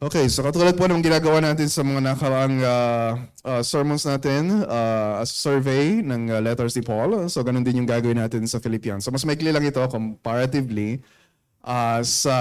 Okay, 0.00 0.32
so 0.32 0.40
katulad 0.40 0.72
po 0.80 0.88
ng 0.88 1.04
ginagawa 1.04 1.44
natin 1.44 1.68
sa 1.68 1.84
mga 1.84 2.00
nakaraang 2.00 2.56
uh, 2.64 3.20
uh, 3.44 3.60
sermons 3.60 4.08
natin, 4.08 4.64
uh, 4.64 5.20
a 5.20 5.28
survey 5.28 6.00
ng 6.00 6.32
uh, 6.32 6.40
letters 6.40 6.72
ni 6.72 6.80
Paul. 6.80 7.28
So 7.28 7.44
ganun 7.44 7.60
din 7.60 7.84
yung 7.84 7.88
gagawin 7.88 8.16
natin 8.16 8.48
sa 8.48 8.64
Philippians. 8.64 9.04
So 9.04 9.12
mas 9.12 9.28
maikli 9.28 9.52
lang 9.52 9.60
ito 9.60 9.76
comparatively 9.92 11.04
uh, 11.68 12.00
sa 12.00 12.32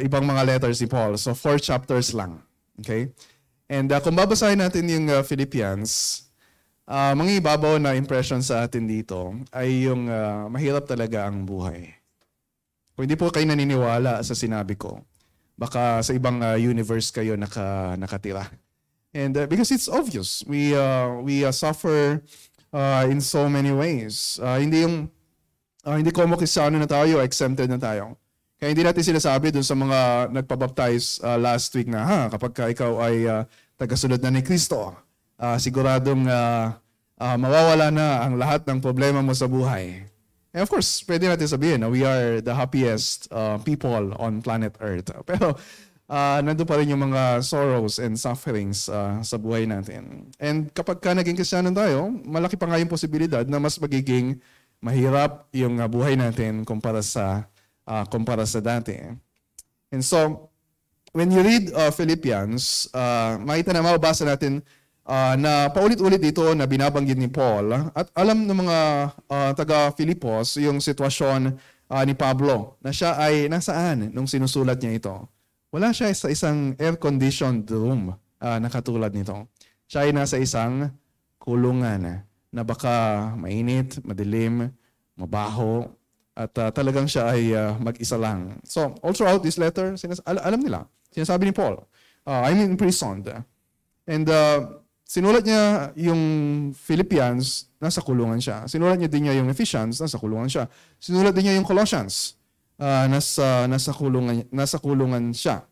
ibang 0.00 0.24
mga 0.24 0.56
letters 0.56 0.80
ni 0.80 0.88
Paul. 0.88 1.20
So 1.20 1.36
four 1.36 1.60
chapters 1.60 2.16
lang. 2.16 2.40
Okay? 2.80 3.12
And 3.68 3.92
uh, 3.92 4.00
kung 4.00 4.16
babasahin 4.16 4.64
natin 4.64 4.88
yung 4.88 5.12
uh, 5.12 5.20
Philippians, 5.20 6.24
uh, 6.88 7.12
mga 7.12 7.36
ibabaw 7.36 7.76
na 7.84 8.00
impression 8.00 8.40
sa 8.40 8.64
atin 8.64 8.88
dito 8.88 9.36
ay 9.52 9.92
yung 9.92 10.08
uh, 10.08 10.48
mahirap 10.48 10.88
talaga 10.88 11.28
ang 11.28 11.44
buhay. 11.44 11.84
Kung 12.96 13.04
hindi 13.04 13.20
po 13.20 13.28
kayo 13.28 13.44
naniniwala 13.44 14.24
sa 14.24 14.32
sinabi 14.32 14.80
ko, 14.80 15.04
baka 15.54 16.02
sa 16.02 16.12
ibang 16.14 16.42
uh, 16.42 16.58
universe 16.58 17.14
kayo 17.14 17.38
naka, 17.38 17.94
nakatira. 17.98 18.50
And 19.14 19.34
uh, 19.38 19.46
because 19.46 19.70
it's 19.70 19.86
obvious, 19.86 20.42
we 20.50 20.74
uh, 20.74 21.22
we 21.22 21.46
uh, 21.46 21.54
suffer 21.54 22.18
uh, 22.74 23.06
in 23.06 23.22
so 23.22 23.46
many 23.46 23.70
ways. 23.70 24.42
Uh, 24.42 24.58
hindi 24.58 24.82
yung 24.82 25.06
uh, 25.86 25.94
hindi 25.94 26.10
ko 26.10 26.26
makisano 26.26 26.74
na 26.74 26.90
tayo, 26.90 27.22
exempted 27.22 27.70
na 27.70 27.78
tayo. 27.78 28.18
Kaya 28.58 28.74
hindi 28.74 28.82
natin 28.82 29.04
sinasabi 29.06 29.54
dun 29.54 29.66
sa 29.66 29.78
mga 29.78 30.30
nagpabaptize 30.34 31.22
uh, 31.22 31.38
last 31.38 31.70
week 31.78 31.86
na 31.86 32.00
ha, 32.02 32.20
kapag 32.30 32.52
ka 32.54 32.64
ikaw 32.70 32.92
ay 33.06 33.26
uh, 33.26 33.42
tagasunod 33.78 34.18
na 34.18 34.34
ni 34.34 34.42
Kristo, 34.42 34.94
uh, 35.38 35.58
siguradong 35.58 36.26
uh, 36.26 36.74
uh, 37.18 37.36
mawawala 37.38 37.94
na 37.94 38.26
ang 38.26 38.34
lahat 38.38 38.66
ng 38.66 38.82
problema 38.82 39.22
mo 39.22 39.34
sa 39.34 39.46
buhay. 39.46 40.06
And 40.54 40.62
of 40.62 40.70
course, 40.70 41.02
pwede 41.10 41.26
natin 41.26 41.50
sabihin 41.50 41.82
na 41.82 41.90
we 41.90 42.06
are 42.06 42.38
the 42.38 42.54
happiest 42.54 43.26
uh, 43.34 43.58
people 43.66 44.14
on 44.22 44.38
planet 44.38 44.78
Earth. 44.78 45.10
Pero 45.30 45.58
uh, 46.06 46.38
nandun 46.46 46.62
pa 46.62 46.78
rin 46.78 46.94
yung 46.94 47.10
mga 47.10 47.42
sorrows 47.42 47.98
and 47.98 48.14
sufferings 48.14 48.86
uh, 48.86 49.18
sa 49.26 49.34
buhay 49.34 49.66
natin. 49.66 50.30
And 50.38 50.70
kapag 50.70 51.02
ka 51.02 51.10
naging 51.10 51.42
kasyanan 51.42 51.74
tayo, 51.74 52.06
malaki 52.22 52.54
pa 52.54 52.70
nga 52.70 52.78
yung 52.78 52.86
posibilidad 52.86 53.42
na 53.50 53.58
mas 53.58 53.82
magiging 53.82 54.38
mahirap 54.78 55.50
yung 55.50 55.82
uh, 55.82 55.90
buhay 55.90 56.14
natin 56.14 56.62
kumpara 56.62 57.02
sa 57.02 57.50
uh, 57.90 58.06
kumpara 58.06 58.46
sa 58.46 58.62
dati. 58.62 58.94
And 59.90 60.06
so, 60.06 60.50
when 61.10 61.34
you 61.34 61.42
read 61.42 61.74
uh, 61.74 61.90
Philippians, 61.90 62.86
uh, 62.94 63.42
makita 63.42 63.74
na 63.74 63.82
mababasa 63.82 64.22
natin 64.22 64.62
uh, 65.08 65.34
na 65.36 65.68
paulit-ulit 65.70 66.20
dito 66.20 66.44
na 66.56 66.64
binabanggit 66.64 67.16
ni 67.16 67.28
Paul 67.28 67.72
at 67.92 68.08
alam 68.16 68.44
ng 68.44 68.58
mga 68.64 68.78
uh, 69.28 69.50
taga 69.56 69.92
Filipos 69.92 70.56
yung 70.60 70.80
sitwasyon 70.80 71.54
uh, 71.88 72.02
ni 72.04 72.16
Pablo 72.16 72.80
na 72.80 72.90
siya 72.90 73.16
ay 73.20 73.48
nasaan 73.48 74.10
nung 74.12 74.28
sinusulat 74.28 74.80
niya 74.80 74.98
ito. 74.98 75.16
Wala 75.74 75.90
siya 75.90 76.10
sa 76.14 76.30
isang 76.30 76.78
air-conditioned 76.78 77.66
room 77.74 78.14
uh, 78.14 78.58
na 78.62 78.68
katulad 78.70 79.10
nito. 79.10 79.50
Siya 79.90 80.06
ay 80.06 80.14
nasa 80.14 80.38
isang 80.38 80.88
kulungan 81.42 82.24
na 82.54 82.62
baka 82.62 83.28
mainit, 83.34 83.98
madilim, 84.06 84.70
mabaho, 85.18 85.90
at 86.34 86.50
uh, 86.58 86.70
talagang 86.74 87.06
siya 87.06 87.30
ay 87.30 87.42
uh, 87.54 87.74
mag-isa 87.78 88.18
lang. 88.18 88.58
So, 88.66 88.94
all 89.02 89.14
throughout 89.14 89.42
this 89.42 89.58
letter, 89.58 89.94
sinas- 89.94 90.22
al- 90.26 90.42
alam 90.42 90.62
nila, 90.62 90.86
sinasabi 91.14 91.50
ni 91.50 91.54
Paul, 91.54 91.78
uh, 92.26 92.40
I'm 92.46 92.58
imprisoned. 92.62 93.30
And 94.06 94.26
uh, 94.26 94.82
Sinulat 95.14 95.46
niya 95.46 95.94
yung 95.94 96.22
Philippians, 96.74 97.70
nasa 97.78 98.02
kulungan 98.02 98.42
siya. 98.42 98.66
Sinulat 98.66 98.98
niya 98.98 99.06
din 99.06 99.30
niya 99.30 99.38
yung 99.38 99.46
Ephesians, 99.46 100.02
nasa 100.02 100.18
kulungan 100.18 100.50
siya. 100.50 100.66
Sinulat 100.98 101.30
din 101.38 101.46
niya 101.46 101.54
yung 101.54 101.62
Colossians, 101.62 102.34
uh, 102.82 103.06
nasa, 103.06 103.70
nasa, 103.70 103.94
kulungan, 103.94 104.42
nasa 104.50 104.74
kulungan 104.82 105.30
siya. 105.30 105.62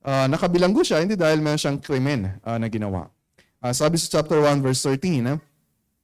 Uh, 0.00 0.24
nakabilanggo 0.32 0.80
siya, 0.80 1.04
hindi 1.04 1.12
dahil 1.12 1.44
meron 1.44 1.60
siyang 1.60 1.76
krimen 1.76 2.40
uh, 2.40 2.56
na 2.56 2.72
ginawa. 2.72 3.12
Uh, 3.60 3.68
sabi 3.76 4.00
sa 4.00 4.16
chapter 4.16 4.40
1 4.40 4.64
verse 4.64 4.80
13, 4.88 5.28
uh, 5.28 5.36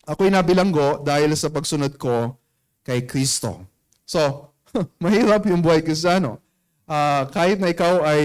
ako'y 0.04 0.28
nabilanggo 0.28 1.00
dahil 1.00 1.32
sa 1.32 1.48
pagsunod 1.48 1.96
ko 1.96 2.36
kay 2.84 3.08
Kristo. 3.08 3.64
So, 4.04 4.52
mahirap 5.00 5.48
yung 5.48 5.64
buhay 5.64 5.80
kristyano. 5.80 6.44
Uh, 6.84 7.24
kahit 7.32 7.56
na 7.56 7.72
ikaw 7.72 8.04
ay 8.04 8.20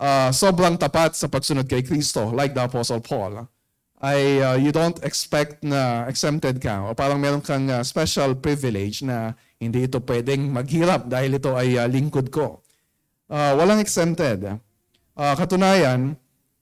uh, 0.00 0.32
sobrang 0.32 0.80
tapat 0.80 1.12
sa 1.12 1.28
pagsunod 1.28 1.68
kay 1.68 1.84
Kristo, 1.84 2.32
like 2.32 2.56
the 2.56 2.64
Apostle 2.64 3.04
Paul, 3.04 3.44
ay 4.04 4.44
uh, 4.44 4.56
you 4.60 4.68
don't 4.72 5.00
expect 5.00 5.64
na 5.64 6.04
exempted 6.04 6.60
ka 6.60 6.84
o 6.84 6.92
parang 6.92 7.16
meron 7.16 7.40
kang 7.40 7.64
uh, 7.72 7.80
special 7.80 8.36
privilege 8.36 9.00
na 9.00 9.32
hindi 9.56 9.88
ito 9.88 9.96
pwedeng 10.04 10.52
maghirap 10.52 11.08
dahil 11.08 11.40
ito 11.40 11.56
ay 11.56 11.80
uh, 11.80 11.88
lingkod 11.88 12.28
ko. 12.28 12.60
Uh, 13.26 13.56
walang 13.56 13.80
exempted. 13.80 14.44
Uh, 15.16 15.34
katunayan, 15.34 16.12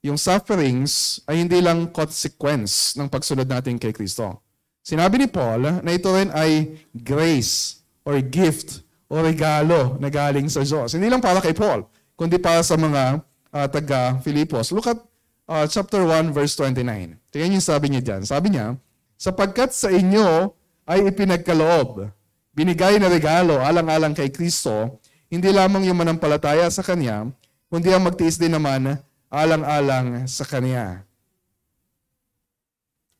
yung 0.04 0.14
sufferings 0.14 1.18
ay 1.26 1.42
hindi 1.42 1.58
lang 1.58 1.90
consequence 1.90 2.94
ng 2.94 3.10
pagsunod 3.10 3.50
natin 3.50 3.82
kay 3.82 3.90
Kristo. 3.90 4.44
Sinabi 4.84 5.16
ni 5.16 5.26
Paul 5.26 5.80
na 5.80 5.90
ito 5.90 6.12
rin 6.12 6.30
ay 6.30 6.76
grace 6.92 7.82
or 8.04 8.20
gift 8.20 8.84
o 9.08 9.18
regalo 9.18 9.96
na 9.96 10.12
galing 10.12 10.46
sa 10.46 10.60
Diyos. 10.60 10.92
Hindi 10.92 11.08
lang 11.08 11.24
para 11.24 11.40
kay 11.40 11.56
Paul, 11.56 11.88
kundi 12.14 12.36
para 12.36 12.60
sa 12.60 12.76
mga 12.76 13.24
uh, 13.48 13.66
taga 13.66 14.20
Filipos. 14.20 14.70
Look 14.70 14.86
at 14.86 15.00
uh, 15.48 15.66
chapter 15.68 16.02
1 16.04 16.32
verse 16.32 16.56
29. 16.56 17.18
Tingnan 17.32 17.56
yung 17.60 17.64
sabi 17.64 17.86
niya 17.92 18.02
diyan. 18.02 18.22
Sabi 18.24 18.54
niya, 18.54 18.76
sapagkat 19.16 19.72
sa 19.72 19.92
inyo 19.92 20.52
ay 20.84 21.08
ipinagkaloob, 21.08 22.08
binigay 22.52 23.00
na 23.00 23.08
regalo 23.08 23.60
alang-alang 23.60 24.12
kay 24.12 24.28
Kristo, 24.28 25.00
hindi 25.28 25.50
lamang 25.50 25.88
yung 25.88 25.98
manampalataya 25.98 26.68
sa 26.70 26.84
Kanya, 26.84 27.26
kundi 27.66 27.90
ang 27.90 28.04
magtiis 28.06 28.38
din 28.38 28.54
naman 28.54 29.00
alang-alang 29.32 30.28
sa 30.30 30.46
Kanya. 30.46 31.02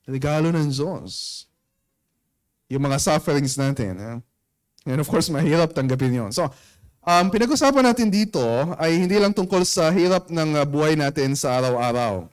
Regalo 0.04 0.52
ng 0.52 0.68
Diyos. 0.68 1.44
Yung 2.68 2.84
mga 2.84 3.00
sufferings 3.00 3.56
natin. 3.56 3.96
Eh? 3.96 4.16
And 4.84 5.00
of 5.00 5.08
course, 5.08 5.32
mahirap 5.32 5.72
tanggapin 5.72 6.12
yon. 6.12 6.30
So, 6.30 6.52
Um, 7.04 7.28
pinag-usapan 7.28 7.84
natin 7.84 8.08
dito 8.08 8.40
ay 8.80 8.96
hindi 8.96 9.20
lang 9.20 9.36
tungkol 9.36 9.60
sa 9.68 9.92
hirap 9.92 10.32
ng 10.32 10.56
uh, 10.56 10.64
buhay 10.64 10.96
natin 10.96 11.36
sa 11.36 11.60
araw-araw. 11.60 12.24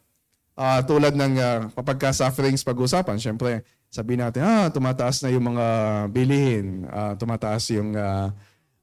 Uh, 0.56 0.80
tulad 0.88 1.12
ng 1.12 1.34
uh, 1.36 1.60
kapagka-sufferings 1.76 2.64
pag-usapan, 2.64 3.20
syempre, 3.20 3.68
sabihin 3.92 4.24
natin, 4.24 4.48
ah, 4.48 4.72
tumataas 4.72 5.28
na 5.28 5.30
yung 5.36 5.44
mga 5.52 5.66
bilihin, 6.16 6.88
uh, 6.88 7.12
tumataas 7.20 7.68
yung 7.76 7.92
uh, 7.92 8.32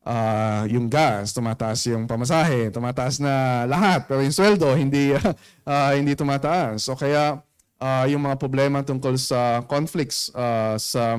uh, 0.05 0.69
yung 0.69 0.93
gas, 0.93 1.33
tumataas 1.33 1.81
yung 1.89 2.05
pamasahe, 2.05 2.69
tumataas 2.69 3.17
na 3.17 3.65
lahat, 3.65 4.05
pero 4.05 4.21
yung 4.21 4.37
sweldo 4.37 4.69
hindi 4.77 5.17
uh, 5.17 5.93
hindi 5.99 6.13
tumataas. 6.13 6.85
So 6.85 7.01
kaya 7.01 7.41
uh, 7.81 8.05
yung 8.05 8.29
mga 8.29 8.37
problema 8.37 8.85
tungkol 8.85 9.17
sa 9.17 9.65
conflicts 9.65 10.29
uh, 10.37 10.77
sa 10.77 11.17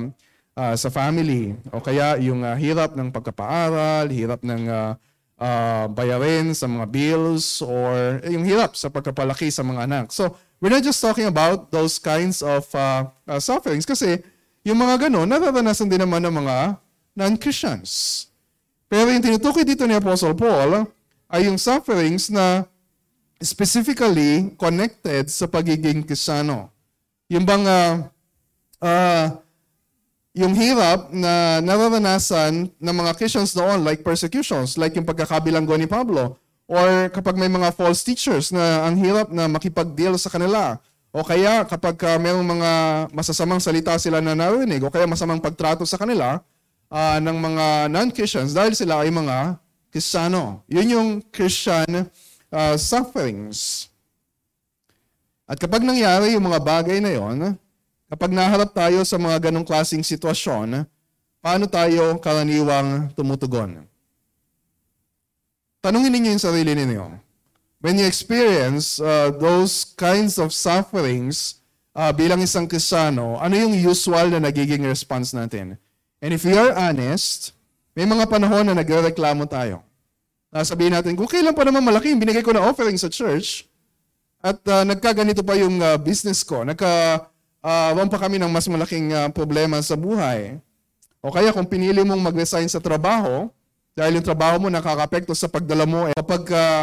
uh, 0.60 0.76
sa 0.76 0.92
family 0.92 1.56
o 1.72 1.80
kaya 1.80 2.20
yung 2.20 2.44
uh, 2.44 2.52
hirap 2.52 2.92
ng 2.92 3.08
pagkapaaral, 3.08 4.12
hirap 4.12 4.44
ng 4.44 4.68
uh, 4.68 4.92
uh, 5.40 5.88
bayarin 5.88 6.52
sa 6.52 6.68
mga 6.68 6.84
bills 6.92 7.64
or 7.64 8.20
eh, 8.20 8.36
yung 8.36 8.44
hirap 8.44 8.76
sa 8.76 8.92
pagkapalaki 8.92 9.48
sa 9.48 9.64
mga 9.64 9.88
anak. 9.88 10.06
So, 10.12 10.36
we're 10.60 10.68
not 10.68 10.84
just 10.84 11.00
talking 11.00 11.24
about 11.24 11.72
those 11.72 11.96
kinds 11.96 12.44
of 12.44 12.68
uh, 12.76 13.08
uh, 13.24 13.40
sufferings 13.40 13.88
kasi 13.88 14.20
yung 14.60 14.76
mga 14.76 15.08
ganun, 15.08 15.24
nararanasan 15.24 15.88
din 15.88 16.04
naman 16.04 16.20
ng 16.20 16.36
mga 16.36 16.76
non-Christians. 17.16 18.28
Pero 18.92 19.08
yung 19.08 19.24
tinutukoy 19.24 19.64
dito 19.64 19.88
ni 19.88 19.96
Apostle 19.96 20.36
Paul 20.36 20.84
ay 21.32 21.48
yung 21.48 21.56
sufferings 21.56 22.28
na 22.28 22.68
specifically 23.40 24.52
connected 24.60 25.32
sa 25.32 25.48
pagiging 25.48 26.04
Kristiyano. 26.04 26.68
Yung 27.32 27.48
bang 27.48 27.64
uh, 27.64 27.92
uh, 28.84 29.26
yung 30.30 30.54
hirap 30.54 31.10
na 31.10 31.58
nararanasan 31.58 32.70
ng 32.70 32.94
mga 32.94 33.12
Christians 33.18 33.50
noon, 33.58 33.82
like 33.82 34.06
persecutions, 34.06 34.78
like 34.78 34.94
yung 34.94 35.06
pagkakabilanggo 35.06 35.74
ni 35.74 35.90
Pablo, 35.90 36.38
or 36.70 37.10
kapag 37.10 37.34
may 37.34 37.50
mga 37.50 37.74
false 37.74 38.06
teachers 38.06 38.54
na 38.54 38.86
ang 38.86 38.94
hirap 38.94 39.34
na 39.34 39.50
makipag-deal 39.50 40.14
sa 40.14 40.30
kanila, 40.30 40.78
o 41.10 41.26
kaya 41.26 41.66
kapag 41.66 41.98
uh, 42.06 42.18
mayroong 42.22 42.46
mga 42.46 42.70
masasamang 43.10 43.58
salita 43.58 43.98
sila 43.98 44.22
na 44.22 44.38
narinig, 44.38 44.78
o 44.86 44.92
kaya 44.94 45.10
masamang 45.10 45.42
pagtrato 45.42 45.82
sa 45.82 45.98
kanila 45.98 46.38
uh, 46.86 47.18
ng 47.18 47.34
mga 47.34 47.66
non-Christians 47.90 48.54
dahil 48.54 48.78
sila 48.78 49.02
ay 49.02 49.10
mga 49.10 49.58
Kristiyano. 49.90 50.62
Yun 50.70 50.94
yung 50.94 51.08
Christian 51.34 52.06
uh, 52.54 52.74
sufferings. 52.78 53.90
At 55.50 55.58
kapag 55.58 55.82
nangyari 55.82 56.38
yung 56.38 56.46
mga 56.46 56.62
bagay 56.62 57.02
na 57.02 57.10
yon, 57.10 57.58
Kapag 58.10 58.34
naharap 58.34 58.74
tayo 58.74 59.06
sa 59.06 59.14
mga 59.22 59.38
ganong 59.38 59.62
klaseng 59.62 60.02
sitwasyon, 60.02 60.82
paano 61.38 61.64
tayo 61.70 62.18
karaniwang 62.18 63.14
tumutugon? 63.14 63.86
Tanungin 65.78 66.18
ninyo 66.18 66.34
yung 66.34 66.42
sarili 66.42 66.74
ninyo. 66.74 67.06
When 67.78 68.02
you 68.02 68.10
experience 68.10 68.98
uh, 68.98 69.30
those 69.30 69.94
kinds 69.94 70.42
of 70.42 70.50
sufferings 70.50 71.62
uh, 71.94 72.10
bilang 72.10 72.42
isang 72.42 72.66
Kristiyano, 72.66 73.38
ano 73.38 73.54
yung 73.54 73.78
usual 73.78 74.34
na 74.34 74.42
nagiging 74.42 74.82
response 74.90 75.30
natin? 75.30 75.78
And 76.18 76.34
if 76.34 76.42
we 76.42 76.58
are 76.58 76.74
honest, 76.74 77.54
may 77.94 78.10
mga 78.10 78.26
panahon 78.26 78.66
na 78.66 78.74
nagrereklamo 78.74 79.46
tayo. 79.46 79.86
Uh, 80.50 80.66
sabihin 80.66 80.98
natin, 80.98 81.14
kung 81.14 81.30
kailan 81.30 81.54
pa 81.54 81.62
naman 81.62 81.86
malaki 81.86 82.10
binigay 82.18 82.42
ko 82.42 82.50
na 82.50 82.66
offering 82.66 82.98
sa 82.98 83.06
church, 83.06 83.70
at 84.42 84.58
uh, 84.66 84.82
nagkaganito 84.82 85.46
pa 85.46 85.54
yung 85.54 85.78
uh, 85.78 85.94
business 85.94 86.42
ko, 86.42 86.66
nagka 86.66 87.22
uh, 87.64 88.08
pa 88.08 88.18
kami 88.18 88.36
ng 88.40 88.50
mas 88.50 88.66
malaking 88.68 89.12
uh, 89.12 89.28
problema 89.32 89.80
sa 89.80 89.96
buhay. 89.96 90.60
O 91.20 91.28
kaya 91.28 91.52
kung 91.52 91.68
pinili 91.68 92.00
mong 92.00 92.32
mag-resign 92.32 92.68
sa 92.68 92.80
trabaho, 92.80 93.52
dahil 93.92 94.20
yung 94.20 94.26
trabaho 94.26 94.56
mo 94.56 94.68
nakakapekto 94.72 95.36
sa 95.36 95.48
pagdala 95.48 95.84
mo, 95.84 96.08
eh, 96.08 96.16
kapag 96.16 96.42
uh, 96.48 96.82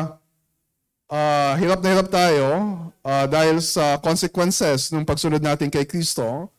uh, 1.09 1.53
hirap 1.57 1.81
na 1.81 1.89
hirap 1.97 2.07
tayo 2.11 2.45
uh, 3.01 3.25
dahil 3.25 3.57
sa 3.63 3.97
consequences 3.97 4.93
ng 4.93 5.07
pagsunod 5.07 5.41
natin 5.41 5.73
kay 5.73 5.87
Kristo, 5.87 6.51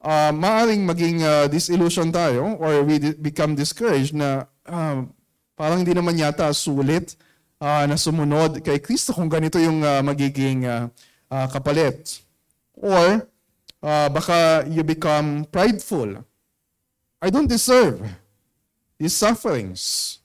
uh, 0.00 0.32
maaring 0.32 0.82
maging 0.86 1.20
uh, 1.20 1.44
disillusion 1.50 2.08
tayo 2.08 2.56
or 2.56 2.80
we 2.86 2.96
become 3.20 3.52
discouraged 3.52 4.16
na 4.16 4.48
uh, 4.64 5.04
parang 5.52 5.84
hindi 5.84 5.92
naman 5.92 6.16
yata 6.16 6.48
sulit 6.56 7.20
uh, 7.60 7.84
na 7.84 8.00
sumunod 8.00 8.64
kay 8.64 8.80
Kristo 8.80 9.12
kung 9.12 9.28
ganito 9.28 9.60
yung 9.60 9.84
uh, 9.84 10.00
magiging 10.00 10.64
uh, 10.64 10.88
uh, 11.28 11.46
kapalit. 11.52 12.24
Or 12.80 13.28
uh, 13.84 14.08
baka 14.12 14.64
you 14.68 14.84
become 14.84 15.44
prideful. 15.48 16.24
I 17.20 17.28
don't 17.28 17.48
deserve 17.48 18.00
these 18.96 19.12
sufferings. 19.12 20.16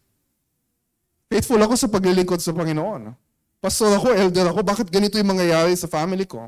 Faithful 1.28 1.60
ako 1.60 1.76
sa 1.76 1.92
paglilingkod 1.92 2.40
sa 2.40 2.56
Panginoon. 2.56 3.12
Pastor 3.60 3.98
ako, 3.98 4.14
elder 4.14 4.48
ako, 4.54 4.62
bakit 4.62 4.88
ganito 4.94 5.18
yung 5.18 5.36
mangyayari 5.36 5.74
sa 5.74 5.90
family 5.90 6.24
ko? 6.24 6.48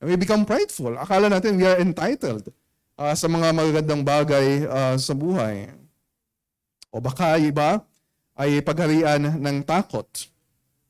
And 0.00 0.06
we 0.10 0.16
become 0.16 0.48
prideful. 0.48 0.96
Akala 0.96 1.28
natin 1.28 1.60
we 1.60 1.68
are 1.68 1.78
entitled 1.78 2.50
uh, 2.98 3.14
sa 3.14 3.28
mga 3.28 3.52
magagandang 3.52 4.02
bagay 4.02 4.64
uh, 4.66 4.96
sa 4.98 5.12
buhay. 5.14 5.70
O 6.90 6.98
baka 6.98 7.36
iba 7.38 7.84
ay 8.34 8.58
pagharian 8.64 9.38
ng 9.38 9.62
takot. 9.62 10.08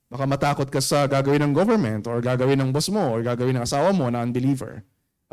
Baka 0.09 0.25
matakot 0.31 0.69
ka 0.71 0.79
sa 0.79 1.11
gagawin 1.11 1.43
ng 1.43 1.53
government 1.53 2.07
or 2.07 2.23
gagawin 2.23 2.61
ng 2.61 2.71
boss 2.71 2.89
mo 2.89 3.13
or 3.13 3.21
gagawin 3.21 3.59
ng 3.59 3.67
asawa 3.67 3.91
mo 3.91 4.07
na 4.09 4.23
unbeliever 4.23 4.81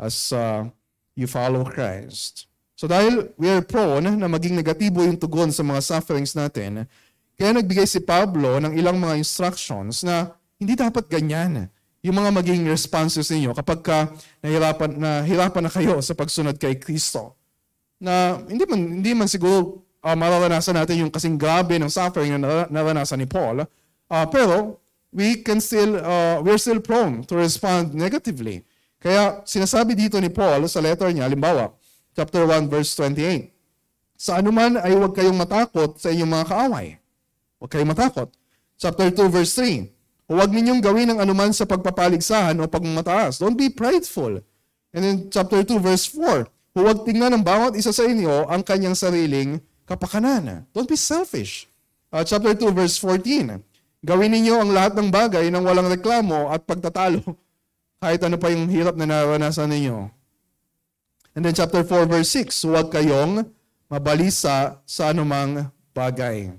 as 0.02 0.34
uh, 0.34 0.66
you 1.14 1.30
follow 1.30 1.62
Christ. 1.62 2.50
So 2.74 2.90
dahil 2.90 3.30
we 3.38 3.46
are 3.46 3.62
prone 3.62 4.18
na 4.18 4.26
maging 4.26 4.58
negatibo 4.58 5.06
yung 5.06 5.14
tugon 5.14 5.54
sa 5.54 5.62
mga 5.62 5.78
sufferings 5.78 6.34
natin, 6.34 6.82
kaya 7.38 7.54
nagbigay 7.54 7.86
si 7.86 8.02
Pablo 8.02 8.58
ng 8.58 8.74
ilang 8.74 8.98
mga 8.98 9.14
instructions 9.14 10.02
na 10.02 10.34
hindi 10.58 10.74
dapat 10.74 11.06
ganyan 11.06 11.70
yung 12.02 12.18
mga 12.18 12.34
maging 12.34 12.66
responses 12.66 13.30
ninyo 13.30 13.54
kapag 13.54 13.78
ka 13.86 14.10
nahirapan 14.42 14.90
na, 14.98 15.10
hirapan 15.22 15.62
na 15.62 15.70
kayo 15.70 16.02
sa 16.02 16.18
pagsunod 16.18 16.58
kay 16.58 16.74
Kristo. 16.74 17.38
Na 18.02 18.42
hindi 18.50 18.66
man, 18.66 18.80
hindi 18.98 19.14
man 19.14 19.30
siguro 19.30 19.86
uh, 20.02 20.18
mararanasan 20.18 20.74
natin 20.74 21.06
yung 21.06 21.12
kasing 21.14 21.38
grabe 21.38 21.78
ng 21.78 21.86
suffering 21.86 22.34
na 22.42 22.66
naranasan 22.66 23.22
ni 23.22 23.30
Paul, 23.30 23.62
uh, 23.62 24.26
pero 24.26 24.82
we 25.14 25.38
can 25.46 25.62
still, 25.62 26.02
uh, 26.02 26.42
we're 26.42 26.58
still 26.58 26.82
prone 26.82 27.22
to 27.22 27.38
respond 27.38 27.94
negatively. 27.94 28.66
Kaya 29.02 29.42
sinasabi 29.42 29.98
dito 29.98 30.14
ni 30.22 30.30
Paul 30.30 30.70
sa 30.70 30.78
letter 30.78 31.10
niya, 31.10 31.26
limbawa, 31.26 31.74
chapter 32.14 32.46
1 32.46 32.70
verse 32.70 32.94
28, 32.94 33.50
Sa 34.14 34.38
anuman 34.38 34.78
ay 34.78 34.94
huwag 34.94 35.10
kayong 35.18 35.34
matakot 35.34 35.98
sa 35.98 36.14
inyong 36.14 36.30
mga 36.30 36.46
kaaway. 36.46 36.88
Huwag 37.58 37.70
kayong 37.74 37.90
matakot. 37.90 38.30
Chapter 38.78 39.10
2 39.10 39.26
verse 39.26 39.58
3, 39.58 39.90
Huwag 40.30 40.54
ninyong 40.54 40.78
gawin 40.78 41.10
ang 41.10 41.18
anuman 41.18 41.50
sa 41.50 41.66
pagpapaligsahan 41.66 42.54
o 42.62 42.70
pagmamataas. 42.70 43.42
Don't 43.42 43.58
be 43.58 43.68
prideful. 43.68 44.38
And 44.94 45.02
then 45.02 45.16
chapter 45.34 45.66
2 45.66 45.82
verse 45.82 46.06
4, 46.06 46.46
huwag 46.78 47.02
tingnan 47.02 47.34
ng 47.36 47.44
bawat 47.44 47.74
isa 47.74 47.90
sa 47.90 48.06
inyo 48.06 48.46
ang 48.46 48.62
kanyang 48.62 48.94
sariling 48.94 49.58
kapakanan. 49.84 50.62
Don't 50.70 50.86
be 50.86 50.94
selfish. 50.94 51.66
Uh, 52.08 52.22
chapter 52.22 52.54
2 52.54 52.70
verse 52.70 52.96
14, 53.02 53.58
gawin 54.06 54.30
ninyo 54.30 54.62
ang 54.62 54.70
lahat 54.70 54.94
ng 54.94 55.10
bagay 55.10 55.50
nang 55.50 55.66
walang 55.66 55.90
reklamo 55.90 56.54
at 56.54 56.62
pagtatalo 56.62 57.20
kahit 58.02 58.18
ano 58.26 58.34
pa 58.34 58.50
yung 58.50 58.66
hirap 58.66 58.98
na 58.98 59.06
naranasan 59.06 59.70
ninyo. 59.70 60.10
And 61.38 61.46
then 61.46 61.54
chapter 61.54 61.86
4 61.86 62.10
verse 62.10 62.34
6, 62.34 62.66
huwag 62.66 62.90
kayong 62.90 63.46
mabalisa 63.86 64.82
sa 64.82 65.14
anumang 65.14 65.70
bagay. 65.94 66.50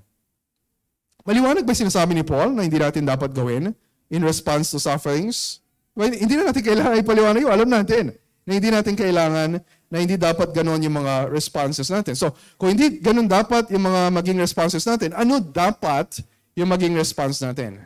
Maliwanag 1.27 1.67
ba 1.67 1.75
sinasabi 1.75 2.15
ni 2.15 2.23
Paul 2.23 2.55
na 2.55 2.63
hindi 2.63 2.79
natin 2.79 3.03
dapat 3.03 3.35
gawin 3.35 3.75
in 4.07 4.21
response 4.23 4.71
to 4.71 4.79
sufferings? 4.79 5.59
Well, 5.91 6.15
hindi 6.15 6.39
na 6.39 6.47
natin 6.47 6.63
kailangan 6.63 7.03
ipaliwanag 7.03 7.43
yun. 7.43 7.51
Alam 7.51 7.69
natin 7.69 8.15
na 8.47 8.51
hindi 8.55 8.69
natin 8.71 8.95
kailangan 8.95 9.49
na 9.91 9.97
hindi 9.99 10.15
dapat 10.15 10.51
ganon 10.55 10.79
yung 10.79 10.95
mga 11.03 11.27
responses 11.27 11.91
natin. 11.91 12.15
So, 12.15 12.31
kung 12.55 12.73
hindi 12.73 13.03
ganon 13.03 13.27
dapat 13.27 13.67
yung 13.69 13.83
mga 13.83 14.15
maging 14.15 14.39
responses 14.39 14.83
natin, 14.87 15.11
ano 15.11 15.43
dapat 15.43 16.23
yung 16.55 16.71
maging 16.71 16.95
response 16.97 17.43
natin? 17.43 17.83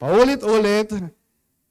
Paulit-ulit 0.00 0.90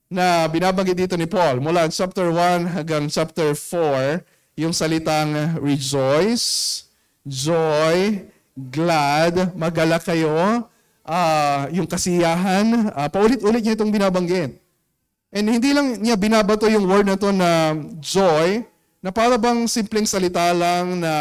na 0.10 0.46
binabanggit 0.46 0.98
dito 0.98 1.16
ni 1.18 1.26
Paul 1.26 1.62
mula 1.62 1.90
chapter 1.90 2.30
1 2.30 2.78
hanggang 2.78 3.10
chapter 3.10 3.58
4, 3.58 4.22
yung 4.56 4.72
salitang 4.72 5.60
rejoice, 5.60 6.88
joy, 7.26 8.24
glad, 8.56 9.52
magalak 9.58 10.06
kayo, 10.06 10.66
uh, 11.04 11.62
yung 11.74 11.90
kasiyahan, 11.90 12.94
uh, 12.94 13.10
paulit-ulit 13.12 13.62
niya 13.66 13.76
itong 13.76 13.92
binabanggit. 13.92 14.56
And 15.36 15.46
hindi 15.52 15.76
lang 15.76 16.00
niya 16.00 16.16
binabato 16.16 16.70
yung 16.72 16.88
word 16.88 17.12
na 17.12 17.20
to 17.20 17.36
na 17.36 17.76
joy, 18.00 18.64
na 19.04 19.12
para 19.12 19.38
bang 19.38 19.68
simpleng 19.70 20.08
salita 20.08 20.50
lang 20.56 20.98
na 20.98 21.14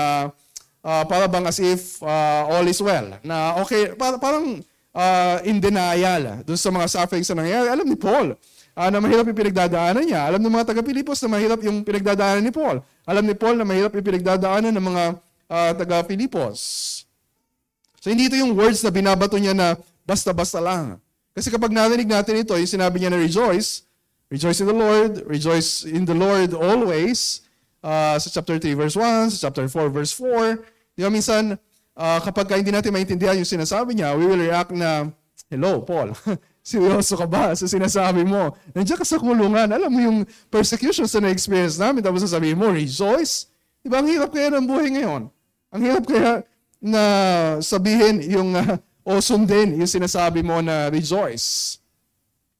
uh, 0.80 1.04
para 1.04 1.28
bang 1.28 1.44
as 1.44 1.60
if 1.60 2.00
uh, 2.00 2.48
all 2.48 2.64
is 2.64 2.80
well. 2.80 3.18
Na 3.20 3.60
okay, 3.60 3.92
para, 3.92 4.16
parang 4.16 4.64
uh, 4.94 5.36
in 5.44 5.58
denial 5.60 6.46
dun 6.46 6.56
sa 6.56 6.70
mga 6.72 6.86
sufferings 6.88 7.28
na 7.34 7.44
nangyayari. 7.44 7.68
Alam 7.68 7.90
ni 7.90 7.98
Paul 7.98 8.38
uh, 8.74 8.88
na 8.90 8.98
mahirap 8.98 9.24
yung 9.26 9.38
pinagdadaanan 9.38 10.04
niya. 10.04 10.26
Alam 10.28 10.42
ng 10.42 10.54
mga 10.54 10.66
taga-Pilipos 10.74 11.18
na 11.24 11.28
mahirap 11.30 11.60
yung 11.62 11.82
pinagdadaanan 11.86 12.42
ni 12.42 12.52
Paul. 12.52 12.82
Alam 13.06 13.24
ni 13.24 13.34
Paul 13.34 13.56
na 13.58 13.66
mahirap 13.66 13.94
yung 13.94 14.06
pinagdadaanan 14.06 14.74
ng 14.74 14.84
mga 14.84 15.04
uh, 15.48 15.72
taga-Pilipos. 15.78 16.58
So 18.02 18.12
hindi 18.12 18.28
ito 18.28 18.36
yung 18.36 18.52
words 18.52 18.84
na 18.84 18.92
binabato 18.92 19.38
niya 19.40 19.56
na 19.56 19.80
basta-basta 20.04 20.60
lang. 20.60 21.00
Kasi 21.34 21.50
kapag 21.50 21.72
narinig 21.72 22.06
natin 22.06 22.44
ito, 22.44 22.54
yung 22.54 22.68
sinabi 22.68 23.00
niya 23.00 23.10
na 23.10 23.18
rejoice, 23.18 23.88
rejoice 24.28 24.60
in 24.60 24.68
the 24.68 24.76
Lord, 24.76 25.12
rejoice 25.26 25.82
in 25.88 26.04
the 26.06 26.14
Lord 26.14 26.54
always, 26.54 27.42
uh, 27.82 28.14
sa 28.20 28.28
chapter 28.30 28.60
3 28.60 28.76
verse 28.76 28.94
1, 28.94 29.34
sa 29.34 29.48
chapter 29.48 29.66
4 29.66 29.90
verse 29.90 30.12
4. 30.14 30.62
Di 30.94 31.02
ba 31.02 31.10
minsan, 31.10 31.58
uh, 31.98 32.18
kapag 32.22 32.62
hindi 32.62 32.70
natin 32.70 32.94
maintindihan 32.94 33.34
yung 33.34 33.48
sinasabi 33.48 33.98
niya, 33.98 34.14
we 34.14 34.28
will 34.28 34.38
react 34.38 34.70
na, 34.70 35.10
Hello, 35.50 35.82
Paul. 35.82 36.14
Seryoso 36.64 37.12
ka 37.20 37.28
ba 37.28 37.52
sa 37.52 37.68
sinasabi 37.68 38.24
mo? 38.24 38.56
Nandiyan 38.72 38.96
ka 38.96 39.04
sa 39.04 39.20
kulungan. 39.20 39.68
Alam 39.68 39.90
mo 39.92 40.00
yung 40.00 40.18
persecutions 40.48 41.12
na 41.12 41.28
na-experience 41.28 41.76
namin, 41.76 42.00
tapos 42.00 42.24
sasabihin 42.24 42.56
mo, 42.56 42.72
rejoice? 42.72 43.52
Di 43.84 43.92
ba 43.92 44.00
ang 44.00 44.08
hirap 44.08 44.32
kaya 44.32 44.48
ng 44.48 44.64
buhay 44.64 44.88
ngayon? 44.96 45.28
Ang 45.76 45.82
hirap 45.84 46.08
kaya 46.08 46.40
na 46.80 47.02
sabihin 47.60 48.24
yung 48.24 48.56
uh, 48.56 48.80
o 49.04 49.20
sundin 49.20 49.76
yung 49.76 49.88
sinasabi 49.88 50.40
mo 50.40 50.64
na 50.64 50.88
rejoice. 50.88 51.76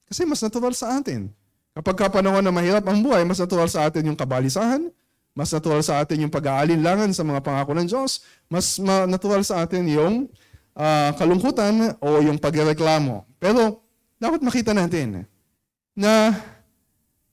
Kasi 0.05 0.21
mas 0.29 0.37
natural 0.45 0.77
sa 0.77 1.01
atin. 1.01 1.33
Kapag 1.73 2.07
kapanahon 2.07 2.45
na 2.45 2.53
mahirap 2.53 2.85
ang 2.85 3.01
buhay, 3.01 3.25
mas 3.25 3.41
natural 3.41 3.67
sa 3.67 3.89
atin 3.89 4.05
yung 4.05 4.15
kabalisahan, 4.15 4.87
mas 5.33 5.49
natural 5.49 5.81
sa 5.81 5.99
atin 5.99 6.23
yung 6.23 6.31
pag-aalinlangan 6.31 7.09
sa 7.11 7.25
mga 7.25 7.41
pangako 7.41 7.73
ng 7.73 7.89
Diyos, 7.89 8.21
mas 8.47 8.77
natural 9.09 9.41
sa 9.41 9.65
atin 9.65 9.83
yung 9.89 10.29
uh, 10.77 11.11
kalungkutan 11.17 11.97
o 11.99 12.21
yung 12.21 12.37
pagreklamo. 12.37 13.25
Pero 13.41 13.84
dapat 14.19 14.39
makita 14.41 14.71
natin 14.71 15.27
na 15.95 16.35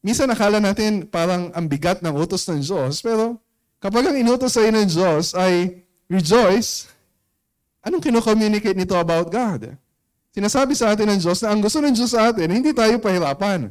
minsan 0.02 0.26
nakala 0.26 0.58
natin 0.58 1.06
parang 1.06 1.54
ang 1.54 1.66
bigat 1.66 2.02
ng 2.02 2.14
utos 2.14 2.46
ng 2.50 2.62
Diyos, 2.62 3.02
pero 3.02 3.38
kapag 3.78 4.10
ang 4.10 4.16
inutos 4.18 4.54
sa 4.54 4.62
ng 4.62 4.86
Diyos 4.86 5.34
ay 5.38 5.86
rejoice, 6.10 6.90
anong 7.82 8.02
kino-communicate 8.02 8.78
nito 8.78 8.94
about 8.98 9.30
God? 9.30 9.74
Sinasabi 10.32 10.72
sa 10.72 10.96
atin 10.96 11.12
ng 11.12 11.20
Diyos 11.20 11.44
na 11.44 11.52
ang 11.52 11.60
gusto 11.60 11.78
ng 11.78 11.92
Diyos 11.92 12.16
sa 12.16 12.32
atin, 12.32 12.48
hindi 12.48 12.72
tayo 12.72 12.96
pahirapan. 12.96 13.68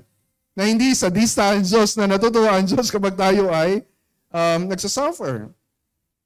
Na 0.53 0.67
hindi 0.67 0.93
sadista 0.93 1.55
ang 1.55 1.63
Diyos, 1.63 1.95
na 1.97 2.05
natutuwa 2.05 2.53
ang 2.53 2.67
Diyos 2.67 2.91
kapag 2.91 3.17
tayo 3.17 3.49
ay 3.49 3.81
um, 4.29 4.69
nagsasuffer. 4.69 5.49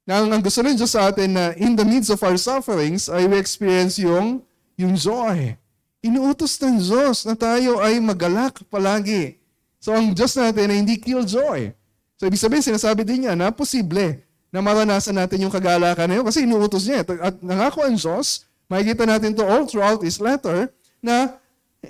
Na 0.04 0.22
ang, 0.22 0.28
ang 0.28 0.42
gusto 0.44 0.60
ng 0.60 0.76
Diyos 0.76 0.92
sa 0.92 1.08
atin 1.08 1.30
na 1.32 1.44
in 1.56 1.72
the 1.72 1.86
midst 1.86 2.12
of 2.12 2.20
our 2.20 2.36
sufferings 2.36 3.08
ay 3.08 3.24
we 3.24 3.38
experience 3.40 3.96
yung, 3.96 4.44
yung 4.76 4.92
joy. 4.92 5.56
Inuutos 6.06 6.54
ng 6.62 6.78
Diyos 6.78 7.26
na 7.26 7.34
tayo 7.34 7.82
ay 7.82 7.98
magalak 7.98 8.62
palagi. 8.70 9.42
So 9.82 9.90
ang 9.90 10.14
Diyos 10.14 10.38
natin 10.38 10.70
ay 10.70 10.78
hindi 10.78 10.94
kill 11.02 11.26
joy. 11.26 11.74
So 12.14 12.30
ibig 12.30 12.38
sabihin, 12.38 12.62
sinasabi 12.62 13.02
din 13.02 13.26
niya 13.26 13.34
na 13.34 13.50
posible 13.50 14.22
na 14.54 14.62
maranasan 14.62 15.18
natin 15.18 15.42
yung 15.42 15.52
kagalakan 15.52 16.06
na 16.06 16.14
yun 16.16 16.24
kasi 16.24 16.46
inuutos 16.46 16.86
niya. 16.86 17.02
At 17.20 17.42
nangako 17.42 17.82
ang 17.82 17.98
Diyos, 17.98 18.46
makikita 18.70 19.02
natin 19.02 19.34
to 19.34 19.42
all 19.42 19.66
throughout 19.66 20.00
his 20.00 20.22
letter, 20.22 20.70
na 21.02 21.38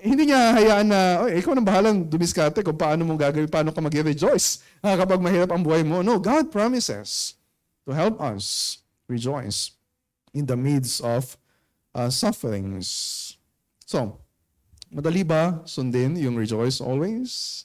hindi 0.03 0.29
niya 0.29 0.53
hayaan 0.53 0.87
na, 0.89 1.01
oh, 1.25 1.29
ikaw 1.31 1.53
nang 1.57 1.65
bahalang 1.65 1.99
dumiskate 2.05 2.61
kung 2.61 2.77
paano 2.77 3.07
mo 3.07 3.17
gagawin, 3.17 3.49
paano 3.49 3.73
ka 3.73 3.81
mag-rejoice 3.81 4.61
uh, 4.85 4.93
kapag 4.93 5.23
mahirap 5.23 5.53
ang 5.53 5.63
buhay 5.65 5.87
mo. 5.87 6.05
No, 6.05 6.21
God 6.21 6.53
promises 6.53 7.39
to 7.89 7.97
help 7.97 8.21
us 8.21 8.77
rejoice 9.09 9.73
in 10.37 10.45
the 10.45 10.59
midst 10.59 11.01
of 11.01 11.39
uh, 11.95 12.13
sufferings. 12.13 13.26
So, 13.87 14.19
madali 14.91 15.23
ba 15.23 15.63
sundin 15.63 16.19
yung 16.19 16.35
rejoice 16.35 16.83
always? 16.83 17.65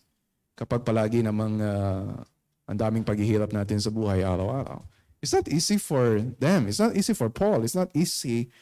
Kapag 0.54 0.86
palagi 0.86 1.25
namang 1.25 1.58
uh, 1.58 2.22
ang 2.70 2.78
daming 2.78 3.01
paghihirap 3.04 3.50
natin 3.51 3.82
sa 3.82 3.90
buhay 3.90 4.22
araw-araw. 4.22 4.80
It's 5.20 5.34
not 5.34 5.50
easy 5.50 5.82
for 5.82 6.24
them. 6.38 6.70
It's 6.70 6.80
not 6.80 6.94
easy 6.94 7.12
for 7.18 7.28
Paul. 7.28 7.66
It's 7.66 7.75
not 7.75 7.90
easy 7.98 8.54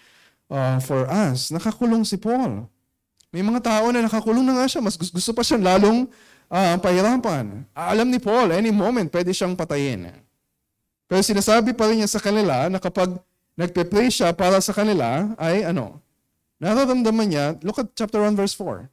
uh, 0.50 0.80
for 0.80 1.06
us. 1.06 1.52
Nakakulong 1.52 2.08
si 2.08 2.16
Paul. 2.18 2.66
May 3.30 3.46
mga 3.46 3.62
tao 3.62 3.86
na 3.94 4.02
nakakulong 4.02 4.44
na 4.44 4.64
nga 4.64 4.68
siya. 4.68 4.82
Mas 4.82 4.98
gusto 4.98 5.32
pa 5.32 5.44
siyang 5.46 5.62
lalong 5.62 6.10
uh, 6.50 6.76
pahirapan. 6.82 7.64
Alam 7.72 8.08
ni 8.10 8.18
Paul, 8.18 8.56
any 8.56 8.74
moment, 8.74 9.08
pwede 9.14 9.32
siyang 9.32 9.54
patayin. 9.54 10.10
Pero 11.06 11.22
sinasabi 11.22 11.78
pa 11.78 11.88
rin 11.88 12.02
niya 12.02 12.10
sa 12.10 12.20
kanila 12.20 12.68
na 12.68 12.82
kapag 12.82 13.14
nagpe-pray 13.54 14.10
siya 14.10 14.34
para 14.34 14.58
sa 14.60 14.74
kanila, 14.74 15.32
ay 15.38 15.64
ano, 15.70 16.02
nararamdaman 16.60 17.28
niya, 17.32 17.46
look 17.64 17.80
at 17.80 17.90
chapter 17.96 18.22
1 18.22 18.36
verse 18.36 18.54
4. 18.54 18.92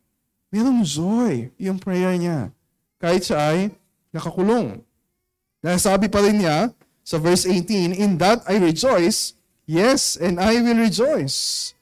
Mayroong 0.54 0.86
joy 0.86 1.50
yung 1.58 1.76
prayer 1.82 2.14
niya. 2.14 2.54
Kahit 3.02 3.26
siya 3.26 3.38
ay 3.52 3.74
nakakulong. 4.14 4.80
Nasabi 5.60 6.06
pa 6.06 6.22
rin 6.22 6.40
niya 6.40 6.70
sa 7.02 7.18
verse 7.18 7.44
18, 7.44 7.92
In 7.98 8.16
that 8.22 8.46
I 8.46 8.62
rejoice, 8.62 9.34
yes, 9.66 10.14
and 10.14 10.38
I 10.38 10.62
will 10.62 10.78
rejoice. 10.78 11.74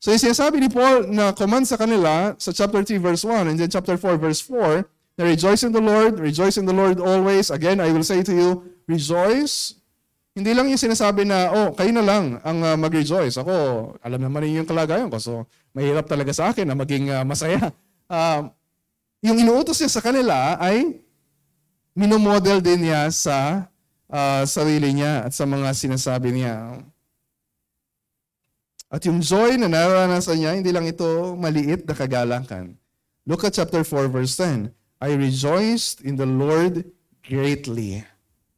So 0.00 0.12
yung 0.12 0.20
sinasabi 0.20 0.60
ni 0.60 0.68
Paul 0.68 1.12
na 1.12 1.32
command 1.32 1.68
sa 1.68 1.76
kanila 1.76 2.36
sa 2.40 2.52
chapter 2.52 2.80
3 2.84 3.00
verse 3.00 3.24
1 3.24 3.52
and 3.52 3.56
then 3.60 3.68
chapter 3.68 3.96
4 3.96 4.16
verse 4.16 4.40
4, 4.44 4.84
na 5.20 5.28
rejoice 5.28 5.60
in 5.64 5.72
the 5.72 5.80
Lord, 5.80 6.16
rejoice 6.16 6.56
in 6.56 6.64
the 6.64 6.72
Lord 6.72 7.00
always. 7.00 7.52
Again, 7.52 7.80
I 7.80 7.92
will 7.92 8.04
say 8.04 8.24
to 8.24 8.32
you, 8.32 8.48
rejoice 8.88 9.79
hindi 10.30 10.50
lang 10.54 10.70
yung 10.70 10.78
sinasabi 10.78 11.26
na, 11.26 11.50
oh, 11.50 11.68
kayo 11.74 11.90
na 11.90 12.06
lang 12.06 12.38
ang 12.46 12.58
uh, 12.62 12.76
mag-rejoice. 12.78 13.34
Ako, 13.42 13.54
alam 13.98 14.20
naman 14.22 14.46
yung 14.46 14.68
kalagayan 14.68 15.10
ko, 15.10 15.18
so 15.18 15.32
mahirap 15.74 16.06
talaga 16.06 16.30
sa 16.30 16.54
akin 16.54 16.66
na 16.70 16.78
maging 16.78 17.10
uh, 17.10 17.26
masaya. 17.26 17.74
Uh, 18.10 18.50
yung 19.22 19.38
inuutos 19.38 19.78
niya 19.78 19.90
sa 19.90 20.02
kanila 20.02 20.58
ay 20.58 20.98
minomodel 21.94 22.62
din 22.62 22.88
niya 22.88 23.10
sa 23.10 23.68
uh, 24.10 24.42
sarili 24.46 24.94
niya 24.94 25.26
at 25.26 25.32
sa 25.34 25.46
mga 25.46 25.70
sinasabi 25.74 26.34
niya. 26.34 26.82
At 28.90 29.06
yung 29.06 29.22
joy 29.22 29.54
na 29.54 29.70
naranasan 29.70 30.42
niya, 30.42 30.58
hindi 30.58 30.74
lang 30.74 30.86
ito 30.90 31.38
maliit 31.38 31.86
na 31.86 31.94
kagalakan. 31.94 32.74
Look 33.22 33.46
at 33.46 33.54
chapter 33.54 33.86
4 33.86 34.10
verse 34.10 34.34
10. 34.34 34.74
I 34.98 35.14
rejoiced 35.14 36.02
in 36.02 36.18
the 36.18 36.26
Lord 36.26 36.82
greatly. 37.22 38.02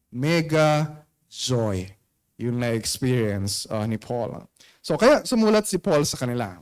Mega 0.09 1.02
joy 1.33 1.89
yung 2.37 2.61
na-experience 2.61 3.65
uh, 3.73 3.89
ni 3.89 3.97
Paul. 3.97 4.45
So 4.85 5.01
kaya 5.01 5.25
sumulat 5.25 5.65
si 5.65 5.81
Paul 5.81 6.05
sa 6.05 6.21
kanila 6.21 6.61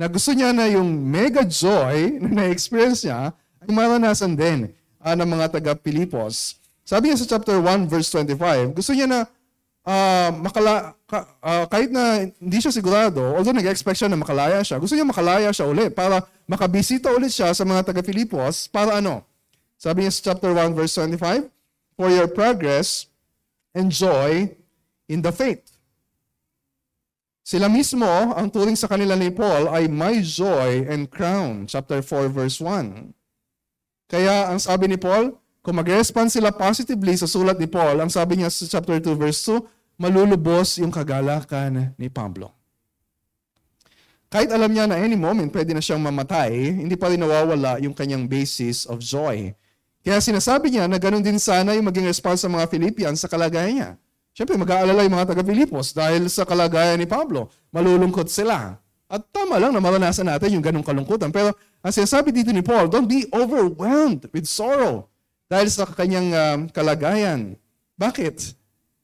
na 0.00 0.06
gusto 0.08 0.32
niya 0.32 0.56
na 0.56 0.64
yung 0.70 0.88
mega 0.88 1.44
joy 1.44 2.08
na 2.24 2.44
na-experience 2.44 3.04
niya 3.04 3.36
ay 3.60 3.68
maranasan 3.68 4.32
din 4.32 4.72
uh, 5.04 5.12
ng 5.12 5.28
mga 5.28 5.60
taga-Pilipos. 5.60 6.56
Sabi 6.88 7.12
niya 7.12 7.20
sa 7.20 7.36
chapter 7.36 7.60
1 7.60 7.90
verse 7.90 8.08
25, 8.14 8.72
gusto 8.72 8.96
niya 8.96 9.04
na 9.04 9.20
uh, 9.84 10.30
makala, 10.40 10.96
ka, 11.04 11.18
uh, 11.42 11.64
kahit 11.68 11.90
na 11.92 12.24
hindi 12.40 12.58
siya 12.62 12.72
sigurado, 12.72 13.20
although 13.36 13.52
nag-expect 13.52 13.98
siya 13.98 14.08
na 14.08 14.16
makalaya 14.16 14.64
siya, 14.64 14.80
gusto 14.80 14.96
niya 14.96 15.04
makalaya 15.04 15.50
siya 15.52 15.68
ulit 15.68 15.92
para 15.92 16.24
makabisita 16.48 17.12
ulit 17.12 17.34
siya 17.34 17.52
sa 17.52 17.66
mga 17.66 17.92
taga-Pilipos 17.92 18.72
para 18.72 19.02
ano? 19.02 19.26
Sabi 19.76 20.06
niya 20.06 20.14
sa 20.14 20.32
chapter 20.32 20.54
1 20.54 20.72
verse 20.78 20.96
25, 20.96 21.50
For 21.98 22.08
your 22.14 22.30
progress 22.30 23.10
and 23.78 23.94
joy 23.94 24.50
in 25.06 25.22
the 25.22 25.30
faith. 25.30 25.62
Sila 27.46 27.70
mismo, 27.70 28.04
ang 28.36 28.50
turing 28.52 28.76
sa 28.76 28.90
kanila 28.90 29.16
ni 29.16 29.32
Paul 29.32 29.72
ay 29.72 29.88
my 29.88 30.20
joy 30.20 30.84
and 30.84 31.08
crown, 31.08 31.64
chapter 31.64 32.04
4 32.04 32.28
verse 32.28 32.60
1. 32.60 33.14
Kaya 34.10 34.52
ang 34.52 34.60
sabi 34.60 34.90
ni 34.90 35.00
Paul, 35.00 35.32
kung 35.64 35.80
mag-respond 35.80 36.28
sila 36.28 36.52
positively 36.52 37.16
sa 37.16 37.24
sulat 37.24 37.56
ni 37.56 37.64
Paul, 37.64 38.04
ang 38.04 38.12
sabi 38.12 38.36
niya 38.36 38.52
sa 38.52 38.68
chapter 38.68 39.00
2 39.00 39.16
verse 39.16 39.40
2, 39.48 39.64
malulubos 39.96 40.76
yung 40.76 40.92
kagalakan 40.92 41.96
ni 41.96 42.12
Pablo. 42.12 42.52
Kahit 44.28 44.52
alam 44.52 44.68
niya 44.68 44.84
na 44.84 45.00
any 45.00 45.16
moment 45.16 45.48
pwede 45.48 45.72
na 45.72 45.80
siyang 45.80 46.04
mamatay, 46.04 46.52
hindi 46.52 47.00
pa 47.00 47.08
rin 47.08 47.16
nawawala 47.16 47.80
yung 47.80 47.96
kanyang 47.96 48.28
basis 48.28 48.84
of 48.84 49.00
joy 49.00 49.56
kaya 50.08 50.24
sinasabi 50.24 50.72
niya 50.72 50.88
na 50.88 50.96
ganun 50.96 51.20
din 51.20 51.36
sana 51.36 51.76
yung 51.76 51.84
maging 51.84 52.08
response 52.08 52.40
ng 52.48 52.56
mga 52.56 52.66
Philippians 52.72 53.20
sa 53.20 53.28
kalagayan 53.28 53.72
niya. 53.76 53.90
Siyempre, 54.32 54.56
mag-aalala 54.56 55.04
yung 55.04 55.12
mga 55.20 55.36
taga-Filipos 55.36 55.92
dahil 55.92 56.32
sa 56.32 56.48
kalagayan 56.48 56.96
ni 56.96 57.04
Pablo. 57.04 57.52
Malulungkot 57.76 58.32
sila. 58.32 58.80
At 59.04 59.20
tama 59.28 59.60
lang 59.60 59.76
na 59.76 59.84
maranasan 59.84 60.32
natin 60.32 60.56
yung 60.56 60.64
ganung 60.64 60.80
kalungkutan. 60.80 61.28
Pero 61.28 61.52
ang 61.84 61.92
sinasabi 61.92 62.32
dito 62.32 62.48
ni 62.56 62.64
Paul, 62.64 62.88
don't 62.88 63.04
be 63.04 63.28
overwhelmed 63.36 64.24
with 64.32 64.48
sorrow 64.48 65.12
dahil 65.44 65.68
sa 65.68 65.84
kanyang 65.84 66.32
um, 66.32 66.58
kalagayan. 66.72 67.60
Bakit? 68.00 68.56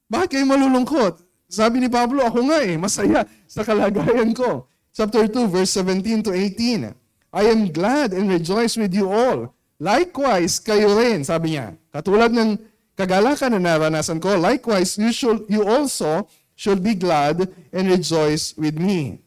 Bakit 0.09 0.41
kayo 0.41 0.45
malulungkot? 0.49 1.21
Sabi 1.45 1.85
ni 1.85 1.89
Pablo, 1.91 2.25
ako 2.25 2.49
nga 2.49 2.65
eh, 2.65 2.81
masaya 2.81 3.29
sa 3.45 3.61
kalagayan 3.61 4.33
ko. 4.33 4.65
Chapter 4.89 5.29
2, 5.29 5.53
verse 5.53 5.69
17 5.77 6.25
to 6.25 6.33
18. 6.33 6.97
I 7.29 7.43
am 7.45 7.69
glad 7.69 8.09
and 8.09 8.25
rejoice 8.25 8.73
with 8.73 8.89
you 8.89 9.05
all 9.13 9.54
Likewise, 9.75 10.63
kayo 10.63 10.95
rin, 10.95 11.27
sabi 11.27 11.55
niya. 11.55 11.75
Katulad 11.91 12.31
ng 12.31 12.55
kagalakan 12.95 13.59
na 13.59 13.75
naranasan 13.75 14.23
ko, 14.23 14.39
likewise, 14.39 14.95
you, 14.95 15.11
should, 15.11 15.43
you 15.51 15.67
also 15.67 16.23
should 16.55 16.79
be 16.79 16.95
glad 16.95 17.43
and 17.75 17.91
rejoice 17.91 18.55
with 18.55 18.79
me. 18.79 19.19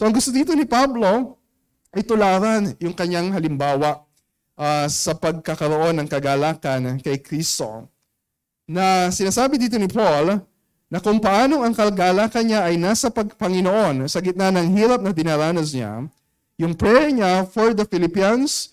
So 0.00 0.08
ang 0.08 0.16
gusto 0.16 0.32
dito 0.32 0.56
ni 0.56 0.64
Pablo 0.64 1.36
ay 1.92 2.02
tularan 2.02 2.72
yung 2.80 2.96
kanyang 2.96 3.36
halimbawa 3.36 4.00
uh, 4.56 4.88
sa 4.88 5.12
pagkakaroon 5.12 6.00
ng 6.00 6.08
kagalakan 6.08 6.96
kay 7.04 7.20
Kristo. 7.20 7.92
Na 8.64 9.12
sinasabi 9.12 9.60
dito 9.60 9.76
ni 9.76 9.92
Paul 9.92 10.40
na 10.88 10.98
kung 11.04 11.20
paano 11.20 11.60
ang 11.60 11.76
kagalakan 11.76 12.44
niya 12.48 12.64
ay 12.64 12.80
nasa 12.80 13.12
pagpanginoon 13.12 14.08
sa 14.08 14.24
gitna 14.24 14.48
ng 14.48 14.72
hirap 14.72 15.04
na 15.04 15.12
dinaranas 15.12 15.76
niya, 15.76 16.08
yung 16.56 16.72
prayer 16.72 17.12
niya 17.12 17.44
for 17.44 17.76
the 17.76 17.84
Philippians 17.84 18.71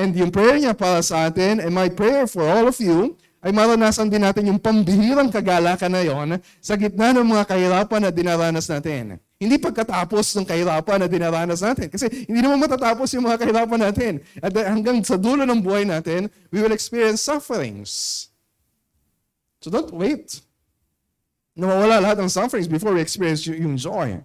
And 0.00 0.16
yung 0.16 0.32
prayer 0.32 0.56
niya 0.56 0.72
para 0.72 1.04
sa 1.04 1.28
atin, 1.28 1.60
and 1.60 1.76
my 1.76 1.92
prayer 1.92 2.24
for 2.24 2.40
all 2.40 2.72
of 2.72 2.80
you, 2.80 3.20
ay 3.44 3.52
maranasan 3.52 4.08
din 4.08 4.24
natin 4.24 4.48
yung 4.48 4.56
pambihirang 4.56 5.28
kagalakan 5.28 5.92
na 5.92 6.00
yon 6.04 6.28
sa 6.60 6.76
gitna 6.76 7.12
ng 7.12 7.24
mga 7.24 7.44
kahirapan 7.48 8.00
na 8.08 8.10
dinaranas 8.12 8.64
natin. 8.68 9.20
Hindi 9.36 9.56
pagkatapos 9.60 10.36
ng 10.36 10.44
kahirapan 10.48 11.04
na 11.04 11.08
dinaranas 11.08 11.60
natin. 11.64 11.88
Kasi 11.88 12.28
hindi 12.28 12.40
naman 12.40 12.60
matatapos 12.60 13.12
yung 13.16 13.24
mga 13.28 13.40
kahirapan 13.40 13.80
natin. 13.80 14.12
At 14.40 14.52
hanggang 14.52 15.00
sa 15.04 15.16
dulo 15.20 15.48
ng 15.48 15.60
buhay 15.60 15.88
natin, 15.88 16.28
we 16.52 16.60
will 16.60 16.72
experience 16.72 17.24
sufferings. 17.24 18.28
So 19.64 19.72
don't 19.72 19.92
wait. 19.92 20.40
Nawawala 21.56 22.04
lahat 22.04 22.20
ng 22.20 22.28
sufferings 22.32 22.68
before 22.68 22.92
we 22.92 23.00
experience 23.00 23.44
yung 23.48 23.80
joy. 23.80 24.20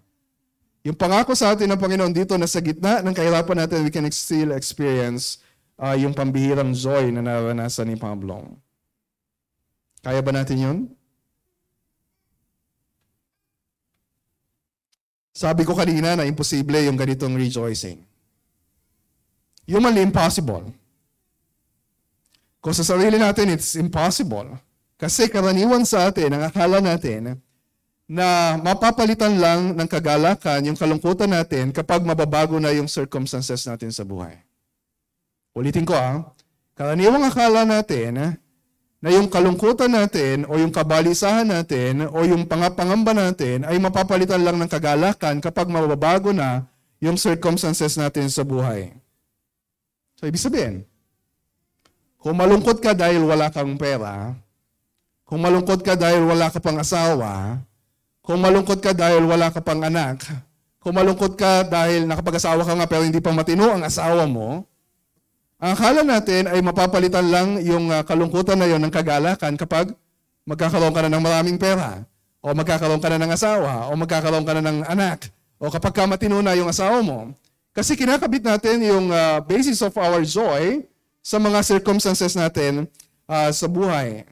Yung 0.84 0.96
pangako 0.96 1.36
sa 1.36 1.55
atin 1.55 1.72
ng 1.72 1.79
Panginoon 1.79 2.13
dito 2.15 2.36
na 2.36 2.48
sa 2.48 2.60
gitna 2.60 3.00
ng 3.00 3.15
kahirapan 3.15 3.63
natin, 3.63 3.88
we 3.88 3.91
can 3.91 4.08
still 4.12 4.51
experience 4.55 5.44
uh, 5.79 5.96
yung 5.96 6.15
pambihirang 6.15 6.72
joy 6.72 7.12
na 7.12 7.24
naranasan 7.24 7.91
ni 7.91 7.98
Pablo. 8.00 8.55
Kaya 10.05 10.22
ba 10.22 10.32
natin 10.32 10.58
yun? 10.62 10.77
Sabi 15.36 15.67
ko 15.67 15.75
kanina 15.75 16.15
na 16.15 16.24
imposible 16.24 16.79
yung 16.88 16.96
ganitong 16.96 17.36
rejoicing. 17.36 18.00
Humanly 19.67 20.05
impossible. 20.05 20.72
Kung 22.63 22.72
sa 22.72 22.86
sarili 22.86 23.20
natin, 23.20 23.51
it's 23.51 23.75
impossible. 23.75 24.55
Kasi 24.96 25.27
karaniwan 25.27 25.84
sa 25.84 26.08
atin, 26.08 26.39
ang 26.39 26.44
akala 26.48 26.79
natin, 26.79 27.41
na 28.05 28.55
mapapalitan 28.62 29.34
lang 29.41 29.74
ng 29.74 29.89
kagalakan 29.89 30.62
yung 30.70 30.77
kalungkutan 30.77 31.29
natin 31.29 31.74
kapag 31.74 32.05
mababago 32.05 32.62
na 32.62 32.70
yung 32.70 32.86
circumstances 32.86 33.65
natin 33.65 33.89
sa 33.89 34.05
buhay. 34.05 34.45
Ulitin 35.56 35.88
ko 35.88 35.96
ah, 35.96 36.36
karaniwang 36.76 37.24
akala 37.24 37.64
natin 37.64 38.36
na 39.00 39.10
yung 39.14 39.32
kalungkutan 39.32 39.88
natin 39.88 40.44
o 40.52 40.60
yung 40.60 40.74
kabalisahan 40.76 41.48
natin 41.48 42.12
o 42.12 42.18
yung 42.28 42.44
pangapangamba 42.44 43.16
natin 43.16 43.64
ay 43.64 43.80
mapapalitan 43.80 44.44
lang 44.44 44.60
ng 44.60 44.68
kagalakan 44.68 45.40
kapag 45.40 45.72
mababago 45.72 46.36
na 46.36 46.68
yung 47.00 47.16
circumstances 47.16 47.96
natin 47.96 48.28
sa 48.28 48.44
buhay. 48.44 48.92
So, 50.20 50.28
ibig 50.28 50.44
sabihin, 50.44 50.84
kung 52.20 52.36
malungkot 52.36 52.84
ka 52.84 52.92
dahil 52.92 53.24
wala 53.24 53.48
kang 53.48 53.80
pera, 53.80 54.36
kung 55.24 55.40
malungkot 55.40 55.86
ka 55.86 55.96
dahil 55.96 56.28
wala 56.28 56.52
ka 56.52 56.60
pang 56.60 56.82
asawa, 56.82 57.64
kung 58.26 58.42
malungkot 58.44 58.84
ka 58.84 58.92
dahil 58.92 59.24
wala 59.24 59.54
ka 59.54 59.62
pang 59.62 59.86
anak, 59.86 60.26
kung 60.84 60.98
malungkot 60.98 61.38
ka 61.40 61.64
dahil 61.64 62.10
nakapag-asawa 62.10 62.66
ka 62.66 62.74
nga 62.76 62.88
pero 62.90 63.06
hindi 63.08 63.22
pa 63.22 63.32
matino 63.32 63.70
ang 63.70 63.86
asawa 63.86 64.26
mo, 64.26 64.66
ang 65.56 65.72
akala 65.72 66.04
natin 66.04 66.52
ay 66.52 66.60
mapapalitan 66.60 67.26
lang 67.32 67.64
yung 67.64 67.88
uh, 67.88 68.04
kalungkutan 68.04 68.60
na 68.60 68.68
yon 68.68 68.84
ng 68.84 68.92
kagalakan 68.92 69.56
kapag 69.56 69.96
magkakaroon 70.44 70.92
ka 70.92 71.02
na 71.08 71.12
ng 71.16 71.24
maraming 71.24 71.58
pera, 71.58 72.04
o 72.44 72.54
magkakaroon 72.54 73.02
ka 73.02 73.10
na 73.10 73.18
ng 73.18 73.32
asawa, 73.34 73.90
o 73.90 73.98
magkakaroon 73.98 74.46
ka 74.46 74.54
na 74.60 74.64
ng 74.64 74.80
anak, 74.86 75.32
o 75.58 75.72
kapag 75.72 75.96
ka 75.96 76.04
matino 76.06 76.38
na 76.44 76.54
yung 76.54 76.70
asawa 76.70 77.02
mo. 77.02 77.34
Kasi 77.74 77.98
kinakabit 77.98 78.46
natin 78.46 78.84
yung 78.84 79.08
uh, 79.10 79.42
basis 79.44 79.82
of 79.82 79.96
our 79.98 80.22
joy 80.24 80.86
sa 81.20 81.42
mga 81.42 81.60
circumstances 81.66 82.38
natin 82.38 82.86
uh, 83.26 83.50
sa 83.50 83.66
buhay. 83.66 84.24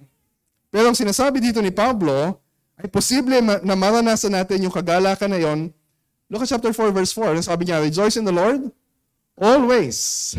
Pero 0.70 0.94
ang 0.94 0.98
sinasabi 0.98 1.42
dito 1.42 1.60
ni 1.60 1.74
Pablo, 1.74 2.38
ay 2.78 2.90
posible 2.90 3.38
na 3.42 3.76
maranasan 3.78 4.34
natin 4.34 4.66
yung 4.66 4.74
kagalakan 4.74 5.30
na 5.30 5.40
yon. 5.42 5.60
At 6.34 6.50
chapter 6.50 6.74
4 6.74 6.90
verse 6.90 7.14
4. 7.14 7.46
Sabi 7.46 7.70
niya, 7.70 7.78
Rejoice 7.78 8.18
in 8.18 8.26
the 8.26 8.34
Lord 8.34 8.74
always. 9.38 10.34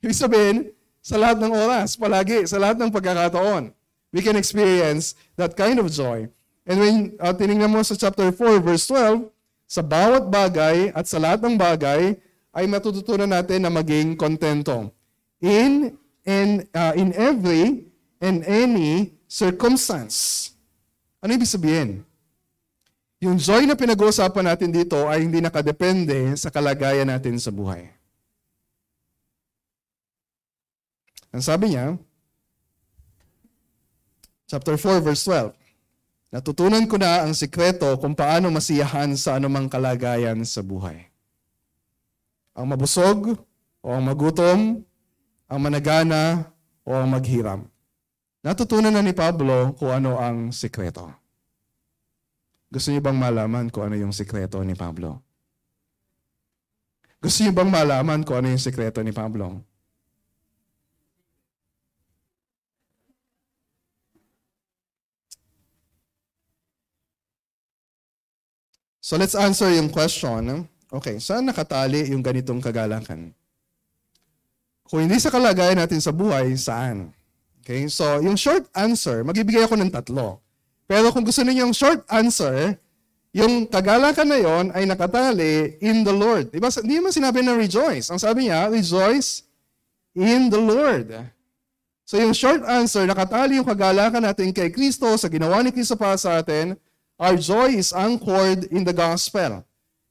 Ibig 0.00 0.16
sabihin, 0.16 0.56
sa 1.00 1.16
lahat 1.16 1.40
ng 1.40 1.52
oras, 1.52 1.96
palagi, 1.96 2.44
sa 2.44 2.60
lahat 2.60 2.76
ng 2.80 2.92
pagkakataon, 2.92 3.72
we 4.12 4.20
can 4.20 4.36
experience 4.36 5.16
that 5.36 5.56
kind 5.56 5.80
of 5.80 5.88
joy. 5.88 6.28
And 6.68 6.76
when 6.76 6.96
uh, 7.20 7.32
tinignan 7.32 7.72
mo 7.72 7.80
sa 7.80 7.96
chapter 7.96 8.28
4 8.32 8.60
verse 8.60 8.84
12, 8.88 9.28
sa 9.70 9.80
bawat 9.86 10.28
bagay 10.28 10.90
at 10.92 11.06
sa 11.06 11.22
lahat 11.22 11.46
ng 11.46 11.54
bagay 11.54 12.18
ay 12.50 12.64
matututunan 12.66 13.30
natin 13.30 13.62
na 13.62 13.70
maging 13.70 14.18
kontento. 14.18 14.90
In 15.40 15.94
and 16.26 16.66
uh, 16.74 16.92
in 16.98 17.14
every 17.14 17.86
and 18.20 18.44
any 18.44 19.14
circumstance. 19.30 20.50
Ano 21.22 21.36
ibig 21.36 21.48
sabihin? 21.48 22.02
Yung 23.20 23.36
joy 23.36 23.68
na 23.68 23.76
pinag-uusapan 23.76 24.48
natin 24.48 24.72
dito 24.72 24.96
ay 25.06 25.28
hindi 25.28 25.44
nakadepende 25.44 26.34
sa 26.40 26.48
kalagayan 26.48 27.08
natin 27.08 27.36
sa 27.36 27.52
buhay. 27.52 27.99
Ang 31.30 31.42
sabi 31.46 31.74
niya, 31.74 31.94
chapter 34.50 34.74
4 34.74 34.98
verse 34.98 35.22
12, 35.26 35.54
Natutunan 36.30 36.86
ko 36.86 36.94
na 36.94 37.26
ang 37.26 37.34
sikreto 37.34 37.90
kung 37.98 38.14
paano 38.14 38.54
masiyahan 38.54 39.18
sa 39.18 39.34
anumang 39.38 39.66
kalagayan 39.66 40.38
sa 40.46 40.62
buhay. 40.62 41.10
Ang 42.54 42.70
mabusog 42.70 43.34
o 43.82 43.86
ang 43.90 44.02
magutom, 44.06 44.78
ang 45.50 45.58
managana 45.58 46.50
o 46.86 46.94
ang 46.94 47.10
maghiram. 47.10 47.66
Natutunan 48.46 48.94
na 48.94 49.02
ni 49.02 49.10
Pablo 49.10 49.74
kung 49.74 49.90
ano 49.90 50.22
ang 50.22 50.54
sikreto. 50.54 51.10
Gusto 52.70 52.94
niyo 52.94 53.02
bang 53.02 53.18
malaman 53.18 53.66
kung 53.66 53.90
ano 53.90 53.98
yung 53.98 54.14
sikreto 54.14 54.62
ni 54.62 54.78
Pablo? 54.78 55.18
Gusto 57.18 57.42
niyo 57.42 57.50
bang 57.50 57.70
malaman 57.70 58.22
kung 58.22 58.38
ano 58.38 58.54
yung 58.54 58.62
sikreto 58.62 59.02
ni 59.02 59.10
Pablo? 59.10 59.66
So 69.00 69.16
let's 69.16 69.32
answer 69.32 69.72
yung 69.72 69.88
question. 69.88 70.68
Okay, 70.92 71.16
saan 71.16 71.48
nakatali 71.48 72.12
yung 72.12 72.20
ganitong 72.20 72.60
kagalakan? 72.60 73.32
Kung 74.84 75.06
hindi 75.06 75.16
sa 75.16 75.32
kalagayan 75.32 75.80
natin 75.80 76.02
sa 76.02 76.12
buhay, 76.12 76.52
saan? 76.58 77.14
Okay? 77.62 77.86
So, 77.86 78.18
yung 78.18 78.34
short 78.34 78.66
answer, 78.74 79.22
magbibigay 79.22 79.62
ako 79.64 79.78
ng 79.78 79.88
tatlo. 79.94 80.42
Pero 80.90 81.14
kung 81.14 81.22
gusto 81.22 81.46
niyo 81.46 81.62
yung 81.62 81.70
short 81.70 82.02
answer, 82.10 82.74
yung 83.30 83.70
kagalakan 83.70 84.26
na 84.26 84.38
yon 84.42 84.64
ay 84.74 84.82
nakatali 84.90 85.78
in 85.78 86.02
the 86.02 86.10
Lord. 86.10 86.50
Diba? 86.50 86.66
Hindi 86.82 86.98
naman 86.98 87.14
sinabi 87.14 87.46
na 87.46 87.54
rejoice. 87.54 88.10
Ang 88.10 88.18
sabi 88.18 88.50
niya, 88.50 88.66
rejoice 88.66 89.46
in 90.18 90.50
the 90.50 90.58
Lord. 90.58 91.14
So 92.02 92.18
yung 92.18 92.34
short 92.34 92.66
answer, 92.66 93.06
nakatali 93.06 93.62
yung 93.62 93.68
kagalakan 93.70 94.26
natin 94.26 94.50
kay 94.50 94.74
Kristo 94.74 95.06
sa 95.14 95.30
ginawa 95.30 95.62
ni 95.62 95.70
Kristo 95.70 95.94
para 95.94 96.18
sa 96.18 96.42
atin. 96.42 96.74
Our 97.20 97.36
joy 97.36 97.76
is 97.76 97.92
anchored 97.92 98.72
in 98.72 98.80
the 98.80 98.96
gospel. 98.96 99.60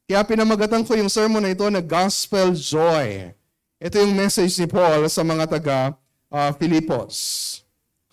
Kaya 0.05 0.21
pinamagatan 0.21 0.85
ko 0.85 0.93
yung 0.93 1.09
sermon 1.09 1.41
na 1.41 1.49
ito 1.49 1.65
na 1.65 1.81
gospel 1.81 2.53
joy. 2.53 3.33
Ito 3.81 3.97
yung 3.97 4.13
message 4.13 4.53
ni 4.61 4.69
Paul 4.69 5.09
sa 5.09 5.25
mga 5.25 5.49
taga 5.49 5.97
uh, 6.29 6.53
Filipos. 6.53 7.17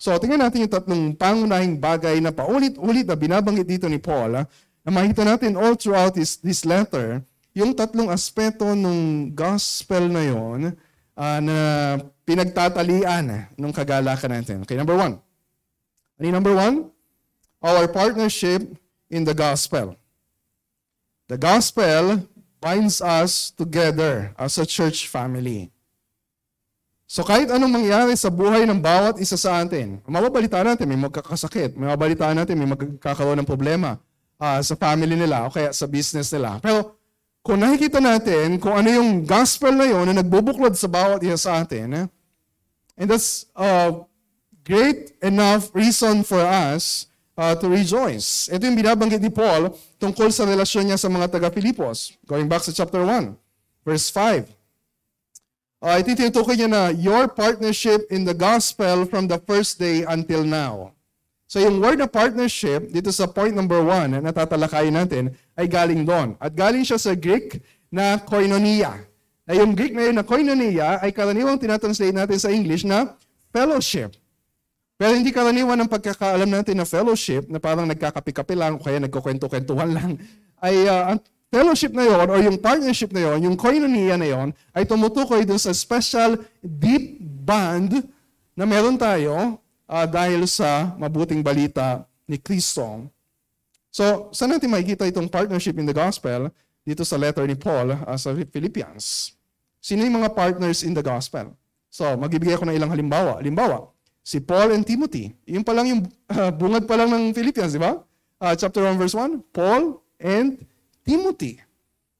So, 0.01 0.17
tingnan 0.17 0.41
natin 0.41 0.65
yung 0.65 0.73
tatlong 0.73 1.03
pangunahing 1.13 1.77
bagay 1.77 2.17
na 2.17 2.33
paulit-ulit 2.33 3.05
na 3.05 3.13
binabanggit 3.13 3.69
dito 3.69 3.85
ni 3.85 4.01
Paul, 4.01 4.41
ha, 4.41 4.49
na 4.81 4.89
makita 4.89 5.21
natin 5.21 5.53
all 5.53 5.77
throughout 5.77 6.17
this, 6.17 6.41
this 6.41 6.65
letter, 6.65 7.21
yung 7.53 7.77
tatlong 7.77 8.09
aspeto 8.09 8.73
ng 8.73 9.29
gospel 9.37 10.09
na 10.09 10.25
yon 10.25 10.73
uh, 11.13 11.39
na 11.41 11.57
pinagtatalian 12.25 13.53
ng 13.53 13.71
kagalakan 13.73 14.41
natin. 14.41 14.65
Okay, 14.65 14.73
number 14.73 14.97
one. 14.97 15.21
Ano 16.17 16.25
number 16.33 16.57
one? 16.57 16.89
Our 17.61 17.89
partnership 17.89 18.65
in 19.09 19.23
the 19.23 19.35
gospel. 19.35 19.95
The 21.27 21.37
gospel 21.37 22.27
binds 22.59 23.03
us 23.03 23.51
together 23.51 24.33
as 24.39 24.57
a 24.57 24.65
church 24.65 25.07
family. 25.07 25.71
So 27.07 27.23
kahit 27.23 27.47
anong 27.47 27.71
mangyari 27.71 28.11
sa 28.19 28.27
buhay 28.27 28.67
ng 28.67 28.83
bawat 28.83 29.23
isa 29.23 29.39
sa 29.39 29.63
atin, 29.63 30.03
mababalita 30.03 30.59
natin, 30.59 30.91
may 30.91 30.99
magkakasakit, 30.99 31.79
may 31.79 31.87
mababalita 31.87 32.27
natin, 32.35 32.59
may 32.59 32.67
magkakaroon 32.67 33.39
ng 33.39 33.47
problema 33.47 33.95
uh, 34.43 34.59
sa 34.59 34.75
family 34.75 35.15
nila 35.15 35.47
o 35.47 35.51
kaya 35.51 35.71
sa 35.71 35.87
business 35.87 36.27
nila. 36.35 36.59
Pero 36.59 36.99
kung 37.39 37.63
nakikita 37.63 38.03
natin 38.03 38.59
kung 38.59 38.75
ano 38.75 38.91
yung 38.91 39.23
gospel 39.23 39.71
na 39.71 39.87
yon 39.87 40.11
na 40.11 40.19
nagbubuklod 40.19 40.75
sa 40.75 40.91
bawat 40.91 41.23
isa 41.23 41.39
sa 41.39 41.63
atin, 41.63 41.87
eh, 41.95 42.05
and 42.99 43.07
that's 43.07 43.47
a 43.55 44.03
great 44.67 45.15
enough 45.23 45.71
reason 45.71 46.27
for 46.27 46.43
us 46.43 47.07
uh, 47.37 47.53
to 47.55 47.69
rejoice. 47.69 48.49
Ito 48.49 48.65
yung 48.65 48.75
binabanggit 48.75 49.21
ni 49.21 49.29
Paul 49.29 49.71
tungkol 50.01 50.33
sa 50.33 50.43
relasyon 50.43 50.89
niya 50.91 50.97
sa 50.97 51.07
mga 51.07 51.29
taga-Pilipos. 51.29 52.17
Going 52.25 52.49
back 52.49 52.65
sa 52.65 52.73
chapter 52.73 53.05
1, 53.05 53.37
verse 53.85 54.09
5. 54.09 54.49
Uh, 55.77 56.01
ito 56.01 56.09
tinutukoy 56.17 56.57
niya 56.57 56.65
na 56.65 56.89
your 56.89 57.29
partnership 57.29 58.09
in 58.09 58.25
the 58.25 58.33
gospel 58.33 59.05
from 59.05 59.29
the 59.29 59.37
first 59.45 59.77
day 59.77 60.01
until 60.09 60.41
now. 60.41 60.97
So 61.47 61.63
yung 61.63 61.79
word 61.79 62.01
na 62.01 62.09
partnership, 62.09 62.91
dito 62.91 63.07
sa 63.13 63.29
point 63.29 63.55
number 63.55 63.79
one 63.79 64.11
na 64.11 64.19
natatalakayin 64.19 64.91
natin, 64.91 65.23
ay 65.55 65.69
galing 65.69 66.03
doon. 66.03 66.35
At 66.43 66.51
galing 66.57 66.83
siya 66.83 66.99
sa 66.99 67.15
Greek 67.15 67.63
na 67.87 68.19
koinonia. 68.19 68.99
Na 69.47 69.55
yung 69.55 69.71
Greek 69.71 69.95
na 69.95 70.11
yun 70.11 70.19
na 70.19 70.27
koinonia 70.27 70.99
ay 70.99 71.15
karaniwang 71.15 71.55
tinatranslate 71.55 72.11
natin 72.11 72.35
sa 72.35 72.51
English 72.51 72.83
na 72.83 73.15
fellowship. 73.55 74.11
Pero 74.97 75.13
hindi 75.13 75.29
karaniwan 75.29 75.77
ng 75.85 75.91
pagkakaalam 75.93 76.49
natin 76.49 76.81
na 76.81 76.85
fellowship, 76.89 77.45
na 77.53 77.61
parang 77.61 77.85
nagkakapi-kapi 77.85 78.57
lang 78.57 78.75
o 78.75 78.81
kaya 78.81 78.97
nagkukwento-kwentuhan 79.05 79.93
lang, 79.93 80.11
ay 80.57 80.89
uh, 80.89 81.13
fellowship 81.53 81.93
na 81.93 82.01
yon 82.09 82.25
or 82.25 82.41
yung 82.41 82.57
partnership 82.57 83.13
na 83.13 83.29
yon, 83.29 83.45
yung 83.45 83.55
koinonia 83.55 84.17
na 84.17 84.25
yon, 84.25 84.49
ay 84.73 84.89
tumutukoy 84.89 85.45
dun 85.45 85.61
sa 85.61 85.69
special 85.69 86.41
deep 86.65 87.21
bond 87.21 88.09
na 88.57 88.65
meron 88.65 88.97
tayo 88.97 89.61
uh, 89.85 90.05
dahil 90.09 90.49
sa 90.49 90.97
mabuting 90.97 91.45
balita 91.45 92.01
ni 92.25 92.41
Kristo. 92.41 93.05
So, 93.93 94.33
saan 94.33 94.57
natin 94.57 94.73
makikita 94.73 95.05
itong 95.05 95.29
partnership 95.29 95.77
in 95.77 95.85
the 95.85 95.93
gospel? 95.93 96.49
Dito 96.81 97.05
sa 97.05 97.21
letter 97.21 97.45
ni 97.45 97.53
Paul 97.53 97.93
uh, 97.93 98.17
sa 98.17 98.33
Philippians. 98.33 99.37
Sino 99.77 100.01
yung 100.01 100.25
mga 100.25 100.33
partners 100.33 100.81
in 100.81 100.97
the 100.97 101.05
gospel? 101.05 101.53
So, 101.87 102.17
magbibigay 102.17 102.57
ako 102.57 102.65
ng 102.65 102.75
ilang 102.75 102.91
halimbawa. 102.91 103.39
Halimbawa, 103.39 103.93
si 104.27 104.43
Paul 104.43 104.75
and 104.75 104.83
Timothy. 104.83 105.31
Yung 105.47 105.63
pa 105.63 105.71
lang 105.71 105.87
yung 105.87 106.01
uh, 106.27 106.51
bungad 106.51 106.83
pa 106.83 106.99
lang 106.99 107.07
ng 107.07 107.31
Philippians, 107.31 107.71
di 107.71 107.79
ba? 107.79 107.95
Uh, 108.43 108.53
chapter 108.59 108.83
1 108.83 108.99
verse 108.99 109.15
1, 109.15 109.39
Paul 109.55 110.03
and 110.19 110.67
Timothy 111.07 111.63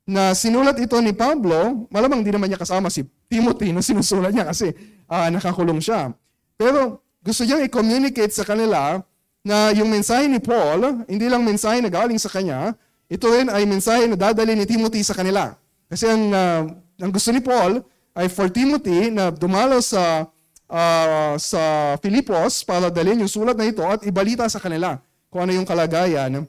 na 0.07 0.31
sinulat 0.31 0.79
ito 0.79 0.95
ni 1.03 1.11
Pablo, 1.11 1.83
malamang 1.91 2.23
di 2.23 2.31
naman 2.31 2.47
niya 2.47 2.63
kasama 2.63 2.87
si 2.87 3.03
Timothy 3.27 3.75
na 3.75 3.83
sinusulat 3.83 4.31
niya 4.31 4.47
kasi 4.47 4.71
uh, 5.11 5.27
nakakulong 5.27 5.83
siya. 5.83 6.15
Pero 6.55 7.03
gusto 7.19 7.43
niyang 7.43 7.67
i-communicate 7.67 8.31
sa 8.31 8.47
kanila 8.47 9.03
na 9.43 9.75
yung 9.75 9.91
mensahe 9.91 10.31
ni 10.31 10.39
Paul, 10.39 11.03
hindi 11.11 11.27
lang 11.27 11.43
mensahe 11.43 11.83
na 11.83 11.91
galing 11.91 12.15
sa 12.15 12.31
kanya, 12.31 12.71
ito 13.11 13.27
rin 13.27 13.51
ay 13.51 13.67
mensahe 13.67 14.07
na 14.07 14.15
dadali 14.15 14.55
ni 14.55 14.63
Timothy 14.63 15.03
sa 15.03 15.11
kanila. 15.11 15.59
Kasi 15.91 16.07
ang, 16.07 16.23
uh, 16.31 16.63
ang 17.03 17.11
gusto 17.11 17.35
ni 17.35 17.43
Paul 17.43 17.83
ay 18.15 18.31
for 18.31 18.47
Timothy 18.47 19.11
na 19.11 19.27
dumalo 19.27 19.83
sa 19.83 20.23
uh, 20.67 21.35
sa 21.39 21.95
Filipos 22.03 22.61
para 22.63 22.91
dalhin 22.91 23.23
yung 23.23 23.31
sulat 23.31 23.55
na 23.55 23.67
ito 23.67 23.83
at 23.83 24.03
ibalita 24.03 24.45
sa 24.47 24.59
kanila 24.59 24.99
kung 25.31 25.47
ano 25.47 25.55
yung 25.55 25.67
kalagayan 25.67 26.43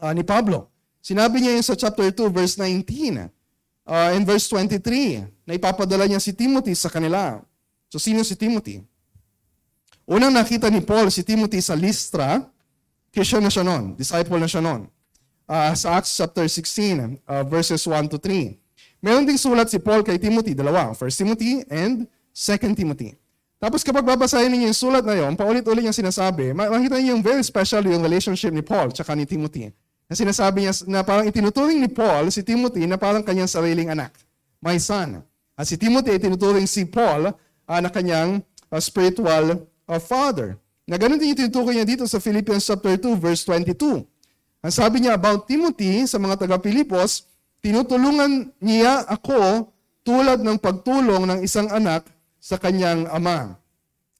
uh, 0.00 0.12
ni 0.12 0.24
Pablo. 0.24 0.68
Sinabi 1.00 1.40
niya 1.40 1.56
yun 1.56 1.64
sa 1.64 1.76
chapter 1.76 2.12
2, 2.12 2.28
verse 2.28 2.60
19. 2.60 3.28
Uh, 3.90 4.14
in 4.14 4.22
verse 4.22 4.46
23, 4.52 5.48
na 5.48 5.56
ipapadala 5.56 6.04
niya 6.04 6.20
si 6.20 6.36
Timothy 6.36 6.76
sa 6.76 6.92
kanila. 6.92 7.40
So, 7.88 7.96
sino 7.98 8.22
si 8.22 8.36
Timothy? 8.36 8.84
Unang 10.06 10.30
nakita 10.30 10.70
ni 10.70 10.84
Paul 10.84 11.10
si 11.10 11.24
Timothy 11.26 11.58
sa 11.64 11.74
Lystra, 11.74 12.44
Christian 13.10 13.42
na 13.42 13.50
siya 13.50 13.66
noon, 13.66 13.98
disciple 13.98 14.38
na 14.38 14.46
siya 14.46 14.62
noon. 14.62 14.86
Uh, 15.50 15.74
sa 15.74 15.98
Acts 15.98 16.14
chapter 16.14 16.46
16, 16.46 17.18
uh, 17.26 17.42
verses 17.42 17.82
1 17.82 18.06
to 18.06 18.18
3. 18.22 18.54
Meron 19.02 19.26
ding 19.26 19.40
sulat 19.40 19.66
si 19.66 19.82
Paul 19.82 20.06
kay 20.06 20.20
Timothy, 20.20 20.54
dalawa, 20.54 20.94
1 20.94 21.10
Timothy 21.10 21.66
and 21.66 22.06
2 22.30 22.78
Timothy. 22.78 23.19
Tapos 23.60 23.84
kapag 23.84 24.08
babasahin 24.08 24.48
niyo 24.56 24.72
yung 24.72 24.78
sulat 24.80 25.04
na 25.04 25.12
yon, 25.12 25.36
paulit-ulit 25.36 25.84
niya 25.84 25.92
sinasabi, 25.92 26.56
makikita 26.56 26.96
niyo 26.96 27.12
yung 27.12 27.20
very 27.20 27.44
special 27.44 27.84
yung 27.84 28.00
relationship 28.00 28.48
ni 28.56 28.64
Paul 28.64 28.88
tsaka 28.88 29.12
ni 29.12 29.28
Timothy. 29.28 29.68
Na 30.08 30.16
sinasabi 30.16 30.64
niya 30.64 30.72
na 30.88 31.04
parang 31.04 31.28
itinuturing 31.28 31.76
ni 31.76 31.92
Paul 31.92 32.32
si 32.32 32.40
Timothy 32.40 32.88
na 32.88 32.96
parang 32.96 33.20
kanyang 33.20 33.52
sariling 33.52 33.92
anak, 33.92 34.16
my 34.64 34.80
son. 34.80 35.20
At 35.60 35.68
si 35.68 35.76
Timothy 35.76 36.16
itinuturing 36.16 36.64
si 36.64 36.88
Paul 36.88 37.28
uh, 37.28 37.80
na 37.84 37.92
kanyang 37.92 38.40
uh, 38.72 38.80
spiritual 38.80 39.68
uh, 39.84 40.00
father. 40.00 40.56
Na 40.88 40.96
ganun 40.96 41.20
din 41.20 41.36
yung 41.36 41.44
tinutukoy 41.44 41.76
niya 41.76 41.84
dito 41.84 42.08
sa 42.08 42.16
Philippians 42.16 42.64
chapter 42.64 42.96
2 42.96 43.12
verse 43.20 43.44
22. 43.44 44.00
Ang 44.64 44.72
sabi 44.72 45.04
niya 45.04 45.20
about 45.20 45.44
Timothy 45.44 46.08
sa 46.08 46.16
mga 46.16 46.48
taga-Pilipos, 46.48 47.28
tinutulungan 47.60 48.56
niya 48.56 49.04
ako 49.04 49.68
tulad 50.00 50.40
ng 50.40 50.56
pagtulong 50.56 51.28
ng 51.28 51.38
isang 51.44 51.68
anak 51.68 52.08
sa 52.40 52.56
kanyang 52.56 53.04
ama. 53.12 53.60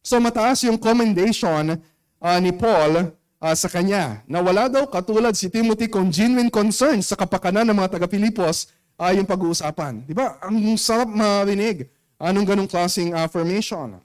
So 0.04 0.20
mataas 0.20 0.62
yung 0.68 0.76
commendation 0.76 1.80
uh, 2.20 2.38
ni 2.38 2.52
Paul 2.52 3.10
uh, 3.40 3.54
sa 3.56 3.68
kanya 3.72 4.20
na 4.28 4.44
wala 4.44 4.68
daw 4.68 4.84
katulad 4.86 5.32
si 5.32 5.48
Timothy 5.48 5.88
kung 5.88 6.12
genuine 6.12 6.52
concern 6.52 7.00
sa 7.00 7.16
kapakanan 7.16 7.64
ng 7.72 7.76
mga 7.76 7.96
taga-Pilipos 7.96 8.70
uh, 9.00 9.10
yung 9.16 9.24
pag-uusapan. 9.24 10.04
Di 10.04 10.12
ba? 10.12 10.36
Ang 10.44 10.76
sarap 10.76 11.08
marinig 11.08 11.88
anong 12.20 12.46
ganong 12.46 12.70
klaseng 12.70 13.16
affirmation. 13.16 13.96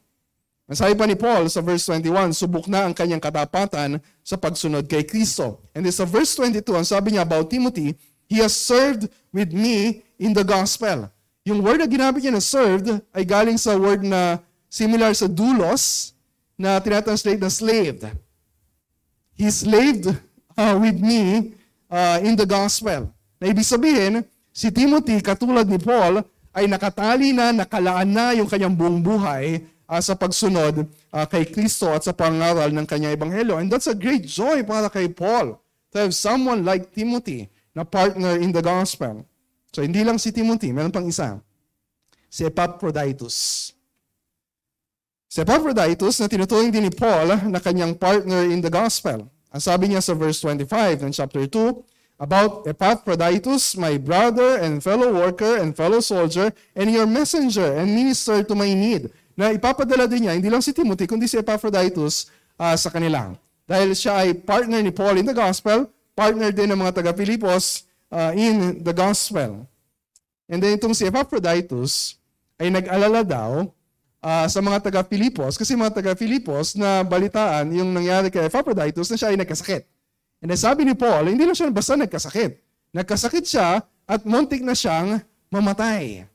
Masabi 0.66 0.98
pa 0.98 1.06
ni 1.06 1.14
Paul 1.14 1.46
sa 1.46 1.62
verse 1.62 1.86
21, 1.86 2.34
subok 2.34 2.66
na 2.66 2.90
ang 2.90 2.94
kanyang 2.96 3.22
katapatan 3.22 4.02
sa 4.26 4.34
pagsunod 4.34 4.90
kay 4.90 5.06
Kristo. 5.06 5.62
And 5.78 5.86
then 5.86 5.94
sa 5.94 6.10
verse 6.10 6.34
22, 6.42 6.66
ang 6.74 6.88
sabi 6.88 7.14
niya 7.14 7.22
about 7.22 7.54
Timothy, 7.54 7.94
He 8.26 8.42
has 8.42 8.58
served 8.58 9.06
with 9.30 9.54
me 9.54 10.02
in 10.18 10.34
the 10.34 10.42
gospel. 10.42 11.14
Yung 11.46 11.62
word 11.62 11.78
na 11.78 11.86
ginamit 11.86 12.26
niya 12.26 12.34
na 12.34 12.42
served 12.42 12.90
ay 13.14 13.22
galing 13.22 13.62
sa 13.62 13.78
word 13.78 14.02
na 14.02 14.42
similar 14.66 15.14
sa 15.14 15.30
doulos 15.30 16.18
na 16.58 16.82
tinatranslate 16.82 17.38
na 17.38 17.54
slaved. 17.54 18.02
He 19.38 19.46
slaved 19.54 20.10
uh, 20.58 20.76
with 20.82 20.98
me 20.98 21.54
uh, 21.86 22.18
in 22.26 22.34
the 22.34 22.50
gospel. 22.50 23.14
Na 23.38 23.46
ibig 23.46 23.62
sabihin, 23.62 24.26
si 24.50 24.74
Timothy 24.74 25.22
katulad 25.22 25.70
ni 25.70 25.78
Paul 25.78 26.26
ay 26.50 26.66
nakatali 26.66 27.30
na, 27.30 27.54
nakalaan 27.54 28.10
na 28.10 28.34
yung 28.34 28.50
kanyang 28.50 28.74
buong 28.74 29.06
buhay 29.06 29.62
uh, 29.86 30.02
sa 30.02 30.18
pagsunod 30.18 30.90
uh, 31.14 31.26
kay 31.30 31.46
Kristo 31.46 31.94
at 31.94 32.10
sa 32.10 32.16
pangaral 32.16 32.74
ng 32.74 32.90
kanyang 32.90 33.14
ebanghelyo. 33.14 33.62
And 33.62 33.70
that's 33.70 33.86
a 33.86 33.94
great 33.94 34.26
joy 34.26 34.66
para 34.66 34.90
kay 34.90 35.14
Paul 35.14 35.62
to 35.94 36.10
have 36.10 36.18
someone 36.18 36.66
like 36.66 36.90
Timothy 36.90 37.54
na 37.78 37.86
partner 37.86 38.34
in 38.42 38.50
the 38.50 38.66
gospel. 38.66 39.30
So 39.76 39.84
hindi 39.84 40.08
lang 40.08 40.16
si 40.16 40.32
Timothy, 40.32 40.72
meron 40.72 40.88
pang 40.88 41.04
isa. 41.04 41.36
Si 42.32 42.48
Epaphroditus. 42.48 43.36
Si 45.28 45.44
Epaphroditus 45.44 46.24
na 46.24 46.32
tinuturing 46.32 46.72
din 46.72 46.88
ni 46.88 46.94
Paul 46.96 47.36
na 47.52 47.60
kanyang 47.60 48.00
partner 48.00 48.48
in 48.48 48.64
the 48.64 48.72
gospel. 48.72 49.28
Ang 49.52 49.60
sabi 49.60 49.92
niya 49.92 50.00
sa 50.00 50.16
verse 50.16 50.40
25 50.40 51.04
ng 51.04 51.12
chapter 51.12 51.44
2, 51.44 52.24
about 52.24 52.64
Epaphroditus, 52.64 53.76
my 53.76 54.00
brother 54.00 54.64
and 54.64 54.80
fellow 54.80 55.12
worker 55.12 55.60
and 55.60 55.76
fellow 55.76 56.00
soldier, 56.00 56.56
and 56.72 56.88
your 56.88 57.04
messenger 57.04 57.76
and 57.76 57.92
minister 57.92 58.40
to 58.48 58.56
my 58.56 58.72
need 58.72 59.12
na 59.36 59.52
ipapadala 59.52 60.08
din 60.08 60.28
niya, 60.28 60.40
hindi 60.40 60.48
lang 60.48 60.64
si 60.64 60.72
Timothy, 60.72 61.04
kundi 61.04 61.28
si 61.28 61.36
Epaphroditus 61.36 62.32
uh, 62.56 62.72
sa 62.80 62.88
kanila. 62.88 63.36
Dahil 63.68 63.92
siya 63.92 64.24
ay 64.24 64.40
partner 64.40 64.80
ni 64.80 64.96
Paul 64.96 65.20
in 65.20 65.28
the 65.28 65.36
gospel, 65.36 65.92
partner 66.16 66.56
din 66.56 66.72
ng 66.72 66.80
mga 66.80 67.04
taga-Pilipos 67.04 67.85
uh, 68.16 68.32
in 68.32 68.80
the 68.80 68.96
gospel. 68.96 69.68
And 70.48 70.64
then 70.64 70.80
itong 70.80 70.96
si 70.96 71.04
Epaphroditus 71.04 72.16
ay 72.56 72.72
nag-alala 72.72 73.28
daw 73.28 73.68
uh, 74.24 74.48
sa 74.48 74.64
mga 74.64 74.80
taga-Pilipos, 74.88 75.60
kasi 75.60 75.76
mga 75.76 76.00
taga-Pilipos 76.00 76.80
na 76.80 77.04
balitaan 77.04 77.76
yung 77.76 77.92
nangyari 77.92 78.32
kay 78.32 78.48
Epaphroditus 78.48 79.12
na 79.12 79.20
siya 79.20 79.36
ay 79.36 79.38
nagkasakit. 79.44 79.84
And 80.40 80.48
then 80.48 80.60
sabi 80.62 80.88
ni 80.88 80.96
Paul, 80.96 81.28
hindi 81.28 81.44
lang 81.44 81.58
siya 81.58 81.68
basta 81.68 82.00
nagkasakit. 82.00 82.52
Nagkasakit 82.96 83.44
siya 83.44 83.84
at 84.08 84.22
muntik 84.24 84.64
na 84.64 84.78
siyang 84.78 85.20
mamatay. 85.52 86.30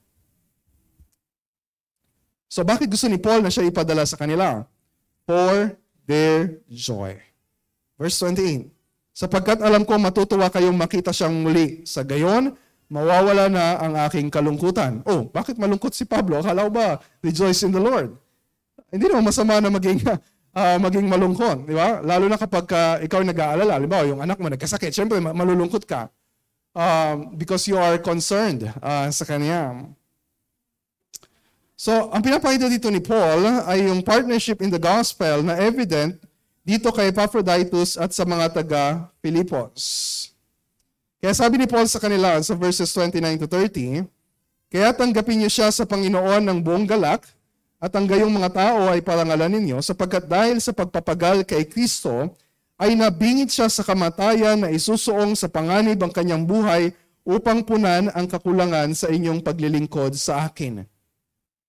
So 2.51 2.67
bakit 2.67 2.91
gusto 2.91 3.07
ni 3.07 3.15
Paul 3.15 3.41
na 3.41 3.49
siya 3.49 3.71
ipadala 3.71 4.03
sa 4.03 4.19
kanila? 4.19 4.67
For 5.23 5.79
their 6.03 6.59
joy. 6.67 7.15
Verse 7.95 8.19
28. 8.19 8.80
Sapagkat 9.21 9.61
alam 9.61 9.85
ko 9.85 10.01
matutuwa 10.01 10.49
kayong 10.49 10.73
makita 10.73 11.13
siyang 11.13 11.45
muli. 11.45 11.85
Sa 11.85 12.01
gayon, 12.01 12.57
mawawala 12.89 13.53
na 13.53 13.77
ang 13.77 13.93
aking 14.09 14.33
kalungkutan. 14.33 15.05
Oh, 15.05 15.29
bakit 15.29 15.61
malungkot 15.61 15.93
si 15.93 16.09
Pablo? 16.09 16.41
Akala 16.41 16.65
ko 16.65 16.71
ba, 16.73 16.97
rejoice 17.21 17.61
in 17.61 17.69
the 17.69 17.77
Lord. 17.77 18.17
Hindi 18.89 19.05
naman 19.05 19.29
masama 19.29 19.61
na 19.61 19.69
maging, 19.69 20.01
uh, 20.09 20.77
maging 20.89 21.05
malungkot. 21.05 21.69
Di 21.69 21.77
ba? 21.77 22.01
Lalo 22.01 22.25
na 22.25 22.41
kapag 22.41 22.65
uh, 22.73 22.97
ikaw 23.05 23.21
nag-aalala. 23.21 23.77
Halimbawa, 23.77 24.09
yung 24.09 24.25
anak 24.25 24.41
mo 24.41 24.49
nagkasakit. 24.49 24.89
Siyempre, 24.89 25.21
malulungkot 25.21 25.85
ka. 25.85 26.09
Um, 26.73 27.37
because 27.37 27.69
you 27.69 27.77
are 27.77 28.01
concerned 28.01 28.73
uh, 28.81 29.05
sa 29.13 29.21
kanya. 29.29 29.85
So, 31.77 32.09
ang 32.09 32.25
pinapakita 32.25 32.65
dito 32.73 32.89
ni 32.89 33.05
Paul 33.05 33.69
ay 33.69 33.85
yung 33.85 34.01
partnership 34.01 34.65
in 34.65 34.73
the 34.73 34.81
gospel 34.81 35.45
na 35.45 35.61
evident 35.61 36.17
dito 36.61 36.93
kay 36.93 37.09
Epaphroditus 37.09 37.97
at 37.97 38.13
sa 38.13 38.21
mga 38.21 38.53
taga 38.53 39.09
Filipos. 39.19 39.81
Kaya 41.21 41.33
sabi 41.33 41.61
ni 41.61 41.65
Paul 41.69 41.85
sa 41.85 42.01
kanila 42.01 42.37
sa 42.41 42.53
verses 42.57 42.89
29 42.93 43.45
to 43.45 43.47
30, 43.49 44.05
Kaya 44.71 44.89
tanggapin 44.95 45.41
niyo 45.41 45.49
siya 45.51 45.69
sa 45.69 45.85
Panginoon 45.85 46.41
ng 46.47 46.57
buong 46.63 46.87
galak 46.89 47.27
at 47.81 47.91
ang 47.93 48.05
gayong 48.05 48.31
mga 48.31 48.49
tao 48.53 48.89
ay 48.89 49.01
parangalan 49.01 49.51
ninyo 49.57 49.81
sapagkat 49.81 50.29
dahil 50.29 50.61
sa 50.61 50.73
pagpapagal 50.73 51.43
kay 51.49 51.65
Kristo 51.65 52.31
ay 52.81 52.97
nabingit 52.97 53.53
siya 53.53 53.69
sa 53.69 53.85
kamatayan 53.85 54.65
na 54.65 54.69
isusuong 54.73 55.37
sa 55.37 55.45
panganib 55.45 56.01
ang 56.01 56.09
kanyang 56.09 56.47
buhay 56.47 56.89
upang 57.21 57.61
punan 57.61 58.09
ang 58.17 58.25
kakulangan 58.25 58.89
sa 58.97 59.09
inyong 59.09 59.45
paglilingkod 59.45 60.17
sa 60.17 60.49
akin. 60.49 60.81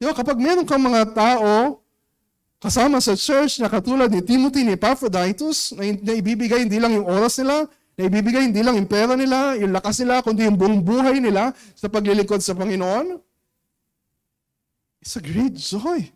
Di 0.01 0.09
ba, 0.09 0.17
kapag 0.17 0.41
meron 0.41 0.65
kang 0.65 0.81
mga 0.81 1.13
tao 1.13 1.82
kasama 2.63 3.03
sa 3.03 3.19
church 3.19 3.59
na 3.59 3.67
katulad 3.67 4.07
ni 4.07 4.23
Timothy, 4.23 4.63
ni 4.63 4.79
Epaphroditus, 4.79 5.75
na, 5.75 5.83
na 5.83 6.13
ibibigay 6.15 6.63
hindi 6.63 6.79
lang 6.79 6.95
yung 6.95 7.11
oras 7.11 7.43
nila, 7.43 7.67
na 7.99 8.03
ibibigay 8.07 8.47
hindi 8.47 8.63
lang 8.63 8.79
yung 8.79 8.87
pera 8.87 9.19
nila, 9.19 9.59
yung 9.59 9.75
lakas 9.75 9.99
nila, 9.99 10.23
kundi 10.23 10.47
yung 10.47 10.55
buong 10.55 10.79
buhay 10.79 11.19
nila 11.19 11.51
sa 11.75 11.91
paglilingkod 11.91 12.39
sa 12.39 12.55
Panginoon, 12.55 13.19
it's 15.03 15.19
a 15.19 15.23
great 15.23 15.59
joy 15.59 16.07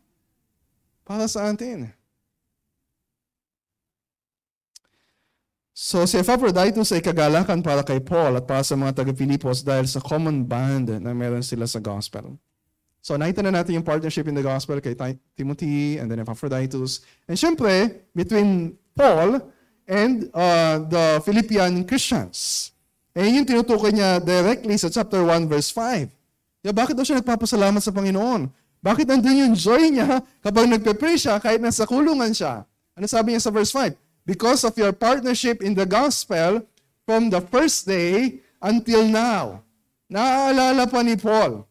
para 1.03 1.27
sa 1.27 1.51
atin. 1.51 1.91
So 5.77 6.07
si 6.09 6.17
Epaphroditus 6.17 6.95
ay 6.95 7.05
kagalakan 7.05 7.61
para 7.61 7.83
kay 7.85 8.01
Paul 8.01 8.39
at 8.39 8.49
para 8.49 8.63
sa 8.63 8.79
mga 8.79 9.03
taga-Pilipos 9.03 9.61
dahil 9.61 9.85
sa 9.85 10.01
common 10.01 10.47
bond 10.47 11.03
na 11.03 11.11
meron 11.13 11.45
sila 11.45 11.69
sa 11.69 11.83
gospel. 11.83 12.39
So 13.07 13.15
nakita 13.15 13.39
na 13.47 13.63
natin 13.63 13.79
yung 13.79 13.87
partnership 13.87 14.27
in 14.27 14.35
the 14.35 14.43
gospel 14.43 14.83
kay 14.83 14.99
Timothy 15.39 16.03
and 16.03 16.11
then 16.11 16.27
Epaphroditus. 16.27 17.07
And 17.31 17.39
syempre, 17.39 18.03
between 18.11 18.75
Paul 18.99 19.47
and 19.87 20.27
uh, 20.35 20.83
the 20.83 21.23
Philippian 21.23 21.87
Christians. 21.87 22.75
Eh 23.15 23.31
yung 23.31 23.47
tinutukoy 23.47 23.95
niya 23.95 24.19
directly 24.19 24.75
sa 24.75 24.91
chapter 24.91 25.23
1 25.23 25.47
verse 25.47 25.71
5. 25.71 26.67
Yeah, 26.67 26.75
bakit 26.75 26.99
daw 26.99 27.07
siya 27.07 27.23
nagpapasalamat 27.23 27.79
sa 27.79 27.95
Panginoon? 27.95 28.51
Bakit 28.83 29.07
nandun 29.07 29.39
yung 29.39 29.55
joy 29.55 29.87
niya 29.95 30.19
kapag 30.43 30.67
nagpe-pray 30.67 31.15
siya 31.15 31.39
kahit 31.39 31.63
nasa 31.63 31.87
kulungan 31.87 32.35
siya? 32.35 32.67
Ano 32.99 33.07
sabi 33.07 33.39
niya 33.39 33.47
sa 33.47 33.55
verse 33.55 33.71
5? 33.71 33.95
Because 34.27 34.67
of 34.67 34.75
your 34.75 34.91
partnership 34.91 35.63
in 35.63 35.79
the 35.79 35.87
gospel 35.87 36.59
from 37.07 37.31
the 37.31 37.39
first 37.55 37.87
day 37.87 38.43
until 38.59 39.07
now. 39.07 39.63
Naaalala 40.11 40.91
pa 40.91 41.07
ni 41.07 41.15
Paul 41.15 41.63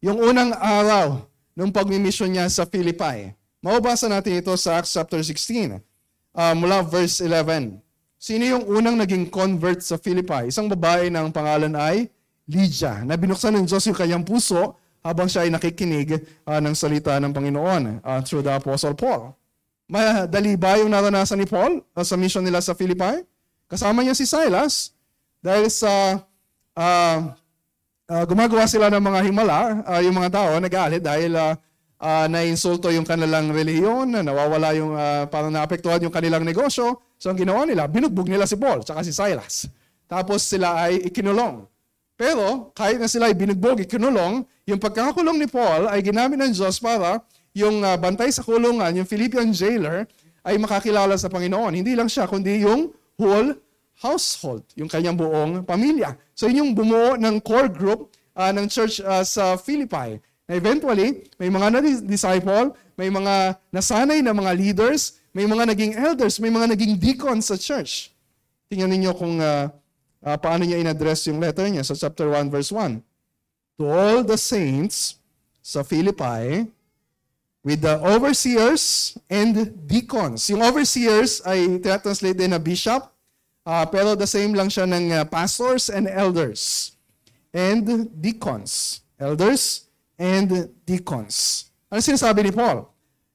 yung 0.00 0.16
unang 0.16 0.56
araw 0.56 1.28
ng 1.52 1.68
pagmimisyon 1.68 2.32
niya 2.32 2.48
sa 2.48 2.64
Philippi. 2.64 3.36
Mababasa 3.60 4.08
natin 4.08 4.40
ito 4.40 4.52
sa 4.56 4.80
Acts 4.80 4.96
chapter 4.96 5.20
16, 5.20 5.76
uh, 5.76 6.54
mula 6.56 6.80
verse 6.80 7.20
11. 7.20 7.76
Sino 8.16 8.44
yung 8.48 8.64
unang 8.64 8.96
naging 8.96 9.28
convert 9.28 9.84
sa 9.84 10.00
Philippi? 10.00 10.48
Isang 10.48 10.72
babae 10.72 11.12
na 11.12 11.20
ang 11.20 11.32
pangalan 11.32 11.72
ay 11.76 12.08
Lydia, 12.48 13.04
na 13.04 13.14
binuksan 13.14 13.54
ng 13.54 13.68
Diyos 13.68 13.84
yung 13.86 13.94
kanyang 13.94 14.24
puso 14.24 14.74
habang 15.04 15.28
siya 15.28 15.46
ay 15.46 15.52
nakikinig 15.52 16.24
uh, 16.48 16.58
ng 16.58 16.74
salita 16.74 17.20
ng 17.20 17.30
Panginoon 17.30 18.00
uh, 18.02 18.20
through 18.24 18.42
the 18.42 18.50
Apostle 18.50 18.96
Paul. 18.96 19.36
Madali 19.84 20.56
ba 20.56 20.80
yung 20.80 20.90
naranasan 20.90 21.38
ni 21.38 21.46
Paul 21.46 21.84
uh, 21.92 22.04
sa 22.04 22.16
mission 22.16 22.42
nila 22.42 22.64
sa 22.64 22.72
Philippi? 22.72 23.20
Kasama 23.68 24.00
niya 24.00 24.16
si 24.16 24.24
Silas 24.24 24.96
dahil 25.44 25.68
sa 25.68 26.24
uh, 26.74 27.18
uh, 28.10 28.24
gumagawa 28.26 28.66
sila 28.66 28.90
ng 28.90 29.00
mga 29.00 29.20
himala, 29.30 29.58
uh, 29.86 30.00
yung 30.02 30.18
mga 30.18 30.30
tao 30.34 30.50
nagalit 30.58 30.98
dahil 30.98 31.30
uh, 31.38 31.54
uh, 32.02 32.26
naiinsulto 32.26 32.90
yung 32.90 33.06
kanilang 33.06 33.54
reliyon, 33.54 34.10
nawawala 34.10 34.74
yung, 34.74 34.98
uh, 34.98 35.30
parang 35.30 35.54
naapektuhan 35.54 36.02
yung 36.02 36.12
kanilang 36.12 36.42
negosyo. 36.42 36.98
So 37.14 37.30
ang 37.30 37.38
ginawa 37.38 37.62
nila, 37.62 37.86
binugbog 37.86 38.26
nila 38.26 38.50
si 38.50 38.58
Paul, 38.58 38.82
tsaka 38.82 39.06
si 39.06 39.14
Silas. 39.14 39.70
Tapos 40.10 40.42
sila 40.42 40.90
ay 40.90 41.06
ikinulong. 41.06 41.62
Pero 42.18 42.74
kahit 42.74 42.98
na 42.98 43.06
sila 43.06 43.30
ay 43.30 43.34
binugbog, 43.38 43.80
ikinulong, 43.86 44.42
yung 44.66 44.80
pagkakakulong 44.82 45.38
ni 45.40 45.46
Paul 45.46 45.88
ay 45.88 46.02
ginamit 46.02 46.36
ng 46.36 46.52
Diyos 46.52 46.82
para 46.82 47.22
yung 47.54 47.80
uh, 47.80 47.96
bantay 47.96 48.28
sa 48.34 48.42
kulungan, 48.42 48.90
yung 48.92 49.08
Philippian 49.08 49.54
jailer, 49.54 50.04
ay 50.44 50.56
makakilala 50.56 51.16
sa 51.20 51.28
Panginoon. 51.28 51.76
Hindi 51.76 51.92
lang 51.92 52.08
siya, 52.08 52.24
kundi 52.24 52.64
yung 52.64 52.92
whole 53.20 53.56
household, 54.00 54.64
yung 54.80 54.88
kanyang 54.88 55.14
buong 55.14 55.60
pamilya. 55.68 56.16
So 56.32 56.48
yun 56.48 56.64
yung 56.64 56.72
bumuo 56.72 57.20
ng 57.20 57.36
core 57.44 57.68
group 57.68 58.16
uh, 58.32 58.48
ng 58.48 58.64
church 58.66 59.04
uh, 59.04 59.20
sa 59.20 59.60
Philippi. 59.60 60.16
Na 60.48 60.56
eventually, 60.56 61.28
may 61.36 61.52
mga 61.52 61.78
na-disciple, 61.78 62.72
may 62.96 63.12
mga 63.12 63.60
nasanay 63.68 64.24
na 64.24 64.32
mga 64.32 64.52
leaders, 64.56 65.20
may 65.36 65.44
mga 65.44 65.68
naging 65.76 65.92
elders, 65.94 66.40
may 66.40 66.48
mga 66.48 66.72
naging 66.74 66.96
deacons 66.96 67.52
sa 67.52 67.60
church. 67.60 68.10
Tingnan 68.72 68.90
ninyo 68.96 69.12
kung 69.12 69.36
uh, 69.38 69.68
uh, 70.24 70.36
paano 70.40 70.64
niya 70.64 70.80
in-address 70.80 71.28
yung 71.28 71.38
letter 71.38 71.68
niya 71.68 71.84
sa 71.84 71.92
chapter 71.92 72.26
1 72.32 72.48
verse 72.48 72.72
1. 72.72 72.98
To 73.78 73.84
all 73.84 74.24
the 74.24 74.40
saints 74.40 75.20
sa 75.60 75.84
Philippi, 75.84 76.66
with 77.60 77.84
the 77.84 78.00
overseers 78.00 79.16
and 79.28 79.76
deacons. 79.84 80.48
Yung 80.48 80.64
overseers 80.64 81.44
ay 81.44 81.80
translate 81.84 82.40
din 82.40 82.56
na 82.56 82.60
bishop, 82.60 83.09
uh, 83.66 83.84
pero 83.88 84.16
the 84.16 84.28
same 84.28 84.54
lang 84.54 84.68
siya 84.70 84.86
ng 84.86 85.12
uh, 85.12 85.24
pastors 85.26 85.90
and 85.90 86.06
elders. 86.06 86.94
And 87.50 88.06
deacons. 88.22 89.02
Elders 89.18 89.90
and 90.14 90.70
deacons. 90.86 91.66
Ano 91.90 91.98
sinasabi 91.98 92.46
ni 92.46 92.52
Paul? 92.54 92.86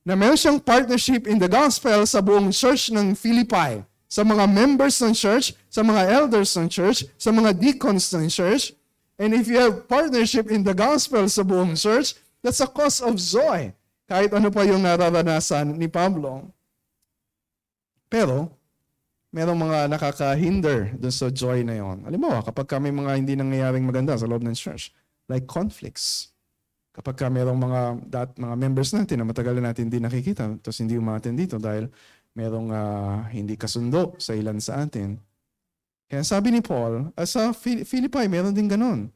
Na 0.07 0.15
meron 0.15 0.39
siyang 0.39 0.63
partnership 0.63 1.27
in 1.27 1.35
the 1.35 1.49
gospel 1.49 2.07
sa 2.07 2.23
buong 2.23 2.53
church 2.55 2.93
ng 2.93 3.17
Philippi, 3.17 3.83
sa 4.07 4.23
mga 4.23 4.47
members 4.47 5.01
ng 5.03 5.11
church, 5.11 5.51
sa 5.67 5.83
mga 5.83 6.07
elders 6.07 6.55
ng 6.55 6.71
church, 6.71 7.03
sa 7.19 7.35
mga 7.35 7.51
deacons 7.57 8.07
ng 8.15 8.31
church. 8.31 8.71
And 9.19 9.35
if 9.35 9.51
you 9.51 9.59
have 9.59 9.91
partnership 9.91 10.47
in 10.47 10.63
the 10.63 10.71
gospel 10.71 11.27
sa 11.27 11.43
buong 11.43 11.75
church, 11.75 12.15
that's 12.39 12.63
a 12.63 12.69
cause 12.69 13.03
of 13.03 13.19
joy. 13.19 13.75
Kahit 14.07 14.31
ano 14.31 14.47
pa 14.47 14.63
yung 14.63 14.87
nararanasan 14.87 15.75
ni 15.75 15.91
Pablo. 15.91 16.47
Pero, 18.07 18.54
merong 19.35 19.59
mga 19.59 19.79
nakaka-hinder 19.91 20.95
dun 20.95 21.11
sa 21.11 21.27
joy 21.27 21.67
na 21.67 21.75
yon. 21.75 22.07
Halimbawa, 22.07 22.39
kapag 22.39 22.71
may 22.79 22.95
mga 22.95 23.11
hindi 23.19 23.35
nangyayaring 23.35 23.83
maganda 23.83 24.15
sa 24.15 24.23
loob 24.23 24.47
ng 24.47 24.55
church, 24.55 24.95
like 25.27 25.43
conflicts, 25.43 26.31
kapag 26.95 27.19
ka 27.19 27.27
merong 27.27 27.59
mga, 27.59 27.81
dat, 28.07 28.31
mga 28.39 28.55
members 28.55 28.95
natin 28.95 29.19
na 29.19 29.27
matagal 29.27 29.59
na 29.59 29.75
natin 29.75 29.91
hindi 29.91 29.99
nakikita, 29.99 30.55
tapos 30.63 30.79
hindi 30.79 30.95
umaten 30.95 31.35
dito 31.35 31.59
dahil 31.59 31.91
merong 32.31 32.71
uh, 32.71 33.27
hindi 33.35 33.59
kasundo 33.59 34.15
sa 34.23 34.31
ilan 34.31 34.55
sa 34.63 34.79
atin. 34.87 35.19
Kaya 36.07 36.23
sabi 36.23 36.55
ni 36.55 36.63
Paul, 36.63 37.11
uh, 37.11 37.27
sa 37.27 37.51
Philippi, 37.59 38.31
meron 38.31 38.55
din 38.55 38.71
ganun. 38.71 39.11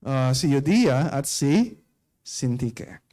Uh, 0.00 0.32
si 0.32 0.48
Eudia 0.56 1.12
at 1.12 1.28
si 1.28 1.76
Sintike. 2.24 3.04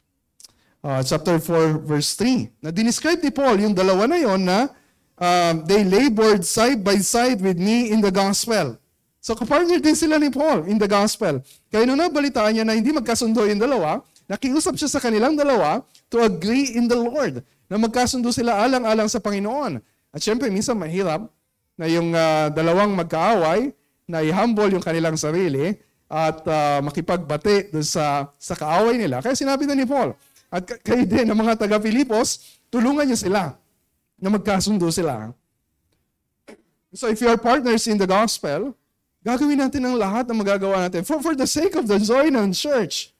Uh, 0.80 1.04
chapter 1.04 1.36
4, 1.36 1.84
verse 1.84 2.16
3. 2.16 2.64
Na 2.64 2.72
dinescribe 2.72 3.20
ni 3.20 3.28
Paul 3.28 3.60
yung 3.60 3.76
dalawa 3.76 4.08
na 4.08 4.16
yon 4.16 4.40
na 4.40 4.72
uh, 5.18 5.52
they 5.66 5.82
labored 5.82 6.44
side 6.46 6.80
by 6.80 6.96
side 7.00 7.40
with 7.40 7.58
me 7.58 7.90
in 7.90 8.00
the 8.00 8.12
gospel. 8.12 8.78
So 9.22 9.38
kapartner 9.38 9.78
din 9.78 9.94
sila 9.94 10.18
ni 10.18 10.32
Paul 10.32 10.66
in 10.66 10.78
the 10.78 10.90
gospel. 10.90 11.42
Kaya 11.70 11.86
nung 11.86 12.00
nabalitaan 12.00 12.58
niya 12.58 12.64
na 12.66 12.74
hindi 12.74 12.90
magkasundo 12.90 13.46
yung 13.46 13.60
dalawa, 13.60 14.02
nakiusap 14.26 14.74
siya 14.74 14.90
sa 14.90 14.98
kanilang 14.98 15.38
dalawa 15.38 15.82
to 16.10 16.18
agree 16.22 16.74
in 16.74 16.90
the 16.90 16.98
Lord. 16.98 17.42
Na 17.70 17.78
magkasundo 17.78 18.34
sila 18.34 18.60
alang-alang 18.66 19.06
sa 19.06 19.22
Panginoon. 19.22 19.78
At 20.12 20.20
syempre, 20.20 20.52
minsan 20.52 20.76
mahirap 20.76 21.24
na 21.78 21.86
yung 21.88 22.12
uh, 22.12 22.52
dalawang 22.52 22.92
magkaaway, 22.92 23.72
na 24.12 24.20
i-humble 24.20 24.68
yung 24.74 24.84
kanilang 24.84 25.16
sarili 25.16 25.72
at 26.12 26.44
uh, 26.44 26.84
makipagbate 26.84 27.72
doon 27.72 27.86
sa, 27.86 28.28
sa 28.36 28.52
kaaway 28.52 29.00
nila. 29.00 29.24
Kaya 29.24 29.32
sinabi 29.32 29.64
na 29.64 29.72
ni 29.72 29.88
Paul, 29.88 30.12
at 30.52 30.68
kayo 30.84 31.08
din 31.08 31.24
ng 31.24 31.38
mga 31.38 31.56
taga-Pilipos, 31.64 32.60
tulungan 32.68 33.08
niyo 33.08 33.16
sila 33.16 33.56
na 34.22 34.30
magkasundo 34.30 34.86
sila. 34.94 35.34
So 36.94 37.10
if 37.10 37.18
you 37.18 37.26
are 37.26 37.40
partners 37.40 37.90
in 37.90 37.98
the 37.98 38.06
gospel, 38.06 38.78
Gagawin 39.22 39.54
natin 39.54 39.86
ang 39.86 39.94
lahat 39.94 40.26
na 40.26 40.34
magagawa 40.34 40.82
natin 40.82 41.06
for, 41.06 41.22
for 41.22 41.38
the 41.38 41.46
sake 41.46 41.78
of 41.78 41.86
the 41.86 41.94
ng 42.02 42.50
church. 42.50 43.14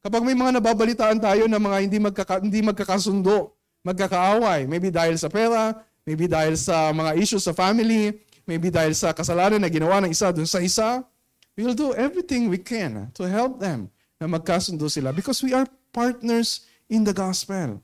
Kapag 0.00 0.24
may 0.24 0.32
mga 0.32 0.58
nababalitaan 0.58 1.20
tayo 1.20 1.44
na 1.44 1.60
mga 1.60 1.78
hindi, 1.84 2.00
magkaka, 2.00 2.40
hindi 2.40 2.64
magkakasundo, 2.64 3.52
magkakaaway, 3.84 4.64
maybe 4.64 4.88
dahil 4.88 5.14
sa 5.20 5.28
pera, 5.28 5.76
maybe 6.08 6.24
dahil 6.24 6.56
sa 6.56 6.88
mga 6.90 7.20
issues 7.20 7.44
sa 7.44 7.52
family, 7.52 8.16
maybe 8.48 8.72
dahil 8.72 8.96
sa 8.96 9.12
kasalanan 9.12 9.60
na 9.60 9.68
ginawa 9.68 10.00
ng 10.00 10.10
isa 10.10 10.32
dun 10.32 10.48
sa 10.48 10.58
isa, 10.64 11.04
we 11.52 11.68
will 11.68 11.76
do 11.76 11.92
everything 12.00 12.48
we 12.48 12.56
can 12.56 13.12
to 13.12 13.28
help 13.28 13.60
them 13.60 13.92
na 14.16 14.24
magkasundo 14.24 14.88
sila 14.88 15.12
because 15.12 15.44
we 15.44 15.52
are 15.52 15.68
partners 15.92 16.64
in 16.88 17.04
the 17.04 17.12
gospel. 17.12 17.76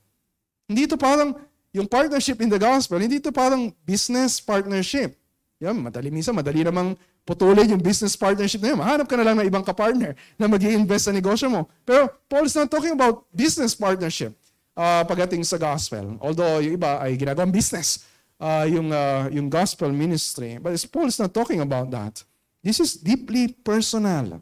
Hindi 0.65 0.89
ito 0.89 0.97
parang, 0.97 1.37
yung 1.75 1.85
partnership 1.85 2.41
in 2.41 2.49
the 2.49 2.57
gospel, 2.57 2.97
hindi 2.97 3.21
ito 3.21 3.29
parang 3.29 3.69
business 3.85 4.41
partnership. 4.41 5.13
Yan, 5.61 5.77
madali 5.77 6.09
minsan, 6.09 6.33
madali 6.33 6.63
namang 6.65 6.95
putulin 7.27 7.77
yung 7.77 7.83
business 7.83 8.17
partnership 8.17 8.57
na 8.63 8.73
yun. 8.73 8.79
Mahanap 8.79 9.05
ka 9.05 9.15
na 9.19 9.25
lang 9.27 9.35
ng 9.37 9.45
ibang 9.45 9.61
kapartner 9.61 10.17
na 10.39 10.49
mag 10.49 10.63
invest 10.63 11.05
sa 11.05 11.13
negosyo 11.13 11.51
mo. 11.51 11.69
Pero 11.85 12.09
Paul 12.25 12.49
is 12.49 12.57
not 12.57 12.71
talking 12.71 12.95
about 12.95 13.27
business 13.29 13.77
partnership 13.77 14.33
uh, 14.73 15.05
pagdating 15.05 15.45
sa 15.45 15.61
gospel. 15.61 16.17
Although 16.23 16.63
yung 16.63 16.79
iba 16.79 16.97
ay 16.97 17.13
ginagawang 17.19 17.53
business, 17.53 18.07
uh, 18.39 18.65
yung, 18.65 18.89
uh, 18.89 19.29
yung 19.29 19.51
gospel 19.51 19.91
ministry. 19.91 20.57
But 20.57 20.79
Paul 20.89 21.11
is 21.11 21.19
not 21.19 21.35
talking 21.35 21.59
about 21.59 21.91
that. 21.91 22.23
This 22.63 22.79
is 22.79 22.95
deeply 22.97 23.51
personal. 23.51 24.39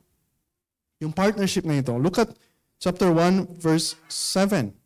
Yung 1.01 1.11
partnership 1.11 1.65
na 1.65 1.81
ito. 1.81 1.91
Look 1.97 2.21
at 2.21 2.29
chapter 2.77 3.09
1, 3.09 3.57
verse 3.57 3.97
7. 4.07 4.76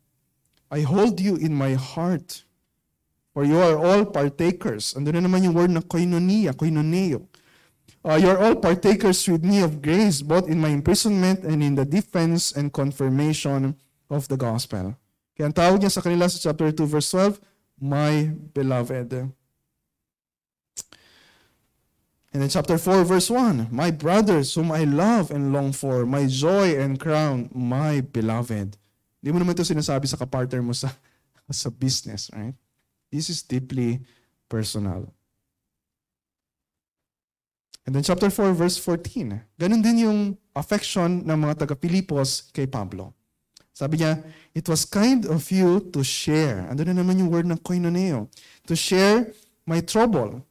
I 0.71 0.87
hold 0.87 1.19
you 1.19 1.35
in 1.35 1.53
my 1.53 1.75
heart, 1.75 2.47
for 3.35 3.43
you 3.43 3.59
are 3.59 3.75
all 3.75 4.07
partakers. 4.07 4.95
Ando 4.95 5.11
na 5.11 5.19
naman 5.19 5.43
yung 5.43 5.53
word 5.53 5.69
na 5.69 5.83
koinonia, 5.83 6.55
koinoneo. 6.55 7.27
Uh, 8.01 8.15
you're 8.15 8.39
all 8.39 8.55
partakers 8.55 9.27
with 9.27 9.43
me 9.43 9.59
of 9.59 9.83
grace, 9.83 10.23
both 10.23 10.47
in 10.47 10.57
my 10.57 10.71
imprisonment 10.71 11.43
and 11.43 11.61
in 11.61 11.75
the 11.75 11.85
defense 11.85 12.55
and 12.55 12.71
confirmation 12.71 13.75
of 14.09 14.25
the 14.31 14.39
gospel. 14.39 14.95
Kaya 15.37 15.51
ang 15.51 15.53
tawag 15.53 15.77
niya 15.83 15.91
sa 15.91 16.01
kanila 16.01 16.25
sa 16.31 16.39
chapter 16.39 16.71
2, 16.73 16.87
verse 16.87 17.11
12, 17.13 17.37
My 17.77 18.31
beloved. 18.55 19.29
And 22.31 22.39
then 22.41 22.49
chapter 22.49 22.79
4, 22.79 23.03
verse 23.03 23.29
1, 23.29 23.69
My 23.69 23.91
brothers 23.91 24.55
whom 24.55 24.71
I 24.71 24.87
love 24.87 25.29
and 25.29 25.51
long 25.51 25.75
for, 25.75 26.07
my 26.07 26.25
joy 26.25 26.79
and 26.79 26.95
crown, 26.97 27.51
my 27.51 27.99
beloved. 27.99 28.80
Hindi 29.21 29.29
mo 29.31 29.37
naman 29.37 29.53
ito 29.53 29.61
sinasabi 29.61 30.09
sa 30.09 30.17
kapartner 30.17 30.65
mo 30.65 30.73
sa, 30.73 30.89
sa 31.53 31.69
business, 31.69 32.33
right? 32.33 32.57
This 33.13 33.29
is 33.29 33.45
deeply 33.45 34.01
personal. 34.49 35.05
And 37.85 37.93
then 37.93 38.03
chapter 38.05 38.29
4, 38.29 38.53
verse 38.53 38.77
14. 38.77 39.41
Ganun 39.57 39.81
din 39.81 40.05
yung 40.05 40.19
affection 40.53 41.25
ng 41.25 41.37
mga 41.37 41.65
taga-Pilipos 41.65 42.53
kay 42.53 42.69
Pablo. 42.69 43.13
Sabi 43.71 44.03
niya, 44.03 44.21
it 44.53 44.67
was 44.69 44.85
kind 44.85 45.25
of 45.25 45.41
you 45.49 45.81
to 45.89 46.05
share. 46.05 46.67
Ando 46.69 46.85
na 46.85 46.93
naman 46.93 47.17
yung 47.17 47.31
word 47.31 47.47
ng 47.49 47.57
koinoneo. 47.61 48.29
To 48.69 48.75
share 48.77 49.33
my 49.65 49.81
trouble. 49.81 50.43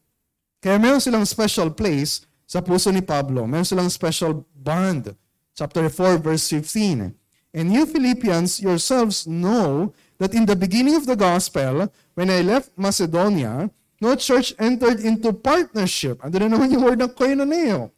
Kaya 0.58 0.80
meron 0.80 0.98
silang 0.98 1.22
special 1.28 1.70
place 1.70 2.26
sa 2.48 2.58
puso 2.58 2.90
ni 2.90 3.04
Pablo. 3.04 3.46
Meron 3.46 3.68
silang 3.68 3.92
special 3.92 4.42
bond. 4.50 5.14
Chapter 5.54 5.86
4, 5.86 6.18
verse 6.18 6.50
15. 6.50 7.19
And 7.50 7.72
you 7.74 7.86
Philippians 7.86 8.62
yourselves 8.62 9.26
know 9.26 9.92
that 10.18 10.34
in 10.34 10.46
the 10.46 10.54
beginning 10.54 10.94
of 10.94 11.06
the 11.06 11.16
gospel, 11.16 11.90
when 12.14 12.30
I 12.30 12.42
left 12.42 12.70
Macedonia, 12.78 13.70
no 14.00 14.14
church 14.14 14.54
entered 14.58 15.00
into 15.02 15.32
partnership. 15.32 16.22
Ano 16.22 16.38
na 16.38 16.46
naman 16.46 16.70
yung 16.70 16.84
word 16.86 17.02
ng 17.02 17.10
koinoneo? 17.10 17.90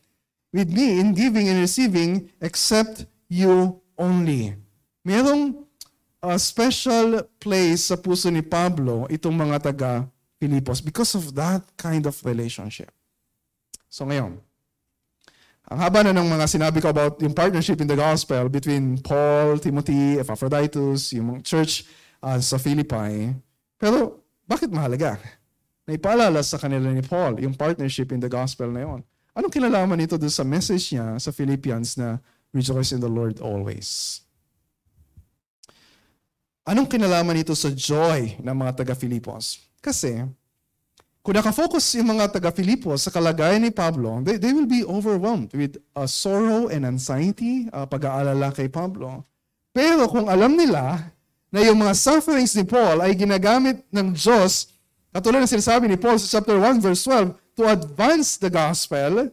With 0.52 0.68
me 0.68 1.00
in 1.00 1.12
giving 1.12 1.48
and 1.48 1.60
receiving 1.60 2.28
except 2.40 3.08
you 3.28 3.80
only. 3.96 4.56
Merong 5.04 5.64
uh, 6.22 6.38
special 6.38 7.24
place 7.40 7.90
sa 7.90 7.96
puso 7.96 8.30
ni 8.30 8.40
Pablo 8.40 9.08
itong 9.08 9.34
mga 9.34 9.56
taga 9.72 9.92
Filipos 10.38 10.80
because 10.80 11.14
of 11.14 11.34
that 11.34 11.62
kind 11.76 12.04
of 12.06 12.14
relationship. 12.24 12.90
So 13.88 14.08
ngayon, 14.08 14.40
ang 15.70 15.78
haba 15.78 16.02
na 16.02 16.12
ng 16.16 16.26
mga 16.26 16.46
sinabi 16.50 16.82
ko 16.82 16.90
about 16.90 17.20
yung 17.22 17.32
partnership 17.32 17.78
in 17.78 17.88
the 17.88 17.98
gospel 17.98 18.50
between 18.50 18.98
Paul, 18.98 19.62
Timothy, 19.62 20.18
Epaphroditus, 20.18 21.14
yung 21.14 21.42
church 21.42 21.86
uh, 22.22 22.40
sa 22.42 22.58
Philippi. 22.58 23.30
Pero 23.78 24.22
bakit 24.46 24.68
mahalaga? 24.68 25.16
na 25.86 25.98
ipaalala 25.98 26.40
sa 26.46 26.58
kanila 26.58 26.90
ni 26.94 27.02
Paul, 27.02 27.42
yung 27.42 27.54
partnership 27.58 28.14
in 28.14 28.22
the 28.22 28.30
gospel 28.30 28.70
na 28.70 28.86
yon. 28.86 29.00
Anong 29.32 29.52
kinalaman 29.52 29.98
nito 29.98 30.14
doon 30.20 30.30
sa 30.30 30.44
message 30.46 30.94
niya 30.94 31.16
sa 31.18 31.32
Philippians 31.32 31.96
na 31.98 32.20
rejoice 32.52 32.92
in 32.94 33.00
the 33.00 33.10
Lord 33.10 33.40
always? 33.42 34.20
Anong 36.62 36.86
kinalaman 36.86 37.34
nito 37.34 37.56
sa 37.58 37.72
joy 37.72 38.38
ng 38.38 38.54
mga 38.54 38.84
taga-Filipos? 38.84 39.58
Kasi, 39.82 40.22
kung 41.22 41.38
nakafocus 41.38 41.94
yung 41.96 42.18
mga 42.18 42.34
taga-Filipos 42.34 43.06
sa 43.06 43.14
kalagayan 43.14 43.62
ni 43.62 43.70
Pablo, 43.70 44.18
they, 44.26 44.42
they 44.42 44.50
will 44.50 44.66
be 44.66 44.82
overwhelmed 44.82 45.54
with 45.54 45.78
uh, 45.94 46.06
sorrow 46.06 46.66
and 46.66 46.82
anxiety, 46.82 47.70
uh, 47.70 47.86
pag-aalala 47.86 48.50
kay 48.50 48.66
Pablo. 48.66 49.22
Pero 49.70 50.10
kung 50.10 50.26
alam 50.26 50.58
nila 50.58 51.14
na 51.48 51.60
yung 51.62 51.78
mga 51.78 51.94
sufferings 51.94 52.58
ni 52.58 52.66
Paul 52.66 53.00
ay 53.00 53.14
ginagamit 53.14 53.86
ng 53.94 54.12
Diyos 54.12 54.72
Katulad 55.12 55.44
ng 55.44 55.52
sinasabi 55.60 55.92
ni 55.92 56.00
Paul 56.00 56.16
sa 56.16 56.40
chapter 56.40 56.56
1 56.56 56.80
verse 56.80 57.04
12, 57.04 57.36
to 57.52 57.68
advance 57.68 58.40
the 58.40 58.48
gospel, 58.48 59.28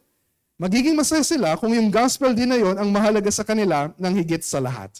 magiging 0.60 0.91
masaya 0.91 1.23
sila 1.23 1.56
kung 1.56 1.71
yung 1.71 1.88
gospel 1.88 2.36
din 2.36 2.52
na 2.52 2.60
yon 2.60 2.75
ang 2.75 2.91
mahalaga 2.91 3.32
sa 3.32 3.47
kanila 3.47 3.88
ng 3.95 4.13
higit 4.19 4.43
sa 4.43 4.60
lahat. 4.60 4.91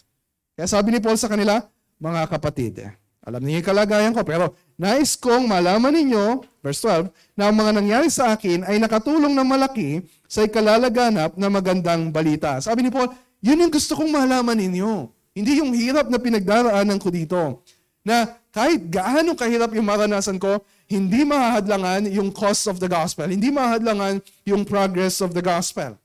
Kaya 0.56 0.64
sabi 0.64 0.96
ni 0.96 0.98
Paul 1.04 1.20
sa 1.20 1.28
kanila, 1.28 1.60
mga 2.00 2.32
kapatid, 2.32 2.80
alam 3.20 3.44
niyo 3.44 3.60
yung 3.60 3.68
kalagayan 3.68 4.16
ko, 4.16 4.24
pero 4.24 4.56
nais 4.80 5.12
kong 5.12 5.44
malaman 5.44 5.92
ninyo, 5.92 6.40
verse 6.64 6.80
12, 6.88 7.12
na 7.36 7.52
ang 7.52 7.56
mga 7.60 7.76
nangyari 7.76 8.08
sa 8.08 8.32
akin 8.32 8.64
ay 8.64 8.80
nakatulong 8.80 9.36
ng 9.36 9.44
malaki 9.44 10.00
sa 10.24 10.48
ikalalaganap 10.48 11.36
na 11.36 11.52
magandang 11.52 12.08
balita. 12.08 12.56
Sabi 12.64 12.88
ni 12.88 12.90
Paul, 12.90 13.12
yun 13.44 13.60
yung 13.60 13.68
gusto 13.68 13.92
kong 13.92 14.08
malaman 14.08 14.56
ninyo. 14.56 15.12
Hindi 15.36 15.60
yung 15.60 15.76
hirap 15.76 16.08
na 16.08 16.16
pinagdaraanan 16.16 16.96
ko 16.96 17.12
dito. 17.12 17.60
Na 18.00 18.40
kahit 18.48 18.88
gaano 18.88 19.36
kahirap 19.36 19.76
yung 19.76 19.84
maranasan 19.84 20.40
ko, 20.40 20.64
hindi 20.88 21.28
mahahadlangan 21.28 22.08
yung 22.08 22.32
cost 22.32 22.64
of 22.64 22.80
the 22.80 22.88
gospel. 22.88 23.28
Hindi 23.28 23.52
mahahadlangan 23.52 24.24
yung 24.48 24.64
progress 24.64 25.20
of 25.20 25.36
the 25.36 25.44
gospel. 25.44 26.00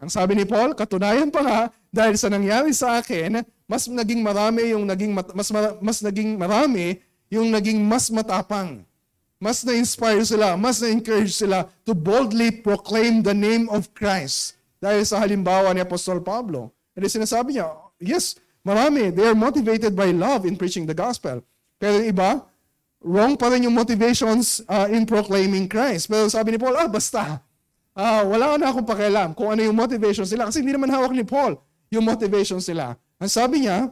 Ang 0.00 0.08
sabi 0.08 0.32
ni 0.32 0.48
Paul, 0.48 0.72
katunayan 0.72 1.28
pa 1.28 1.44
nga, 1.44 1.60
dahil 1.92 2.16
sa 2.16 2.32
nangyari 2.32 2.72
sa 2.72 3.02
akin, 3.02 3.44
mas 3.68 3.84
naging 3.84 4.24
marami 4.24 4.72
yung 4.72 4.88
naging 4.88 5.12
mas 5.12 5.52
mas 5.84 5.98
naging 6.00 6.40
marami 6.40 7.04
yung 7.28 7.52
naging 7.52 7.80
mas 7.84 8.08
matapang. 8.08 8.84
Mas 9.38 9.62
na-inspire 9.62 10.24
sila, 10.26 10.58
mas 10.58 10.82
na-encourage 10.82 11.30
sila 11.30 11.70
to 11.86 11.94
boldly 11.94 12.50
proclaim 12.50 13.22
the 13.22 13.36
name 13.36 13.70
of 13.70 13.86
Christ. 13.94 14.58
Dahil 14.82 15.06
sa 15.06 15.22
halimbawa 15.22 15.70
ni 15.70 15.78
Apostol 15.78 16.18
Pablo. 16.18 16.74
And 16.98 17.06
sinasabi 17.06 17.54
niya, 17.54 17.70
yes, 18.02 18.34
marami, 18.66 19.14
they 19.14 19.22
are 19.30 19.38
motivated 19.38 19.94
by 19.94 20.10
love 20.10 20.42
in 20.42 20.58
preaching 20.58 20.90
the 20.90 20.96
gospel. 20.96 21.38
Pero 21.78 22.02
iba, 22.02 22.42
wrong 22.98 23.38
pa 23.38 23.54
rin 23.54 23.70
yung 23.70 23.76
motivations 23.78 24.58
uh, 24.66 24.90
in 24.90 25.06
proclaiming 25.06 25.70
Christ. 25.70 26.10
Pero 26.10 26.26
sabi 26.26 26.54
ni 26.54 26.58
Paul, 26.58 26.74
ah, 26.74 26.90
basta, 26.90 27.38
uh, 27.94 28.22
wala 28.26 28.58
na 28.58 28.74
akong 28.74 28.86
pakialam 28.86 29.38
kung 29.38 29.54
ano 29.54 29.62
yung 29.62 29.78
motivation 29.78 30.26
sila. 30.26 30.50
Kasi 30.50 30.66
hindi 30.66 30.74
naman 30.74 30.90
hawak 30.90 31.14
ni 31.14 31.22
Paul 31.22 31.54
yung 31.94 32.02
motivation 32.02 32.58
sila. 32.58 32.98
Ang 33.22 33.30
sabi 33.30 33.66
niya, 33.66 33.90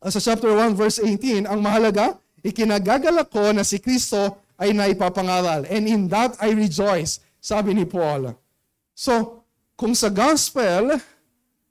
sa 0.00 0.18
chapter 0.22 0.48
1 0.54 0.78
verse 0.78 1.02
18, 1.02 1.44
ang 1.44 1.60
mahalaga, 1.60 2.16
ikinagagalak 2.44 3.28
ko 3.28 3.52
na 3.52 3.64
si 3.64 3.80
Kristo 3.80 4.40
ay 4.60 4.76
naipapangaral. 4.76 5.64
And 5.68 5.88
in 5.88 6.08
that 6.12 6.36
I 6.40 6.52
rejoice, 6.52 7.20
sabi 7.40 7.72
ni 7.72 7.88
Paul. 7.88 8.36
So, 8.92 9.44
kung 9.80 9.96
sa 9.96 10.12
gospel 10.12 11.00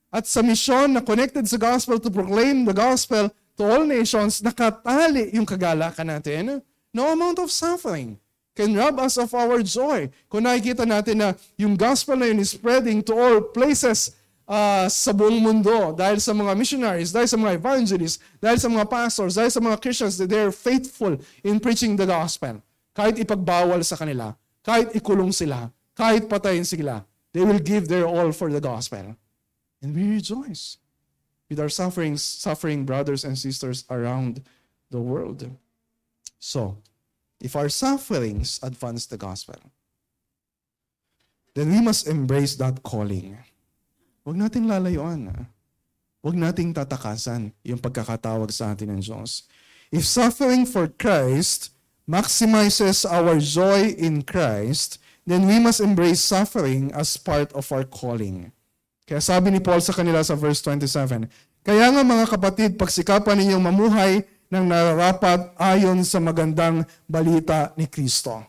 at 0.09 0.25
sa 0.25 0.41
mission 0.41 0.97
na 0.97 1.05
connected 1.05 1.45
sa 1.45 1.61
gospel 1.61 2.01
to 2.01 2.09
proclaim 2.09 2.65
the 2.65 2.73
gospel 2.73 3.29
to 3.29 3.61
all 3.61 3.85
nations, 3.85 4.41
nakatali 4.41 5.29
yung 5.37 5.45
kagalakan 5.45 6.17
natin, 6.17 6.65
no 6.89 7.13
amount 7.13 7.37
of 7.37 7.53
suffering 7.53 8.17
can 8.59 8.75
rob 8.75 8.99
us 8.99 9.15
of 9.15 9.31
our 9.31 9.63
joy. 9.63 10.11
Kung 10.27 10.43
nakikita 10.43 10.83
natin 10.83 11.23
na 11.23 11.31
yung 11.55 11.79
gospel 11.79 12.19
na 12.19 12.27
yun 12.27 12.43
is 12.43 12.51
spreading 12.51 12.99
to 12.99 13.15
all 13.15 13.39
places 13.39 14.18
uh, 14.49 14.89
sa 14.89 15.13
buong 15.13 15.37
mundo 15.37 15.93
dahil 15.93 16.17
sa 16.17 16.33
mga 16.33 16.57
missionaries, 16.57 17.13
dahil 17.13 17.29
sa 17.29 17.37
mga 17.37 17.61
evangelists, 17.61 18.17
dahil 18.41 18.57
sa 18.57 18.67
mga 18.67 18.85
pastors, 18.89 19.37
dahil 19.37 19.53
sa 19.53 19.61
mga 19.61 19.77
Christians 19.77 20.17
that 20.17 20.27
they're 20.27 20.51
faithful 20.51 21.13
in 21.45 21.61
preaching 21.61 21.93
the 21.93 22.09
gospel. 22.09 22.57
Kahit 22.97 23.21
ipagbawal 23.21 23.85
sa 23.85 23.95
kanila, 23.95 24.33
kahit 24.65 24.91
ikulong 24.97 25.29
sila, 25.29 25.69
kahit 25.93 26.25
patayin 26.25 26.65
sila, 26.65 27.05
they 27.31 27.45
will 27.45 27.61
give 27.61 27.85
their 27.87 28.09
all 28.09 28.33
for 28.33 28.49
the 28.49 28.59
gospel. 28.59 29.13
And 29.79 29.95
we 29.95 30.17
rejoice 30.17 30.81
with 31.47 31.61
our 31.61 31.69
sufferings, 31.69 32.25
suffering 32.25 32.83
brothers 32.83 33.23
and 33.23 33.37
sisters 33.37 33.85
around 33.87 34.41
the 34.89 34.99
world. 34.99 35.45
So, 36.41 36.81
if 37.39 37.55
our 37.55 37.69
sufferings 37.69 38.59
advance 38.61 39.05
the 39.05 39.17
gospel, 39.17 39.61
then 41.55 41.71
we 41.71 41.79
must 41.81 42.07
embrace 42.07 42.55
that 42.57 42.83
calling. 42.83 43.37
Huwag 44.29 44.45
natin 44.45 44.69
lalayuan. 44.69 45.33
Ah. 45.33 45.49
Huwag 46.21 46.37
nating 46.37 46.69
tatakasan 46.77 47.49
yung 47.65 47.81
pagkakatawag 47.81 48.53
sa 48.53 48.77
atin 48.77 48.93
ng 48.93 49.01
Diyos. 49.01 49.49
If 49.89 50.05
suffering 50.05 50.69
for 50.69 50.85
Christ 50.85 51.73
maximizes 52.05 53.09
our 53.09 53.41
joy 53.41 53.89
in 53.97 54.21
Christ, 54.21 55.01
then 55.25 55.49
we 55.49 55.57
must 55.57 55.81
embrace 55.81 56.21
suffering 56.21 56.93
as 56.93 57.17
part 57.17 57.49
of 57.57 57.65
our 57.73 57.81
calling. 57.81 58.53
Kaya 59.09 59.17
sabi 59.17 59.49
ni 59.49 59.65
Paul 59.65 59.81
sa 59.81 59.97
kanila 59.97 60.21
sa 60.21 60.37
verse 60.37 60.61
27, 60.61 61.25
Kaya 61.65 61.89
nga 61.89 62.05
mga 62.05 62.29
kapatid, 62.29 62.77
pagsikapan 62.77 63.33
ninyong 63.33 63.65
mamuhay 63.65 64.21
ng 64.53 64.61
nararapat 64.69 65.57
ayon 65.57 66.05
sa 66.05 66.21
magandang 66.21 66.85
balita 67.09 67.73
ni 67.81 67.89
Kristo. 67.89 68.45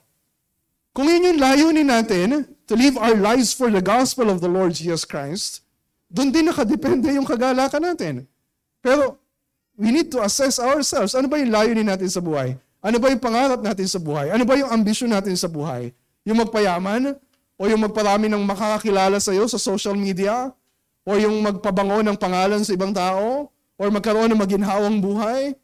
Kung 0.92 1.08
yun 1.08 1.24
yung 1.24 1.40
layunin 1.40 1.88
natin, 1.88 2.44
to 2.68 2.76
live 2.76 3.00
our 3.00 3.16
lives 3.16 3.56
for 3.56 3.72
the 3.72 3.80
gospel 3.80 4.28
of 4.28 4.44
the 4.44 4.52
Lord 4.52 4.76
Jesus 4.76 5.08
Christ, 5.08 5.64
doon 6.10 6.34
din 6.34 6.50
nakadepende 6.50 7.14
yung 7.14 7.24
kagalakan 7.24 7.94
natin. 7.94 8.14
Pero 8.82 9.14
we 9.78 9.94
need 9.94 10.10
to 10.10 10.18
assess 10.20 10.58
ourselves. 10.58 11.14
Ano 11.14 11.30
ba 11.30 11.38
yung 11.38 11.54
layunin 11.54 11.86
natin 11.86 12.10
sa 12.10 12.18
buhay? 12.18 12.58
Ano 12.82 12.98
ba 12.98 13.08
yung 13.08 13.22
pangarap 13.22 13.62
natin 13.62 13.86
sa 13.86 14.02
buhay? 14.02 14.34
Ano 14.34 14.42
ba 14.42 14.58
yung 14.58 14.68
ambisyon 14.74 15.14
natin 15.14 15.38
sa 15.38 15.46
buhay? 15.46 15.94
Yung 16.26 16.42
magpayaman? 16.42 17.14
O 17.60 17.68
yung 17.70 17.80
magparami 17.86 18.26
ng 18.26 18.42
makakakilala 18.42 19.22
sa 19.22 19.30
iyo 19.30 19.46
sa 19.46 19.60
social 19.60 19.94
media? 19.94 20.50
O 21.06 21.14
yung 21.14 21.44
magpabango 21.44 22.02
ng 22.02 22.16
pangalan 22.18 22.60
sa 22.66 22.74
ibang 22.74 22.90
tao? 22.90 23.52
O 23.78 23.80
magkaroon 23.86 24.32
ng 24.34 24.40
maginhawang 24.40 24.98
buhay? 24.98 25.54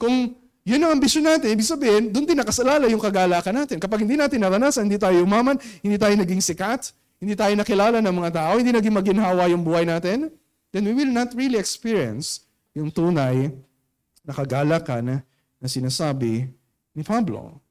Kung 0.00 0.34
yun 0.64 0.80
ang 0.80 0.96
ambisyon 0.96 1.28
natin. 1.28 1.52
Ibig 1.52 1.68
sabihin, 1.68 2.02
doon 2.08 2.24
din 2.24 2.40
nakasalala 2.40 2.88
yung 2.88 3.02
kagalakan 3.02 3.52
natin. 3.52 3.76
Kapag 3.76 4.00
hindi 4.00 4.16
natin 4.16 4.40
naranasan, 4.40 4.88
hindi 4.88 4.96
tayo 4.96 5.20
umaman, 5.20 5.60
hindi 5.84 6.00
tayo 6.00 6.16
naging 6.16 6.40
sikat, 6.40 6.96
hindi 7.24 7.32
tayo 7.32 7.56
nakilala 7.56 8.04
ng 8.04 8.14
mga 8.20 8.30
tao, 8.36 8.60
hindi 8.60 8.68
naging 8.68 8.92
maginhawa 8.92 9.48
yung 9.48 9.64
buhay 9.64 9.88
natin, 9.88 10.28
then 10.76 10.84
we 10.84 10.92
will 10.92 11.08
not 11.08 11.32
really 11.32 11.56
experience 11.56 12.44
yung 12.76 12.92
tunay 12.92 13.48
na 14.20 14.32
kagalakan 14.36 15.24
na 15.56 15.66
sinasabi 15.66 16.52
ni 16.92 17.00
Pablo. 17.00 17.64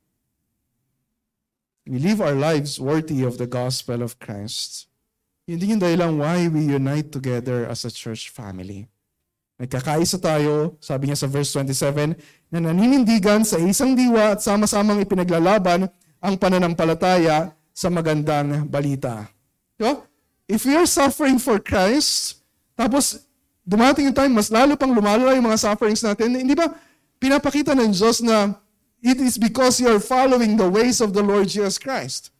We 1.85 2.01
live 2.01 2.17
our 2.23 2.33
lives 2.33 2.81
worthy 2.81 3.21
of 3.21 3.37
the 3.37 3.45
gospel 3.45 4.01
of 4.01 4.17
Christ. 4.17 4.89
Hindi 5.45 5.75
yung 5.75 5.83
dahilan 5.83 6.17
why 6.17 6.49
we 6.49 6.73
unite 6.73 7.13
together 7.13 7.69
as 7.69 7.85
a 7.85 7.91
church 7.93 8.33
family. 8.33 8.89
Nagkakaisa 9.59 10.17
tayo, 10.17 10.79
sabi 10.81 11.11
niya 11.11 11.19
sa 11.19 11.27
verse 11.27 11.53
27, 11.53 12.17
na 12.49 12.57
naninindigan 12.57 13.45
sa 13.45 13.61
isang 13.61 13.93
diwa 13.93 14.33
at 14.33 14.41
sama-samang 14.41 15.03
ipinaglalaban 15.03 15.91
ang 16.23 16.33
pananampalataya 16.39 17.51
sa 17.69 17.91
magandang 17.91 18.65
balita. 18.65 19.32
Diba? 19.83 19.99
If 20.47 20.63
we 20.63 20.79
are 20.79 20.87
suffering 20.87 21.35
for 21.43 21.59
Christ, 21.59 22.39
tapos 22.79 23.27
dumating 23.67 24.07
yung 24.07 24.15
time, 24.15 24.31
mas 24.31 24.47
lalo 24.47 24.79
pang 24.79 24.95
lumalala 24.95 25.35
yung 25.35 25.43
mga 25.43 25.59
sufferings 25.59 25.99
natin, 25.99 26.39
hindi 26.39 26.55
ba 26.55 26.71
pinapakita 27.19 27.75
ng 27.75 27.91
Diyos 27.91 28.23
na 28.23 28.55
it 29.03 29.19
is 29.19 29.35
because 29.35 29.83
you 29.83 29.91
are 29.91 29.99
following 29.99 30.55
the 30.55 30.67
ways 30.67 31.03
of 31.03 31.11
the 31.11 31.19
Lord 31.19 31.51
Jesus 31.51 31.75
Christ. 31.75 32.31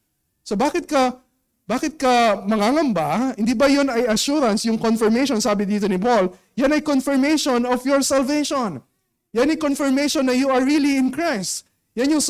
So 0.47 0.56
bakit 0.56 0.88
ka 0.88 1.19
bakit 1.67 1.99
ka 1.99 2.43
mangangamba? 2.47 3.36
Hindi 3.36 3.56
ba 3.56 3.67
yun 3.67 3.88
ay 3.91 4.08
assurance, 4.08 4.67
yung 4.67 4.79
confirmation, 4.79 5.39
sabi 5.39 5.67
dito 5.67 5.88
ni 5.88 5.99
Paul, 5.99 6.32
yan 6.56 6.75
ay 6.75 6.84
confirmation 6.84 7.63
of 7.67 7.84
your 7.88 8.03
salvation. 8.03 8.84
Yan 9.32 9.51
ay 9.51 9.60
confirmation 9.60 10.27
na 10.27 10.36
you 10.36 10.51
are 10.51 10.63
really 10.63 10.99
in 10.99 11.12
Christ. 11.12 11.67
Yan 11.93 12.10
yung, 12.10 12.23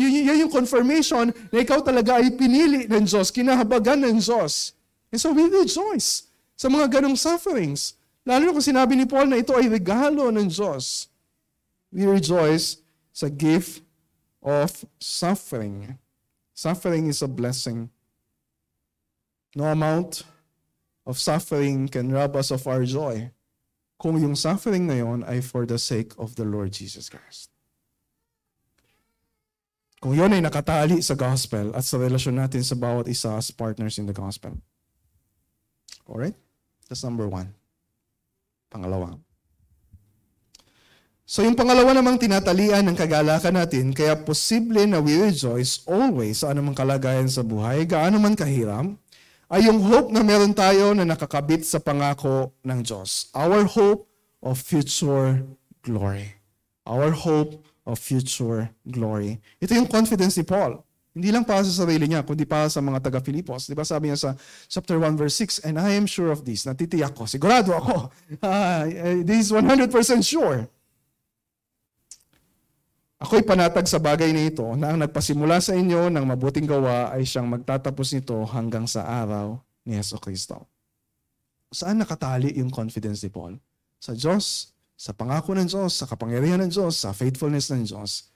yan 0.00 0.48
yung 0.48 0.52
confirmation 0.52 1.28
na 1.52 1.60
ikaw 1.60 1.84
talaga 1.84 2.16
ay 2.16 2.32
pinili 2.32 2.88
ng 2.88 3.04
Diyos, 3.04 3.28
kinahabagan 3.28 4.00
ng 4.00 4.16
Diyos. 4.16 4.72
And 5.12 5.20
so 5.20 5.36
we 5.36 5.44
rejoice 5.44 6.30
sa 6.56 6.72
mga 6.72 7.00
ganong 7.00 7.20
sufferings. 7.20 8.00
Lalo 8.24 8.48
na 8.48 8.54
kung 8.56 8.64
sinabi 8.64 8.96
ni 8.96 9.04
Paul 9.04 9.28
na 9.28 9.40
ito 9.40 9.52
ay 9.52 9.68
regalo 9.68 10.32
ng 10.32 10.48
Diyos. 10.48 11.12
We 11.92 12.08
rejoice 12.08 12.80
sa 13.12 13.28
gift 13.28 13.84
of 14.40 14.72
suffering. 14.96 16.00
Suffering 16.56 17.12
is 17.12 17.20
a 17.20 17.28
blessing. 17.28 17.92
No 19.52 19.68
amount 19.68 20.24
of 21.04 21.20
suffering 21.20 21.92
can 21.92 22.08
rob 22.08 22.36
us 22.36 22.48
of 22.48 22.64
our 22.64 22.88
joy 22.88 23.34
kung 24.00 24.16
yung 24.16 24.32
suffering 24.32 24.88
na 24.88 25.04
yon 25.04 25.20
ay 25.28 25.44
for 25.44 25.68
the 25.68 25.76
sake 25.76 26.16
of 26.16 26.40
the 26.40 26.46
Lord 26.46 26.72
Jesus 26.72 27.12
Christ. 27.12 27.52
Kung 30.00 30.16
yon 30.16 30.32
ay 30.32 30.40
nakatali 30.40 31.04
sa 31.04 31.12
gospel 31.12 31.76
at 31.76 31.84
sa 31.84 32.00
relasyon 32.00 32.40
natin 32.40 32.64
sa 32.64 32.72
bawat 32.72 33.04
isa 33.04 33.36
as 33.36 33.52
partners 33.52 34.00
in 34.00 34.08
the 34.08 34.16
gospel. 34.16 34.56
Alright? 36.08 36.34
That's 36.88 37.04
number 37.04 37.28
one. 37.28 37.52
Pangalawa. 38.72 39.20
So 41.28 41.46
yung 41.46 41.54
pangalawa 41.54 41.94
namang 41.94 42.18
tinatalian 42.18 42.82
ng 42.90 42.96
kagalakan 42.98 43.60
natin, 43.60 43.94
kaya 43.94 44.18
posible 44.18 44.82
na 44.88 44.98
we 44.98 45.14
rejoice 45.14 45.84
always 45.86 46.42
sa 46.42 46.50
anumang 46.50 46.74
kalagayan 46.74 47.30
sa 47.30 47.46
buhay, 47.46 47.86
gaano 47.86 48.18
man 48.18 48.34
kahiram, 48.34 48.98
ay 49.46 49.70
yung 49.70 49.78
hope 49.78 50.10
na 50.10 50.26
meron 50.26 50.50
tayo 50.50 50.90
na 50.90 51.06
nakakabit 51.06 51.62
sa 51.62 51.78
pangako 51.78 52.50
ng 52.66 52.82
Diyos. 52.82 53.30
Our 53.30 53.62
hope 53.62 54.10
of 54.42 54.58
future 54.58 55.44
glory. 55.86 56.40
Our 56.82 57.14
hope 57.14 57.62
of 57.90 57.98
future 57.98 58.70
glory. 58.86 59.42
Ito 59.58 59.74
yung 59.74 59.90
confidence 59.90 60.38
ni 60.38 60.46
Paul. 60.46 60.78
Hindi 61.10 61.34
lang 61.34 61.42
para 61.42 61.66
sa 61.66 61.82
sarili 61.82 62.06
niya, 62.06 62.22
kundi 62.22 62.46
para 62.46 62.70
sa 62.70 62.78
mga 62.78 63.02
taga-Filipos. 63.02 63.66
Di 63.66 63.74
ba 63.74 63.82
sabi 63.82 64.08
niya 64.08 64.18
sa 64.18 64.30
chapter 64.70 64.94
1 64.94 65.18
verse 65.18 65.42
6, 65.42 65.66
And 65.66 65.74
I 65.74 65.98
am 65.98 66.06
sure 66.06 66.30
of 66.30 66.46
this, 66.46 66.70
natitiyak 66.70 67.18
ko, 67.18 67.26
sigurado 67.26 67.74
ako, 67.74 68.14
this 69.26 69.50
is 69.50 69.50
100% 69.50 69.90
sure. 70.22 70.70
Ako'y 73.20 73.44
panatag 73.44 73.84
sa 73.84 74.00
bagay 74.00 74.32
na 74.32 74.48
ito 74.48 74.64
na 74.78 74.94
ang 74.94 74.98
nagpasimula 75.02 75.60
sa 75.60 75.74
inyo 75.76 76.08
ng 76.08 76.24
mabuting 76.24 76.64
gawa 76.64 77.12
ay 77.12 77.26
siyang 77.26 77.50
magtatapos 77.52 78.16
nito 78.16 78.38
hanggang 78.48 78.86
sa 78.88 79.04
araw 79.04 79.60
ni 79.84 79.98
Yeso 79.98 80.16
Kristo. 80.16 80.64
Saan 81.68 82.00
nakatali 82.00 82.54
yung 82.56 82.72
confidence 82.72 83.20
ni 83.26 83.28
Paul? 83.28 83.58
Sa 84.00 84.16
Diyos, 84.16 84.72
sa 85.00 85.16
pangako 85.16 85.56
ng 85.56 85.64
Diyos, 85.64 85.96
sa 85.96 86.04
kapangyarihan 86.04 86.60
ng 86.60 86.68
Diyos, 86.68 87.00
sa 87.00 87.16
faithfulness 87.16 87.72
ng 87.72 87.88
Diyos 87.88 88.28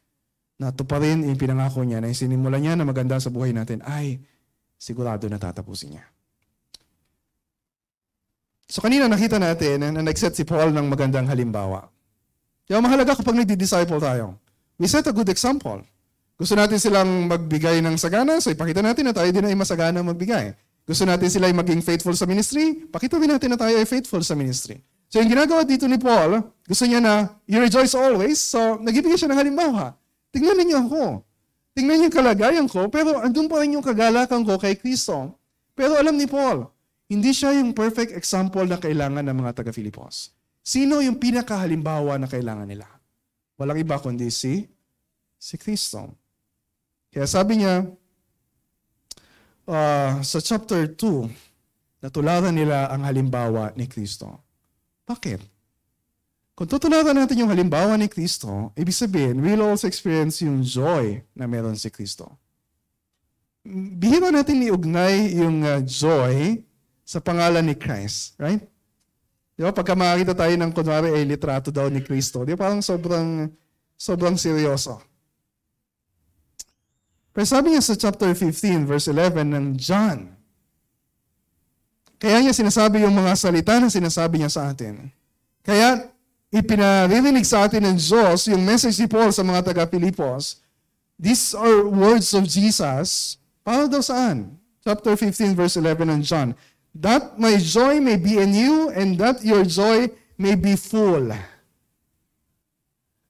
na 0.56 0.72
tuparin 0.72 1.20
yung 1.20 1.36
pinangako 1.36 1.84
niya 1.84 2.00
na 2.00 2.08
sinimula 2.08 2.56
niya 2.56 2.72
na 2.72 2.88
maganda 2.88 3.20
sa 3.20 3.28
buhay 3.28 3.52
natin 3.52 3.84
ay 3.84 4.16
sigurado 4.80 5.28
na 5.28 5.36
tatapusin 5.36 5.92
niya. 5.92 6.04
So 8.64 8.80
kanina 8.80 9.12
nakita 9.12 9.36
natin 9.36 9.92
na 9.92 10.00
nag-set 10.00 10.32
si 10.32 10.48
Paul 10.48 10.72
ng 10.72 10.88
magandang 10.88 11.28
halimbawa. 11.28 11.84
Kaya 12.64 12.80
mahalaga 12.80 13.12
kapag 13.12 13.44
nagdi-disciple 13.44 14.00
tayo. 14.00 14.40
We 14.80 14.88
set 14.88 15.04
a 15.04 15.12
good 15.12 15.28
example. 15.28 15.84
Gusto 16.40 16.56
natin 16.56 16.80
silang 16.80 17.28
magbigay 17.28 17.84
ng 17.84 18.00
sagana, 18.00 18.40
so 18.40 18.48
ipakita 18.48 18.80
natin 18.80 19.12
na 19.12 19.14
tayo 19.14 19.28
din 19.28 19.44
ay 19.44 19.54
masagana 19.54 20.00
magbigay. 20.00 20.56
Gusto 20.88 21.04
natin 21.04 21.28
sila 21.28 21.44
ay 21.44 21.54
maging 21.54 21.84
faithful 21.84 22.16
sa 22.16 22.24
ministry, 22.24 22.88
pakita 22.88 23.20
din 23.20 23.36
natin 23.36 23.52
na 23.52 23.60
tayo 23.60 23.76
ay 23.76 23.84
faithful 23.84 24.24
sa 24.24 24.32
ministry. 24.32 24.80
So 25.14 25.22
yung 25.22 25.30
ginagawa 25.30 25.62
dito 25.62 25.86
ni 25.86 25.94
Paul, 25.94 26.42
gusto 26.66 26.90
niya 26.90 26.98
na 26.98 27.38
you 27.46 27.62
rejoice 27.62 27.94
always, 27.94 28.42
so 28.42 28.82
nagbibigay 28.82 29.14
siya 29.14 29.30
ng 29.30 29.38
halimbawa. 29.38 29.94
Tingnan 30.34 30.58
ninyo 30.58 30.90
ako. 30.90 31.22
Tingnan 31.70 32.02
niyo 32.02 32.10
kalagayan 32.10 32.66
ko, 32.66 32.90
pero 32.90 33.22
andun 33.22 33.46
pa 33.46 33.62
rin 33.62 33.78
yung 33.78 33.86
kagalakan 33.86 34.42
ko 34.42 34.58
kay 34.58 34.74
Kristo. 34.74 35.38
Pero 35.78 35.94
alam 35.94 36.18
ni 36.18 36.26
Paul, 36.26 36.66
hindi 37.06 37.30
siya 37.30 37.54
yung 37.54 37.70
perfect 37.70 38.10
example 38.10 38.66
na 38.66 38.74
kailangan 38.74 39.22
ng 39.22 39.38
mga 39.38 39.62
taga-Filipos. 39.62 40.34
Sino 40.66 40.98
yung 40.98 41.22
pinakahalimbawa 41.22 42.18
na 42.18 42.26
kailangan 42.26 42.66
nila? 42.66 42.90
Walang 43.54 43.86
iba 43.86 43.94
kundi 44.02 44.34
si, 44.34 44.66
si 45.38 45.54
Kristo. 45.54 46.10
Kaya 47.14 47.30
sabi 47.30 47.62
niya, 47.62 47.86
uh, 49.70 50.18
sa 50.26 50.42
chapter 50.42 50.90
2, 50.90 52.02
natularan 52.02 52.50
nila 52.50 52.90
ang 52.90 53.06
halimbawa 53.06 53.70
ni 53.78 53.86
Kristo. 53.86 54.43
Bakit? 55.04 55.40
Kung 56.54 56.70
tutularan 56.70 57.18
natin 57.18 57.42
yung 57.42 57.50
halimbawa 57.50 57.98
ni 57.98 58.06
Kristo, 58.06 58.70
ibig 58.78 58.94
sabihin, 58.94 59.42
we'll 59.42 59.66
also 59.66 59.90
experience 59.90 60.38
yung 60.40 60.62
joy 60.62 61.18
na 61.34 61.50
meron 61.50 61.74
si 61.74 61.90
Kristo. 61.90 62.30
Bihira 63.98 64.30
natin 64.30 64.62
iugnay 64.62 65.34
yung 65.34 65.66
uh, 65.66 65.82
joy 65.82 66.62
sa 67.02 67.18
pangalan 67.18 67.66
ni 67.66 67.74
Christ, 67.74 68.38
right? 68.38 68.62
Di 69.54 69.66
ba? 69.66 69.74
Pagka 69.74 69.98
makakita 69.98 70.34
tayo 70.34 70.54
ng 70.54 70.70
kunwari 70.70 71.10
ay 71.10 71.26
litrato 71.26 71.74
daw 71.74 71.90
ni 71.90 71.98
Kristo, 72.02 72.46
di 72.46 72.54
ba? 72.54 72.70
Parang 72.70 72.82
sobrang, 72.82 73.50
sobrang 73.98 74.38
seryoso. 74.38 75.02
Pero 77.34 77.46
sabi 77.50 77.74
niya 77.74 77.82
sa 77.82 77.98
chapter 77.98 78.30
15, 78.30 78.86
verse 78.86 79.10
11 79.10 79.42
ng 79.42 79.66
John, 79.74 80.33
kaya 82.24 82.40
niya 82.40 82.56
sinasabi 82.56 83.04
yung 83.04 83.12
mga 83.12 83.36
salita 83.36 83.76
na 83.76 83.92
sinasabi 83.92 84.40
niya 84.40 84.48
sa 84.48 84.72
atin. 84.72 85.12
Kaya 85.60 86.08
ipinaririnig 86.48 87.44
sa 87.44 87.68
atin 87.68 87.84
ng 87.84 88.00
Diyos 88.00 88.48
yung 88.48 88.64
message 88.64 88.96
ni 88.96 89.04
Paul 89.04 89.28
sa 89.28 89.44
mga 89.44 89.60
taga-Pilipos, 89.60 90.64
these 91.20 91.52
are 91.52 91.84
words 91.84 92.32
of 92.32 92.48
Jesus, 92.48 93.36
para 93.60 93.84
daw 93.84 94.00
saan? 94.00 94.56
Chapter 94.80 95.20
15, 95.20 95.52
verse 95.52 95.76
11 95.76 96.08
ng 96.16 96.20
John. 96.24 96.56
That 96.96 97.36
my 97.36 97.60
joy 97.60 98.00
may 98.00 98.16
be 98.16 98.40
in 98.40 98.56
you 98.56 98.88
and 98.96 99.20
that 99.20 99.44
your 99.44 99.60
joy 99.68 100.08
may 100.40 100.56
be 100.56 100.80
full. 100.80 101.28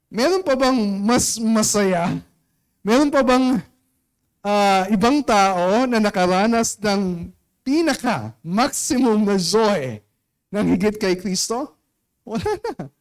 Meron 0.06 0.46
pa 0.46 0.54
bang 0.54 0.78
mas 1.02 1.34
masaya? 1.42 2.14
Meron 2.86 3.10
pa 3.10 3.26
bang 3.26 3.58
uh, 4.46 4.82
ibang 4.86 5.18
tao 5.26 5.82
na 5.82 5.98
nakaranas 5.98 6.78
ng 6.78 7.34
pinaka 7.64 8.36
maximum 8.44 9.24
na 9.24 9.40
joy 9.40 9.98
ng 10.52 10.66
higit 10.68 11.00
kay 11.00 11.16
Kristo? 11.16 11.72
Wala 12.28 12.46
na. 12.60 12.92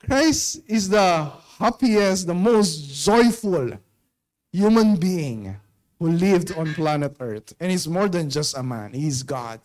Christ 0.00 0.64
is 0.66 0.90
the 0.90 1.30
happiest, 1.60 2.26
the 2.26 2.34
most 2.34 2.88
joyful 3.04 3.78
human 4.52 4.96
being 4.96 5.54
who 6.00 6.08
lived 6.10 6.56
on 6.56 6.72
planet 6.74 7.14
Earth. 7.20 7.52
And 7.60 7.70
he's 7.70 7.86
more 7.86 8.08
than 8.08 8.32
just 8.32 8.56
a 8.56 8.64
man. 8.64 8.96
He's 8.96 9.22
God. 9.22 9.60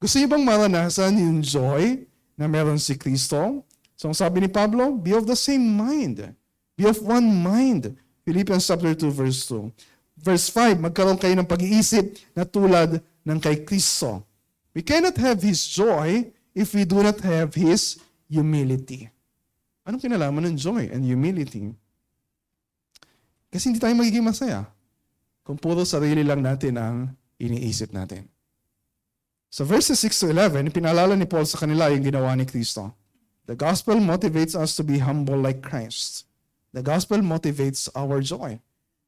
Gusto 0.00 0.16
niyo 0.20 0.28
bang 0.32 0.44
maranasan 0.44 1.20
yung 1.20 1.40
joy 1.44 2.04
na 2.36 2.48
meron 2.48 2.80
si 2.80 2.96
Kristo? 2.96 3.64
So 3.96 4.08
ang 4.08 4.16
sabi 4.16 4.44
ni 4.44 4.48
Pablo, 4.48 4.92
be 4.96 5.12
of 5.12 5.24
the 5.28 5.36
same 5.36 5.64
mind. 5.64 6.20
Be 6.76 6.84
of 6.84 7.00
one 7.00 7.28
mind. 7.28 7.96
Philippians 8.24 8.64
chapter 8.64 8.92
2 8.92 9.08
verse 9.12 9.44
2. 9.48 9.72
Verse 10.16 10.48
5, 10.48 10.80
magkaroon 10.80 11.20
kayo 11.20 11.36
ng 11.36 11.44
pag-iisip 11.44 12.16
na 12.32 12.48
tulad 12.48 13.04
ng 13.20 13.38
kay 13.38 13.62
Kristo. 13.68 14.24
We 14.72 14.80
cannot 14.80 15.16
have 15.20 15.44
His 15.44 15.68
joy 15.68 16.32
if 16.56 16.72
we 16.72 16.88
do 16.88 17.04
not 17.04 17.20
have 17.20 17.52
His 17.52 18.00
humility. 18.26 19.12
Anong 19.84 20.02
kinalaman 20.02 20.50
ng 20.50 20.56
joy 20.56 20.88
and 20.88 21.04
humility? 21.04 21.70
Kasi 23.52 23.70
hindi 23.70 23.78
tayo 23.78 23.94
magiging 23.94 24.24
masaya 24.24 24.66
kung 25.46 25.54
puro 25.54 25.86
sarili 25.86 26.26
lang 26.26 26.42
natin 26.42 26.74
ang 26.74 26.96
iniisip 27.38 27.94
natin. 27.94 28.26
So 29.46 29.62
verses 29.62 30.02
6 30.02 30.26
to 30.26 30.26
11, 30.34 30.74
pinalala 30.74 31.14
ni 31.14 31.24
Paul 31.24 31.46
sa 31.46 31.62
kanila 31.62 31.88
yung 31.88 32.02
ginawa 32.02 32.34
ni 32.34 32.44
Kristo. 32.44 32.90
The 33.46 33.54
gospel 33.54 34.02
motivates 34.02 34.58
us 34.58 34.74
to 34.74 34.82
be 34.82 34.98
humble 34.98 35.38
like 35.38 35.62
Christ. 35.62 36.26
The 36.74 36.82
gospel 36.82 37.22
motivates 37.22 37.86
our 37.94 38.18
joy. 38.18 38.58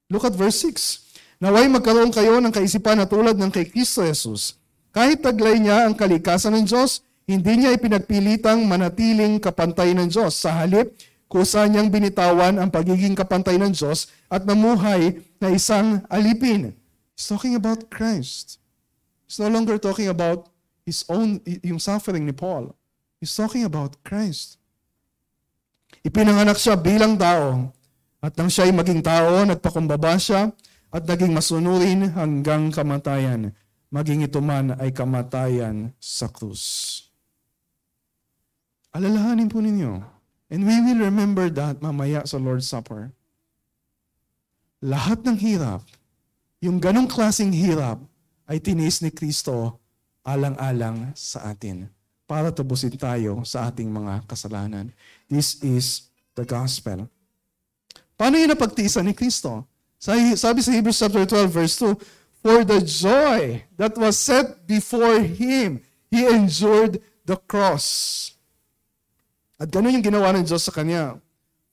Look 0.08 0.24
at 0.24 0.32
verse 0.32 0.64
6. 0.64 1.04
Naway 1.38 1.68
magkaroon 1.68 2.08
kayo 2.08 2.40
ng 2.40 2.48
kaisipan 2.48 2.96
na 2.96 3.04
tulad 3.04 3.36
ng 3.36 3.52
kay 3.52 3.68
Kristo 3.68 4.00
Jesus. 4.02 4.56
Kahit 4.88 5.20
taglay 5.20 5.60
niya 5.60 5.84
ang 5.84 5.92
kalikasan 5.94 6.56
ng 6.56 6.64
Diyos, 6.64 7.04
hindi 7.28 7.60
niya 7.60 7.76
ipinagpilitang 7.76 8.64
manatiling 8.64 9.36
kapantay 9.36 9.92
ng 9.92 10.08
Diyos. 10.08 10.40
Sa 10.40 10.50
halip, 10.56 10.96
kusa 11.28 11.68
niyang 11.68 11.92
binitawan 11.92 12.56
ang 12.56 12.72
pagiging 12.72 13.12
kapantay 13.12 13.60
ng 13.60 13.70
Diyos 13.76 14.08
at 14.32 14.48
namuhay 14.48 15.20
na 15.36 15.52
isang 15.52 16.00
alipin. 16.08 16.72
He's 17.12 17.28
talking 17.28 17.52
about 17.52 17.92
Christ. 17.92 18.56
He's 19.28 19.36
no 19.36 19.52
longer 19.52 19.76
talking 19.76 20.08
about 20.08 20.48
his 20.88 21.04
own, 21.12 21.44
yung 21.60 21.76
suffering 21.76 22.24
ni 22.24 22.32
Paul. 22.32 22.72
He's 23.20 23.36
talking 23.36 23.68
about 23.68 24.00
Christ. 24.08 24.56
Ipinanganak 26.00 26.56
siya 26.56 26.80
bilang 26.80 27.20
tao 27.20 27.76
at 28.18 28.34
nang 28.34 28.50
siya'y 28.50 28.74
maging 28.74 28.98
tao, 28.98 29.46
nagpakumbaba 29.46 30.18
siya 30.18 30.50
at 30.90 31.02
naging 31.06 31.30
masunurin 31.30 32.10
hanggang 32.18 32.74
kamatayan. 32.74 33.54
Maging 33.88 34.26
ito 34.26 34.42
man 34.42 34.74
ay 34.76 34.92
kamatayan 34.92 35.94
sa 35.96 36.28
krus. 36.28 37.06
Alalahanin 38.92 39.48
po 39.48 39.62
ninyo. 39.62 40.02
And 40.48 40.64
we 40.64 40.76
will 40.80 41.04
remember 41.06 41.46
that 41.52 41.78
mamaya 41.78 42.24
sa 42.24 42.40
Lord's 42.40 42.66
Supper. 42.66 43.12
Lahat 44.80 45.22
ng 45.22 45.38
hirap, 45.38 45.84
yung 46.58 46.82
ganong 46.82 47.06
klaseng 47.06 47.54
hirap, 47.54 48.00
ay 48.48 48.58
tinis 48.58 49.04
ni 49.04 49.12
Kristo 49.12 49.76
alang-alang 50.24 51.12
sa 51.12 51.52
atin 51.52 51.84
para 52.24 52.48
tubusin 52.48 52.96
tayo 52.96 53.44
sa 53.44 53.68
ating 53.68 53.92
mga 53.92 54.24
kasalanan. 54.24 54.88
This 55.28 55.60
is 55.60 56.08
the 56.32 56.48
gospel. 56.48 57.12
Paano 58.18 58.34
yun 58.34 58.50
napagtiisan 58.50 59.06
ni 59.06 59.14
Kristo? 59.14 59.62
Sabi 60.02 60.34
sa 60.34 60.74
Hebrews 60.74 60.98
chapter 60.98 61.22
12 61.22 61.48
verse 61.54 61.78
2, 61.78 61.94
For 62.42 62.66
the 62.66 62.82
joy 62.82 63.62
that 63.78 63.94
was 63.94 64.18
set 64.18 64.66
before 64.66 65.22
Him, 65.22 65.80
He 66.10 66.26
endured 66.26 66.98
the 67.22 67.38
cross 67.38 68.28
at 69.58 69.74
ganun 69.74 69.98
yung 69.98 70.06
ginawa 70.06 70.30
ng 70.38 70.46
Diyos 70.46 70.62
sa 70.62 70.70
kanya. 70.70 71.18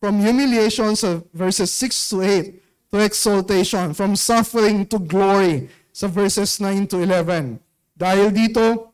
From 0.02 0.18
humiliation 0.18 0.98
sa 0.98 1.22
verses 1.32 1.70
6 1.70 2.10
to 2.10 2.18
8 2.26 2.90
to 2.90 2.98
exaltation, 2.98 3.94
from 3.94 4.18
suffering 4.18 4.90
to 4.90 4.98
glory 4.98 5.70
sa 5.94 6.10
verses 6.10 6.58
9 6.58 6.90
to 6.90 6.98
11. 7.06 7.62
Dahil 7.94 8.34
dito, 8.34 8.92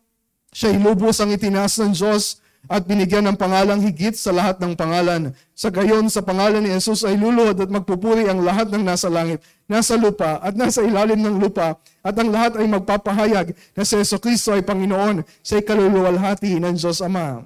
siya 0.51 0.75
lubos 0.75 1.23
ang 1.23 1.31
itinaas 1.31 1.79
ng 1.79 1.95
Diyos 1.95 2.40
at 2.69 2.85
binigyan 2.85 3.25
ng 3.25 3.37
pangalang 3.37 3.81
higit 3.81 4.13
sa 4.13 4.29
lahat 4.29 4.61
ng 4.61 4.77
pangalan. 4.77 5.33
Sa 5.57 5.73
gayon, 5.73 6.05
sa 6.13 6.21
pangalan 6.21 6.61
ni 6.61 6.69
Jesus 6.69 7.01
ay 7.01 7.17
luluhod 7.17 7.57
at 7.57 7.69
magpupuri 7.69 8.29
ang 8.29 8.45
lahat 8.45 8.69
ng 8.69 8.85
nasa 8.85 9.09
langit, 9.09 9.41
nasa 9.65 9.97
lupa 9.97 10.37
at 10.41 10.53
nasa 10.53 10.85
ilalim 10.85 11.17
ng 11.17 11.41
lupa 11.41 11.77
at 12.05 12.15
ang 12.17 12.29
lahat 12.29 12.61
ay 12.61 12.65
magpapahayag 12.69 13.53
na 13.73 13.81
si 13.81 13.97
Yeso 13.97 14.21
Kristo 14.21 14.53
ay 14.53 14.61
Panginoon, 14.61 15.25
siya'y 15.41 15.65
kaluluwalhati 15.65 16.61
ng 16.61 16.75
Diyos 16.77 17.01
Ama. 17.01 17.45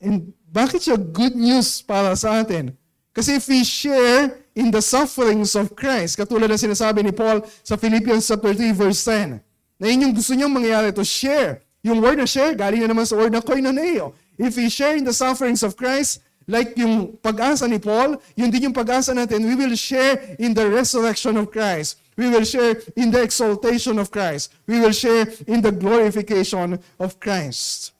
And 0.00 0.32
bakit 0.48 0.88
siya 0.88 0.96
good 0.96 1.36
news 1.36 1.84
para 1.84 2.16
sa 2.16 2.40
atin? 2.40 2.72
Kasi 3.12 3.36
if 3.36 3.46
we 3.50 3.66
share 3.66 4.32
in 4.56 4.72
the 4.72 4.80
sufferings 4.80 5.54
of 5.54 5.76
Christ, 5.76 6.16
katulad 6.16 6.48
na 6.48 6.58
sinasabi 6.58 7.04
ni 7.04 7.12
Paul 7.12 7.44
sa 7.62 7.76
Philippians 7.76 8.26
chapter 8.26 8.54
3 8.56 8.70
verse 8.74 9.02
10, 9.06 9.38
na 9.80 9.86
yun 9.88 10.08
yung 10.08 10.14
gusto 10.14 10.32
niyang 10.34 10.52
mangyari 10.52 10.90
to 10.90 11.04
share. 11.06 11.62
Yung 11.80 12.04
word 12.04 12.20
na 12.20 12.28
share, 12.28 12.52
galing 12.52 12.84
na 12.84 12.92
naman 12.92 13.08
sa 13.08 13.16
word 13.16 13.32
na 13.32 13.40
koinoneo. 13.40 14.12
If 14.36 14.56
we 14.56 14.68
share 14.68 14.96
in 14.96 15.04
the 15.04 15.16
sufferings 15.16 15.64
of 15.64 15.76
Christ, 15.80 16.20
like 16.44 16.76
yung 16.76 17.16
pag-asa 17.24 17.64
ni 17.64 17.80
Paul, 17.80 18.20
yun 18.36 18.52
din 18.52 18.68
yung 18.68 18.76
pag-asa 18.76 19.16
natin, 19.16 19.48
we 19.48 19.56
will 19.56 19.72
share 19.72 20.36
in 20.36 20.52
the 20.52 20.66
resurrection 20.68 21.40
of 21.40 21.48
Christ. 21.48 21.96
We 22.20 22.28
will 22.28 22.44
share 22.44 22.76
in 23.00 23.08
the 23.08 23.24
exaltation 23.24 23.96
of 23.96 24.12
Christ. 24.12 24.52
We 24.68 24.76
will 24.76 24.92
share 24.92 25.24
in 25.48 25.64
the 25.64 25.72
glorification 25.72 26.76
of 27.00 27.16
Christ. 27.16 27.96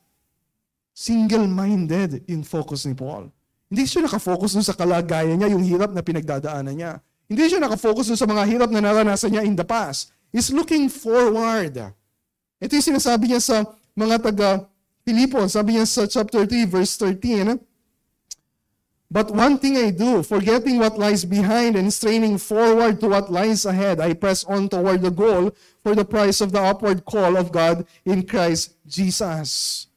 Single-minded 0.92 2.28
yung 2.28 2.44
focus 2.44 2.84
ni 2.84 2.92
Paul. 2.92 3.32
Hindi 3.70 3.88
siya 3.88 4.04
nakafocus 4.04 4.58
dun 4.58 4.66
sa 4.66 4.76
kalagayan 4.76 5.40
niya, 5.40 5.56
yung 5.56 5.64
hirap 5.64 5.94
na 5.96 6.04
pinagdadaanan 6.04 6.74
niya. 6.76 6.92
Hindi 7.30 7.48
siya 7.48 7.62
nakafocus 7.62 8.12
dun 8.12 8.18
sa 8.18 8.28
mga 8.28 8.42
hirap 8.44 8.68
na 8.68 8.82
naranasan 8.84 9.32
niya 9.32 9.46
in 9.46 9.56
the 9.56 9.64
past. 9.64 10.12
He's 10.34 10.50
looking 10.50 10.90
forward. 10.90 11.78
Ito 12.60 12.76
yung 12.76 12.88
sinasabi 12.92 13.32
niya 13.32 13.40
sa 13.40 13.56
mga 13.96 14.16
taga 14.20 14.68
Filipon. 15.08 15.48
Sabi 15.48 15.80
niya 15.80 15.88
sa 15.88 16.04
chapter 16.04 16.44
3, 16.44 16.68
verse 16.68 16.94
13, 17.00 17.56
But 19.10 19.34
one 19.34 19.58
thing 19.58 19.74
I 19.74 19.90
do, 19.90 20.22
forgetting 20.22 20.78
what 20.78 20.94
lies 20.94 21.26
behind 21.26 21.74
and 21.74 21.90
straining 21.90 22.38
forward 22.38 23.02
to 23.02 23.10
what 23.10 23.26
lies 23.26 23.66
ahead, 23.66 23.98
I 23.98 24.14
press 24.14 24.46
on 24.46 24.70
toward 24.70 25.02
the 25.02 25.10
goal 25.10 25.50
for 25.82 25.98
the 25.98 26.06
prize 26.06 26.38
of 26.38 26.54
the 26.54 26.62
upward 26.62 27.02
call 27.02 27.34
of 27.34 27.50
God 27.50 27.82
in 28.06 28.22
Christ 28.22 28.78
Jesus. 28.86 29.90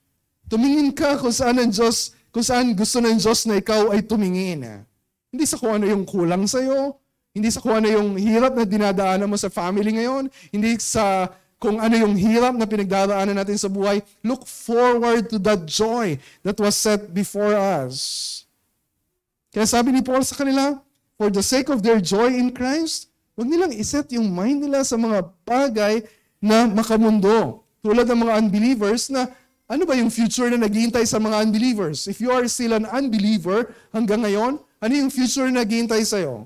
Tumingin 0.49 0.97
ka 0.97 1.21
kung 1.21 1.29
saan 1.29 1.61
ang 1.61 1.69
Diyos, 1.69 2.17
kung 2.33 2.41
saan 2.41 2.73
gusto 2.73 2.97
ng 2.97 3.21
Diyos 3.21 3.45
na 3.45 3.61
ikaw 3.61 3.93
ay 3.93 4.01
tumingin. 4.01 4.81
Hindi 5.29 5.45
sa 5.45 5.61
kung 5.61 5.77
ano 5.77 5.85
yung 5.85 6.09
kulang 6.09 6.49
sa'yo, 6.49 6.97
hindi 7.37 7.53
sa 7.53 7.61
kung 7.61 7.85
ano 7.85 7.93
yung 7.93 8.17
hirap 8.17 8.57
na 8.57 8.65
dinadaanan 8.65 9.29
mo 9.29 9.37
sa 9.37 9.53
family 9.53 9.93
ngayon, 9.93 10.25
hindi 10.49 10.81
sa 10.81 11.29
kung 11.63 11.79
ano 11.79 11.95
yung 11.95 12.19
hirap 12.19 12.59
na 12.59 12.67
pinagdaraanan 12.67 13.39
natin 13.39 13.55
sa 13.55 13.71
buhay. 13.71 14.03
Look 14.19 14.43
forward 14.43 15.31
to 15.31 15.39
that 15.47 15.63
joy 15.63 16.19
that 16.43 16.59
was 16.59 16.75
set 16.75 17.15
before 17.15 17.55
us. 17.55 18.43
Kaya 19.55 19.63
sabi 19.63 19.95
ni 19.95 20.03
Paul 20.03 20.27
sa 20.27 20.35
kanila, 20.35 20.83
for 21.15 21.31
the 21.31 21.39
sake 21.39 21.71
of 21.71 21.79
their 21.79 22.03
joy 22.03 22.35
in 22.35 22.51
Christ, 22.51 23.07
huwag 23.39 23.47
nilang 23.47 23.71
iset 23.71 24.11
yung 24.11 24.27
mind 24.27 24.67
nila 24.67 24.83
sa 24.83 24.99
mga 24.99 25.23
bagay 25.47 26.03
na 26.43 26.67
makamundo. 26.67 27.63
Tulad 27.79 28.11
ng 28.11 28.27
mga 28.27 28.33
unbelievers 28.43 29.07
na 29.07 29.31
ano 29.71 29.87
ba 29.87 29.95
yung 29.95 30.11
future 30.11 30.51
na 30.51 30.67
naghihintay 30.67 31.07
sa 31.07 31.15
mga 31.15 31.47
unbelievers? 31.47 32.11
If 32.11 32.19
you 32.19 32.35
are 32.35 32.43
still 32.51 32.75
an 32.75 32.83
unbeliever 32.91 33.71
hanggang 33.95 34.27
ngayon, 34.27 34.59
ano 34.59 34.93
yung 34.93 35.07
future 35.07 35.47
na 35.47 35.63
naghihintay 35.63 36.03
sa'yo? 36.03 36.43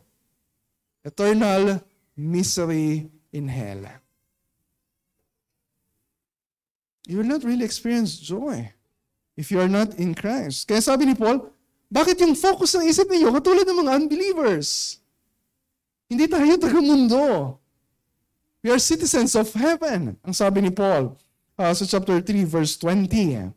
Eternal 1.02 1.82
misery 2.14 3.10
in 3.34 3.50
hell. 3.50 3.82
You 7.08 7.24
will 7.24 7.32
not 7.32 7.48
really 7.48 7.64
experience 7.64 8.20
joy 8.20 8.68
if 9.40 9.48
you 9.48 9.64
are 9.64 9.72
not 9.72 9.96
in 9.96 10.12
Christ. 10.12 10.68
Kaya 10.68 10.84
sabi 10.84 11.08
ni 11.08 11.16
Paul, 11.16 11.48
bakit 11.88 12.20
yung 12.20 12.36
focus 12.36 12.76
ng 12.76 12.84
isip 12.84 13.08
ninyo 13.08 13.32
katulad 13.32 13.64
ng 13.64 13.80
mga 13.80 13.92
unbelievers? 14.04 15.00
Hindi 16.12 16.28
tayo 16.28 16.52
taga-mundo. 16.60 17.56
We 18.60 18.76
are 18.76 18.84
citizens 18.84 19.40
of 19.40 19.48
heaven, 19.56 20.20
ang 20.20 20.36
sabi 20.36 20.60
ni 20.60 20.72
Paul 20.76 21.16
uh, 21.56 21.72
sa 21.72 21.88
chapter 21.88 22.20
3 22.20 22.44
verse 22.44 22.76
20. 22.76 23.56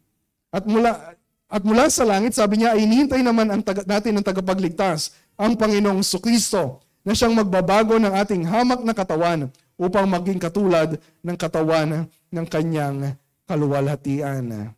At 0.55 0.63
mula 0.71 1.19
at 1.51 1.67
mula 1.67 1.91
sa 1.91 2.07
langit, 2.07 2.39
sabi 2.39 2.63
niya, 2.63 2.79
ay 2.79 2.87
inihintay 2.87 3.27
naman 3.27 3.51
ang 3.51 3.59
taga, 3.59 3.83
natin 3.83 4.15
ng 4.15 4.23
tagapagligtas, 4.23 5.11
ang 5.35 5.59
Panginoong 5.59 6.07
Sukristo, 6.07 6.79
na 7.03 7.11
siyang 7.11 7.35
magbabago 7.35 7.99
ng 7.99 8.15
ating 8.15 8.47
hamak 8.47 8.87
na 8.87 8.95
katawan 8.95 9.51
upang 9.75 10.07
maging 10.07 10.39
katulad 10.39 10.95
ng 11.19 11.35
katawan 11.35 12.07
ng 12.07 12.47
kanyang 12.47 13.19
kaluwalhatian. 13.51 14.71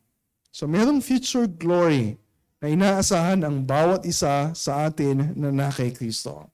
So 0.48 0.64
merong 0.64 1.04
future 1.04 1.44
glory 1.44 2.16
na 2.62 2.72
inaasahan 2.72 3.44
ang 3.44 3.68
bawat 3.68 4.08
isa 4.08 4.54
sa 4.56 4.88
atin 4.88 5.36
na 5.36 5.52
na 5.52 5.68
kay 5.68 5.92
Kristo. 5.92 6.48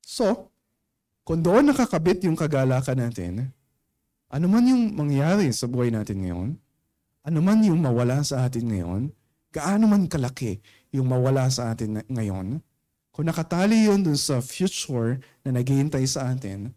So, 0.00 0.48
kung 1.26 1.44
doon 1.44 1.68
nakakabit 1.68 2.24
yung 2.24 2.38
kagalakan 2.38 2.96
natin, 2.96 3.32
ano 4.32 4.46
man 4.48 4.64
yung 4.64 4.96
mangyari 4.96 5.52
sa 5.52 5.68
buhay 5.68 5.92
natin 5.92 6.24
ngayon, 6.24 6.48
ano 7.28 7.38
man 7.44 7.60
yung 7.60 7.82
mawala 7.82 8.24
sa 8.24 8.48
atin 8.48 8.72
ngayon, 8.72 9.12
gaano 9.52 9.84
man 9.84 10.08
kalaki 10.08 10.64
yung 10.96 11.10
mawala 11.10 11.50
sa 11.52 11.76
atin 11.76 12.00
ngayon, 12.08 12.64
kung 13.12 13.26
nakatali 13.26 13.90
yun 13.90 14.06
dun 14.06 14.16
sa 14.16 14.38
future 14.38 15.18
na 15.42 15.58
naghihintay 15.58 16.06
sa 16.06 16.30
atin, 16.32 16.72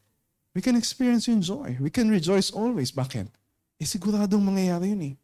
we 0.58 0.60
can 0.60 0.76
experience 0.76 1.30
yung 1.30 1.40
joy. 1.40 1.78
We 1.80 1.94
can 1.94 2.10
rejoice 2.10 2.50
always. 2.50 2.90
Bakit? 2.90 3.30
Eh 3.82 3.90
siguradong 3.90 4.46
mangyayari 4.46 4.94
yun 4.94 5.02
eh. 5.10 5.16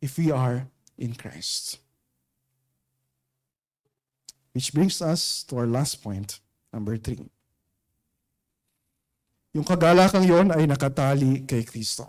If 0.00 0.16
we 0.16 0.32
are 0.32 0.64
in 0.96 1.12
Christ. 1.12 1.76
Which 4.56 4.72
brings 4.72 5.04
us 5.04 5.44
to 5.52 5.60
our 5.60 5.68
last 5.68 6.00
point, 6.00 6.40
number 6.72 6.96
three. 6.96 7.28
Yung 9.52 9.68
kagalakang 9.68 10.24
yon 10.24 10.48
ay 10.54 10.64
nakatali 10.64 11.44
kay 11.44 11.60
Kristo. 11.60 12.08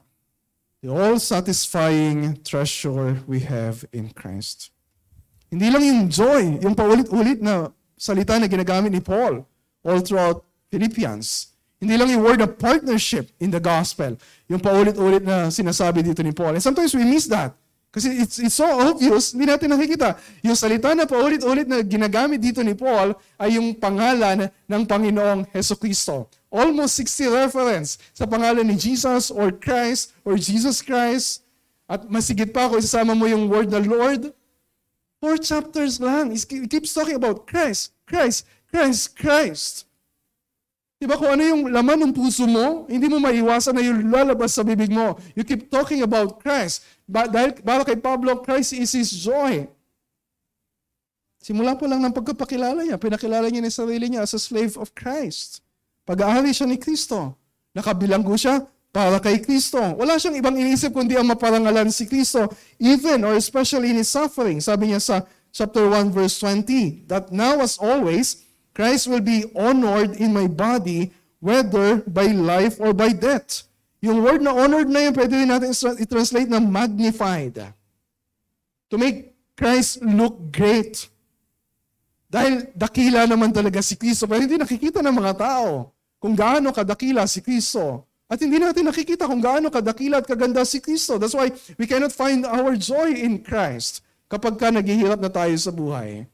The 0.79 0.93
all-satisfying 0.93 2.39
treasure 2.45 3.19
we 3.27 3.41
have 3.43 3.83
in 3.91 4.13
Christ. 4.15 4.71
Hindi 5.49 5.67
lang 5.73 5.83
yung 5.83 6.01
joy, 6.07 6.61
yung 6.61 6.77
paulit-ulit 6.77 7.41
na 7.41 7.73
salita 7.97 8.37
na 8.37 8.47
ginagamit 8.47 8.93
ni 8.93 9.01
Paul 9.01 9.43
all 9.83 9.99
throughout 10.05 10.45
Philippians. 10.69 11.54
Hindi 11.79 11.95
lang 11.99 12.09
yung 12.09 12.23
word 12.23 12.41
of 12.41 12.55
partnership 12.55 13.29
in 13.37 13.51
the 13.51 13.59
gospel, 13.59 14.15
yung 14.47 14.63
paulit-ulit 14.63 15.21
na 15.21 15.51
sinasabi 15.51 16.01
dito 16.01 16.23
ni 16.23 16.31
Paul. 16.31 16.55
And 16.55 16.63
sometimes 16.63 16.95
we 16.95 17.03
miss 17.03 17.27
that. 17.27 17.51
Kasi 17.95 18.11
it's, 18.11 18.43
it's 18.43 18.59
so 18.59 18.67
obvious, 18.67 19.31
hindi 19.31 19.47
natin 19.47 19.71
nakikita. 19.71 20.19
Yung 20.43 20.55
salita 20.59 20.91
na 20.91 21.07
paulit-ulit 21.07 21.63
na 21.63 21.79
ginagamit 21.79 22.43
dito 22.43 22.59
ni 22.59 22.75
Paul 22.75 23.15
ay 23.39 23.55
yung 23.55 23.71
pangalan 23.71 24.51
ng 24.67 24.81
Panginoong 24.83 25.47
Heso 25.55 25.79
Kristo. 25.79 26.27
Almost 26.51 26.99
60 27.07 27.47
reference 27.47 27.95
sa 28.11 28.27
pangalan 28.27 28.67
ni 28.67 28.75
Jesus 28.75 29.31
or 29.31 29.47
Christ 29.55 30.11
or 30.27 30.35
Jesus 30.35 30.83
Christ. 30.83 31.47
At 31.87 32.03
masigit 32.11 32.51
pa 32.51 32.67
ako, 32.67 32.83
isasama 32.83 33.15
mo 33.15 33.31
yung 33.31 33.47
word 33.47 33.71
na 33.71 33.79
Lord. 33.79 34.35
Four 35.23 35.39
chapters 35.39 35.95
lang. 36.03 36.35
It 36.35 36.43
keeps 36.67 36.91
talking 36.91 37.15
about 37.15 37.47
Christ, 37.47 37.95
Christ, 38.03 38.43
Christ, 38.67 39.15
Christ. 39.15 39.87
Diba 41.05 41.21
kung 41.21 41.29
ano 41.29 41.43
yung 41.45 41.61
laman 41.69 42.09
ng 42.09 42.13
puso 42.17 42.49
mo, 42.49 42.89
hindi 42.89 43.05
mo 43.05 43.21
maiwasan 43.21 43.77
na 43.77 43.85
yung 43.85 44.09
lalabas 44.09 44.57
sa 44.57 44.65
bibig 44.65 44.89
mo. 44.89 45.13
You 45.37 45.45
keep 45.45 45.69
talking 45.69 46.01
about 46.01 46.41
Christ. 46.41 46.81
Ba- 47.05 47.29
dahil 47.29 47.61
para 47.61 47.85
kay 47.85 48.01
Pablo, 48.01 48.41
Christ 48.41 48.73
is 48.73 48.97
his 48.97 49.13
joy. 49.13 49.69
Simula 51.37 51.77
po 51.77 51.85
lang 51.85 52.01
ng 52.01 52.09
pagkapakilala 52.09 52.81
niya, 52.81 52.97
pinakilala 52.97 53.53
niya 53.53 53.61
ni 53.61 53.69
sarili 53.69 54.09
niya 54.09 54.25
as 54.25 54.33
a 54.33 54.41
slave 54.41 54.81
of 54.81 54.97
Christ. 54.97 55.61
Pag-aari 56.09 56.49
siya 56.49 56.65
ni 56.65 56.81
Kristo. 56.81 57.37
Nakabilanggo 57.77 58.33
siya 58.33 58.65
para 58.89 59.21
kay 59.21 59.45
Kristo. 59.45 59.77
Wala 59.77 60.17
siyang 60.17 60.41
ibang 60.41 60.57
iniisip 60.57 60.89
kundi 60.89 61.13
ang 61.13 61.29
maparangalan 61.29 61.93
si 61.93 62.09
Kristo, 62.09 62.49
even 62.81 63.21
or 63.21 63.37
especially 63.37 63.93
in 63.93 64.01
his 64.01 64.09
suffering. 64.09 64.57
Sabi 64.57 64.89
niya 64.89 65.05
sa 65.05 65.21
chapter 65.53 65.85
1 65.85 66.09
verse 66.09 66.41
20, 66.41 67.05
that 67.05 67.29
now 67.29 67.61
as 67.61 67.77
always, 67.77 68.44
Christ 68.75 69.07
will 69.07 69.23
be 69.23 69.47
honored 69.55 70.19
in 70.19 70.35
my 70.35 70.51
body, 70.51 71.15
whether 71.39 72.03
by 72.03 72.27
life 72.35 72.75
or 72.83 72.91
by 72.91 73.15
death. 73.15 73.63
Yung 74.03 74.19
word 74.19 74.43
na 74.43 74.51
honored 74.51 74.91
na 74.91 75.07
yun, 75.07 75.15
pwede 75.15 75.33
rin 75.33 75.47
natin 75.47 75.71
i-translate 75.71 76.51
na 76.51 76.59
magnified. 76.59 77.71
To 78.91 78.95
make 78.99 79.33
Christ 79.55 80.03
look 80.03 80.51
great. 80.51 81.07
Dahil 82.27 82.67
dakila 82.75 83.23
naman 83.23 83.55
talaga 83.55 83.79
si 83.79 83.95
Kristo, 83.95 84.27
pero 84.27 84.43
hindi 84.43 84.59
nakikita 84.59 84.99
ng 84.99 85.15
mga 85.15 85.33
tao 85.39 85.95
kung 86.19 86.35
gaano 86.35 86.75
kadakila 86.75 87.23
si 87.31 87.39
Kristo. 87.39 88.03
At 88.27 88.43
hindi 88.43 88.59
natin 88.59 88.91
nakikita 88.91 89.23
kung 89.29 89.39
gaano 89.39 89.71
kadakila 89.71 90.19
at 90.19 90.27
kaganda 90.27 90.67
si 90.67 90.83
Kristo. 90.83 91.15
That's 91.15 91.37
why 91.37 91.53
we 91.79 91.87
cannot 91.87 92.11
find 92.11 92.43
our 92.43 92.75
joy 92.75 93.15
in 93.15 93.39
Christ 93.39 94.03
kapag 94.27 94.59
ka 94.59 94.67
naghihirap 94.73 95.21
na 95.21 95.31
tayo 95.31 95.55
sa 95.55 95.71
buhay. 95.71 96.27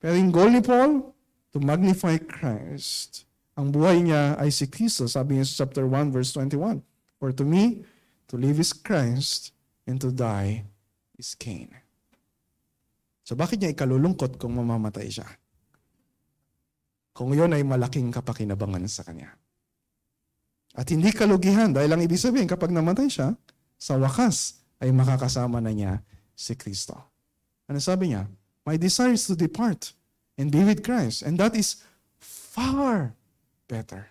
Pero 0.00 0.14
yung 0.16 0.32
goal 0.32 0.50
ni 0.54 0.62
Paul, 0.62 1.12
to 1.56 1.64
magnify 1.64 2.20
Christ. 2.20 3.24
Ang 3.56 3.72
buhay 3.72 4.04
niya 4.04 4.36
ay 4.36 4.52
si 4.52 4.68
Kristo, 4.68 5.08
sabi 5.08 5.40
niya 5.40 5.48
sa 5.48 5.64
chapter 5.64 5.88
1 5.88 6.12
verse 6.12 6.36
21. 6.36 6.84
For 7.16 7.32
to 7.32 7.48
me, 7.48 7.80
to 8.28 8.36
live 8.36 8.60
is 8.60 8.76
Christ, 8.76 9.56
and 9.88 9.96
to 10.04 10.12
die 10.12 10.68
is 11.16 11.32
gain. 11.32 11.72
So 13.24 13.32
bakit 13.32 13.64
niya 13.64 13.72
ikalulungkot 13.72 14.36
kung 14.36 14.60
mamamatay 14.60 15.08
siya? 15.08 15.24
Kung 17.16 17.32
yun 17.32 17.56
ay 17.56 17.64
malaking 17.64 18.12
kapakinabangan 18.12 18.84
sa 18.84 19.08
kanya. 19.08 19.32
At 20.76 20.92
hindi 20.92 21.08
kalugihan 21.08 21.72
dahil 21.72 21.88
ang 21.88 22.04
ibig 22.04 22.20
sabihin 22.20 22.44
kapag 22.44 22.68
namatay 22.68 23.08
siya, 23.08 23.32
sa 23.80 23.96
wakas 23.96 24.60
ay 24.84 24.92
makakasama 24.92 25.64
na 25.64 25.72
niya 25.72 26.04
si 26.36 26.52
Kristo. 26.52 27.00
Ano 27.64 27.80
sabi 27.80 28.12
niya? 28.12 28.28
My 28.68 28.76
desire 28.76 29.16
is 29.16 29.24
to 29.24 29.32
depart 29.32 29.96
and 30.36 30.52
be 30.52 30.62
with 30.62 30.84
Christ. 30.84 31.24
And 31.24 31.40
that 31.40 31.56
is 31.56 31.80
far 32.20 33.16
better. 33.68 34.08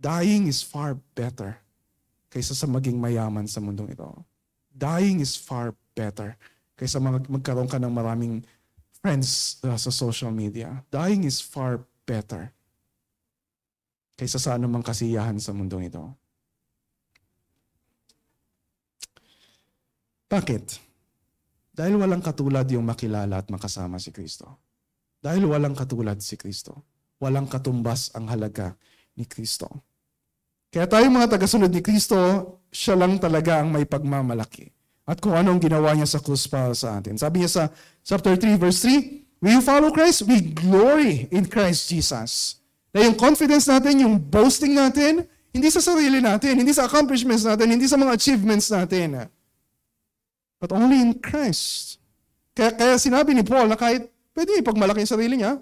Dying 0.00 0.48
is 0.48 0.64
far 0.64 0.96
better 1.12 1.60
kaysa 2.32 2.56
sa 2.56 2.64
maging 2.64 2.96
mayaman 2.96 3.44
sa 3.44 3.60
mundong 3.60 3.92
ito. 3.92 4.08
Dying 4.72 5.20
is 5.20 5.36
far 5.36 5.76
better 5.92 6.40
kaysa 6.80 6.96
mag- 6.96 7.28
magkaroon 7.28 7.68
ka 7.68 7.76
ng 7.76 7.92
maraming 7.92 8.40
friends 9.04 9.60
uh, 9.64 9.76
sa 9.76 9.92
social 9.92 10.32
media. 10.32 10.80
Dying 10.88 11.28
is 11.28 11.44
far 11.44 11.84
better 12.08 12.48
kaysa 14.16 14.40
sa 14.40 14.56
anumang 14.56 14.84
kasiyahan 14.84 15.36
sa 15.36 15.52
mundong 15.52 15.92
ito. 15.92 16.04
Bakit? 20.30 20.78
Dahil 21.74 21.98
walang 21.98 22.22
katulad 22.22 22.68
yung 22.70 22.86
makilala 22.86 23.42
at 23.42 23.48
makasama 23.50 23.98
si 23.98 24.14
Kristo. 24.14 24.69
Dahil 25.20 25.44
walang 25.44 25.76
katulad 25.76 26.16
si 26.24 26.40
Kristo. 26.40 26.84
Walang 27.20 27.46
katumbas 27.46 28.12
ang 28.16 28.32
halaga 28.32 28.72
ni 29.16 29.28
Kristo. 29.28 29.68
Kaya 30.72 30.88
tayo 30.88 31.06
mga 31.12 31.36
tagasunod 31.36 31.68
ni 31.68 31.84
Kristo, 31.84 32.16
siya 32.72 32.96
lang 32.96 33.20
talaga 33.20 33.60
ang 33.60 33.68
may 33.68 33.84
pagmamalaki. 33.84 34.72
At 35.04 35.20
kung 35.20 35.36
anong 35.36 35.60
ginawa 35.60 35.92
niya 35.92 36.06
sa 36.06 36.22
krus 36.22 36.46
para 36.46 36.72
sa 36.72 37.02
atin. 37.02 37.18
Sabi 37.18 37.42
niya 37.42 37.50
sa 37.50 37.62
chapter 38.06 38.38
3 38.38 38.56
verse 38.56 38.80
3, 38.86 39.44
We 39.44 39.56
follow 39.64 39.90
Christ, 39.90 40.28
we 40.28 40.40
glory 40.52 41.26
in 41.32 41.48
Christ 41.48 41.88
Jesus. 41.88 42.60
Na 42.92 43.04
yung 43.08 43.16
confidence 43.16 43.66
natin, 43.66 44.04
yung 44.04 44.20
boasting 44.20 44.76
natin, 44.76 45.24
hindi 45.50 45.68
sa 45.72 45.82
sarili 45.82 46.22
natin, 46.22 46.60
hindi 46.60 46.70
sa 46.70 46.86
accomplishments 46.86 47.42
natin, 47.42 47.66
hindi 47.74 47.88
sa 47.90 47.98
mga 47.98 48.14
achievements 48.14 48.70
natin. 48.70 49.26
But 50.62 50.70
only 50.76 51.00
in 51.00 51.18
Christ. 51.18 51.98
Kaya, 52.52 52.76
kaya 52.76 52.94
sinabi 53.00 53.32
ni 53.32 53.42
Paul 53.42 53.72
na 53.72 53.80
kahit 53.80 54.12
pwede 54.40 54.56
ipagmalaki 54.64 55.04
yung 55.04 55.12
sarili 55.12 55.36
niya, 55.36 55.60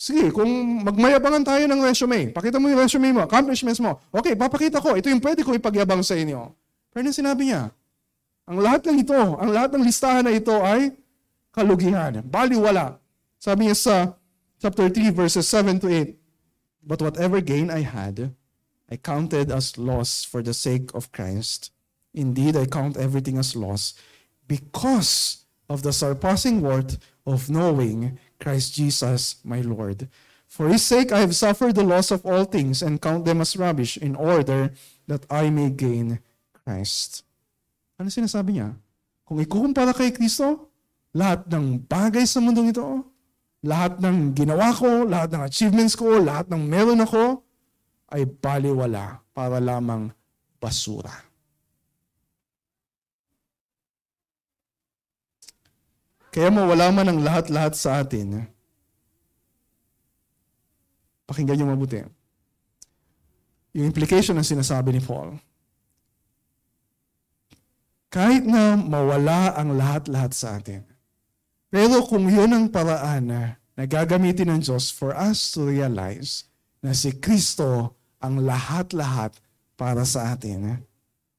Sige, 0.00 0.32
kung 0.32 0.80
magmayabangan 0.80 1.44
tayo 1.44 1.64
ng 1.68 1.84
resume, 1.84 2.32
pakita 2.32 2.56
mo 2.56 2.72
yung 2.72 2.80
resume 2.80 3.12
mo, 3.12 3.20
accomplishments 3.20 3.84
mo. 3.84 4.00
Okay, 4.08 4.32
papakita 4.32 4.80
ko, 4.80 4.96
ito 4.96 5.12
yung 5.12 5.20
pwede 5.20 5.44
ko 5.44 5.52
ipagyabang 5.52 6.00
sa 6.00 6.16
inyo. 6.16 6.56
Pero 6.88 7.04
ano 7.04 7.12
sinabi 7.12 7.52
niya? 7.52 7.68
Ang 8.48 8.64
lahat 8.64 8.88
ng 8.88 8.96
ito, 8.96 9.12
ang 9.12 9.52
lahat 9.52 9.76
ng 9.76 9.84
listahan 9.84 10.24
na 10.24 10.32
ito 10.32 10.56
ay 10.56 10.96
kalugihan. 11.52 12.24
Baliwala. 12.24 12.96
Sabi 13.36 13.68
niya 13.68 13.76
sa 13.76 13.96
chapter 14.56 14.88
3 14.88 15.12
verses 15.12 15.44
7 15.52 15.76
to 15.84 15.92
8, 15.92 16.16
But 16.80 17.04
whatever 17.04 17.44
gain 17.44 17.68
I 17.68 17.84
had, 17.84 18.32
I 18.88 18.96
counted 18.96 19.52
as 19.52 19.76
loss 19.76 20.24
for 20.24 20.40
the 20.40 20.56
sake 20.56 20.88
of 20.96 21.12
Christ. 21.12 21.76
Indeed, 22.16 22.56
I 22.56 22.64
count 22.64 22.96
everything 22.96 23.36
as 23.36 23.52
loss 23.52 23.92
because 24.48 25.44
of 25.68 25.84
the 25.84 25.92
surpassing 25.92 26.64
worth 26.64 26.96
of 27.30 27.46
knowing 27.46 28.18
Christ 28.42 28.74
Jesus, 28.74 29.38
my 29.46 29.62
Lord. 29.62 30.10
For 30.50 30.66
his 30.66 30.82
sake 30.82 31.14
I 31.14 31.22
have 31.22 31.38
suffered 31.38 31.78
the 31.78 31.86
loss 31.86 32.10
of 32.10 32.26
all 32.26 32.42
things 32.42 32.82
and 32.82 32.98
count 32.98 33.22
them 33.22 33.38
as 33.38 33.54
rubbish 33.54 33.94
in 33.94 34.18
order 34.18 34.74
that 35.06 35.22
I 35.30 35.46
may 35.54 35.70
gain 35.70 36.18
Christ. 36.50 37.22
Ano 38.02 38.10
sinasabi 38.10 38.58
niya? 38.58 38.74
Kung 39.22 39.38
ikukumpara 39.38 39.94
kay 39.94 40.10
Kristo, 40.10 40.74
lahat 41.14 41.46
ng 41.46 41.86
bagay 41.86 42.26
sa 42.26 42.42
mundong 42.42 42.74
ito, 42.74 43.06
lahat 43.62 44.02
ng 44.02 44.34
ginawa 44.34 44.74
ko, 44.74 45.06
lahat 45.06 45.30
ng 45.30 45.42
achievements 45.46 45.94
ko, 45.94 46.18
lahat 46.18 46.50
ng 46.50 46.62
meron 46.66 46.98
ako, 46.98 47.46
ay 48.10 48.26
baliwala 48.26 49.22
para 49.30 49.62
lamang 49.62 50.10
basura. 50.58 51.29
Kaya 56.30 56.46
mawala 56.46 56.94
man 56.94 57.10
ang 57.10 57.20
lahat-lahat 57.26 57.74
sa 57.74 58.06
atin, 58.06 58.46
pakinggan 61.26 61.58
niyo 61.58 61.66
mabuti. 61.66 61.98
Yung 63.74 63.90
implication 63.90 64.38
ng 64.38 64.46
sinasabi 64.46 64.94
ni 64.94 65.02
Paul. 65.02 65.34
Kahit 68.10 68.46
na 68.46 68.78
mawala 68.78 69.54
ang 69.58 69.74
lahat-lahat 69.74 70.32
sa 70.34 70.58
atin, 70.58 70.86
pero 71.70 72.02
kung 72.06 72.26
yun 72.26 72.50
ang 72.50 72.66
paraan 72.70 73.30
na, 73.30 73.42
na 73.78 73.86
gagamitin 73.86 74.50
ng 74.54 74.60
Diyos 74.62 74.90
for 74.90 75.14
us 75.14 75.54
to 75.54 75.66
realize 75.66 76.46
na 76.82 76.90
si 76.94 77.14
Kristo 77.14 77.94
ang 78.18 78.42
lahat-lahat 78.42 79.38
para 79.78 80.02
sa 80.02 80.34
atin, 80.34 80.82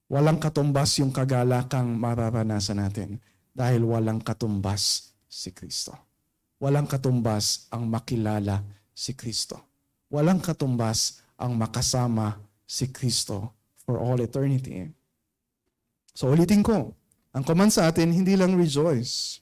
walang 0.07 0.39
katumbas 0.39 0.99
yung 0.99 1.11
kagalakang 1.11 1.95
mararanasan 1.95 2.79
natin 2.79 3.19
dahil 3.51 3.83
walang 3.83 4.23
katumbas 4.23 5.11
si 5.27 5.51
Kristo. 5.51 5.95
Walang 6.61 6.87
katumbas 6.87 7.67
ang 7.73 7.87
makilala 7.87 8.63
si 8.93 9.15
Kristo. 9.17 9.59
Walang 10.11 10.43
katumbas 10.43 11.23
ang 11.39 11.57
makasama 11.57 12.37
si 12.67 12.91
Kristo 12.91 13.51
for 13.81 13.97
all 13.97 14.19
eternity. 14.21 14.87
So 16.13 16.29
ulitin 16.29 16.61
ko, 16.61 16.93
ang 17.31 17.43
command 17.47 17.71
sa 17.71 17.87
atin, 17.87 18.11
hindi 18.11 18.35
lang 18.35 18.59
rejoice. 18.59 19.39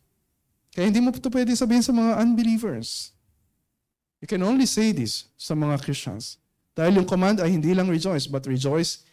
Kaya 0.69 0.87
hindi 0.87 1.01
mo 1.01 1.09
ito 1.09 1.27
pwede 1.33 1.57
sabihin 1.57 1.81
sa 1.81 1.89
mga 1.89 2.21
unbelievers. 2.21 3.11
You 4.21 4.29
can 4.29 4.45
only 4.45 4.69
say 4.69 4.93
this 4.93 5.25
sa 5.35 5.57
mga 5.57 5.81
Christians. 5.81 6.37
Dahil 6.77 7.01
yung 7.01 7.09
command 7.09 7.41
ay 7.41 7.51
hindi 7.51 7.73
lang 7.73 7.89
rejoice, 7.89 8.29
but 8.29 8.45
rejoice 8.45 9.03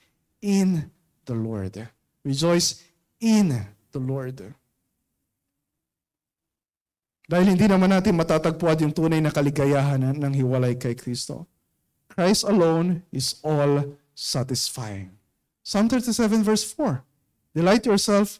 in 0.44 0.86
the 1.24 1.34
Lord. 1.34 1.74
Rejoice 2.22 2.84
in 3.18 3.51
the 3.90 4.03
Lord. 4.03 4.38
Dahil 7.26 7.58
hindi 7.58 7.66
naman 7.66 7.90
natin 7.90 8.14
matatagpuan 8.14 8.78
yung 8.86 8.94
tunay 8.94 9.18
na 9.18 9.34
kaligayahan 9.34 10.14
ng 10.14 10.32
hiwalay 10.32 10.78
kay 10.78 10.94
Kristo. 10.94 11.50
Christ 12.06 12.46
alone 12.46 13.02
is 13.10 13.42
all 13.42 13.98
satisfying. 14.14 15.10
Psalm 15.66 15.90
37 15.90 16.46
verse 16.46 16.62
4. 16.62 17.02
Delight 17.52 17.84
yourself 17.84 18.38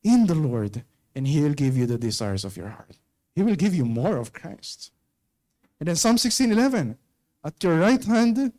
in 0.00 0.24
the 0.24 0.34
Lord 0.34 0.82
and 1.14 1.28
He 1.28 1.44
will 1.44 1.52
give 1.52 1.76
you 1.76 1.84
the 1.84 2.00
desires 2.00 2.42
of 2.48 2.56
your 2.56 2.72
heart. 2.72 2.96
He 3.36 3.42
will 3.42 3.60
give 3.60 3.74
you 3.74 3.84
more 3.84 4.16
of 4.16 4.32
Christ. 4.32 4.90
And 5.78 5.88
then 5.88 5.96
Psalm 5.96 6.16
16:11, 6.16 6.96
at 7.44 7.62
your 7.62 7.78
right 7.78 8.02
hand, 8.02 8.52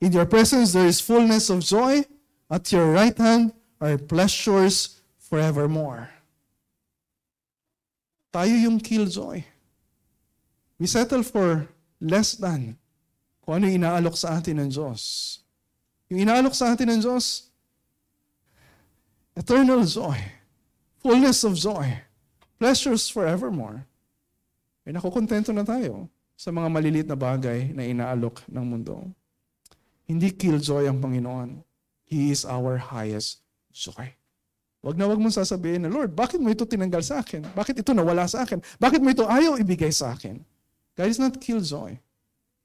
in 0.00 0.12
your 0.12 0.26
presence 0.26 0.76
there 0.76 0.86
is 0.86 1.00
fullness 1.00 1.48
of 1.48 1.64
joy. 1.64 2.04
At 2.50 2.70
your 2.70 2.92
right 2.92 3.16
hand 3.16 3.56
are 3.80 3.96
pleasures 3.96 5.00
forevermore. 5.16 6.13
Tayo 8.34 8.50
yung 8.50 8.82
killjoy. 8.82 9.46
We 10.82 10.90
settle 10.90 11.22
for 11.22 11.70
less 12.02 12.34
than 12.34 12.74
kung 13.46 13.62
ano 13.62 13.70
yung 13.70 13.86
inaalok 13.86 14.18
sa 14.18 14.42
atin 14.42 14.58
ng 14.58 14.74
Diyos. 14.74 15.38
Yung 16.10 16.26
inaalok 16.26 16.50
sa 16.50 16.74
atin 16.74 16.90
ng 16.90 17.00
Diyos, 17.06 17.46
eternal 19.38 19.86
joy, 19.86 20.18
fullness 20.98 21.46
of 21.46 21.54
joy, 21.54 21.86
pleasures 22.58 23.06
forevermore. 23.06 23.86
Ay 24.82 24.90
nakukontento 24.90 25.54
na 25.54 25.62
tayo 25.62 26.10
sa 26.34 26.50
mga 26.50 26.66
maliliit 26.66 27.06
na 27.06 27.14
bagay 27.14 27.70
na 27.70 27.86
inaalok 27.86 28.42
ng 28.50 28.64
mundo. 28.66 29.14
Hindi 30.10 30.34
killjoy 30.34 30.90
ang 30.90 30.98
Panginoon. 30.98 31.62
He 32.02 32.34
is 32.34 32.42
our 32.42 32.82
highest 32.82 33.46
joy. 33.70 34.18
Wag 34.84 35.00
na 35.00 35.08
wag 35.08 35.16
mong 35.16 35.32
sasabihin 35.32 35.80
na, 35.80 35.88
Lord, 35.88 36.12
bakit 36.12 36.36
mo 36.36 36.52
ito 36.52 36.68
tinanggal 36.68 37.00
sa 37.00 37.24
akin? 37.24 37.40
Bakit 37.56 37.80
ito 37.80 37.96
nawala 37.96 38.28
sa 38.28 38.44
akin? 38.44 38.60
Bakit 38.76 39.00
mo 39.00 39.08
ito 39.08 39.24
ayaw 39.24 39.56
ibigay 39.56 39.88
sa 39.88 40.12
akin? 40.12 40.44
God 40.92 41.08
is 41.08 41.16
not 41.16 41.40
killjoy. 41.40 41.96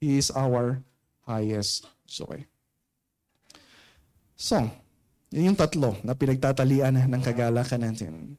He 0.04 0.20
is 0.20 0.28
our 0.36 0.84
highest 1.24 1.88
joy. 2.04 2.44
So, 4.36 4.68
yun 5.32 5.56
yung 5.56 5.60
tatlo 5.60 5.96
na 6.04 6.12
pinagtatalian 6.12 7.08
ng 7.08 7.22
kagalakan 7.24 7.88
natin. 7.88 8.36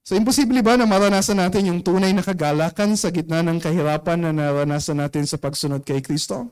So, 0.00 0.16
imposible 0.16 0.64
ba 0.64 0.80
na 0.80 0.88
maranasan 0.88 1.40
natin 1.40 1.68
yung 1.68 1.80
tunay 1.84 2.16
na 2.16 2.24
kagalakan 2.24 2.96
sa 2.96 3.12
gitna 3.12 3.44
ng 3.44 3.60
kahirapan 3.60 4.20
na 4.20 4.30
naranasan 4.32 4.96
natin 4.96 5.28
sa 5.28 5.36
pagsunod 5.36 5.84
kay 5.84 6.00
Kristo? 6.00 6.48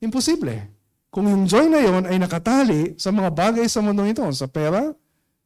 Imposible 0.00 0.73
kung 1.14 1.30
yung 1.30 1.46
joy 1.46 1.70
na 1.70 1.78
yon 1.78 2.10
ay 2.10 2.18
nakatali 2.18 2.98
sa 2.98 3.14
mga 3.14 3.30
bagay 3.30 3.70
sa 3.70 3.78
mundo 3.78 4.02
ito, 4.02 4.26
sa 4.34 4.50
pera, 4.50 4.90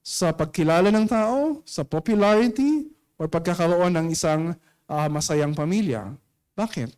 sa 0.00 0.32
pagkilala 0.32 0.88
ng 0.88 1.04
tao, 1.04 1.60
sa 1.68 1.84
popularity, 1.84 2.88
o 3.20 3.28
pagkakaroon 3.28 3.92
ng 3.92 4.08
isang 4.08 4.56
uh, 4.88 5.08
masayang 5.12 5.52
pamilya. 5.52 6.16
Bakit? 6.56 6.96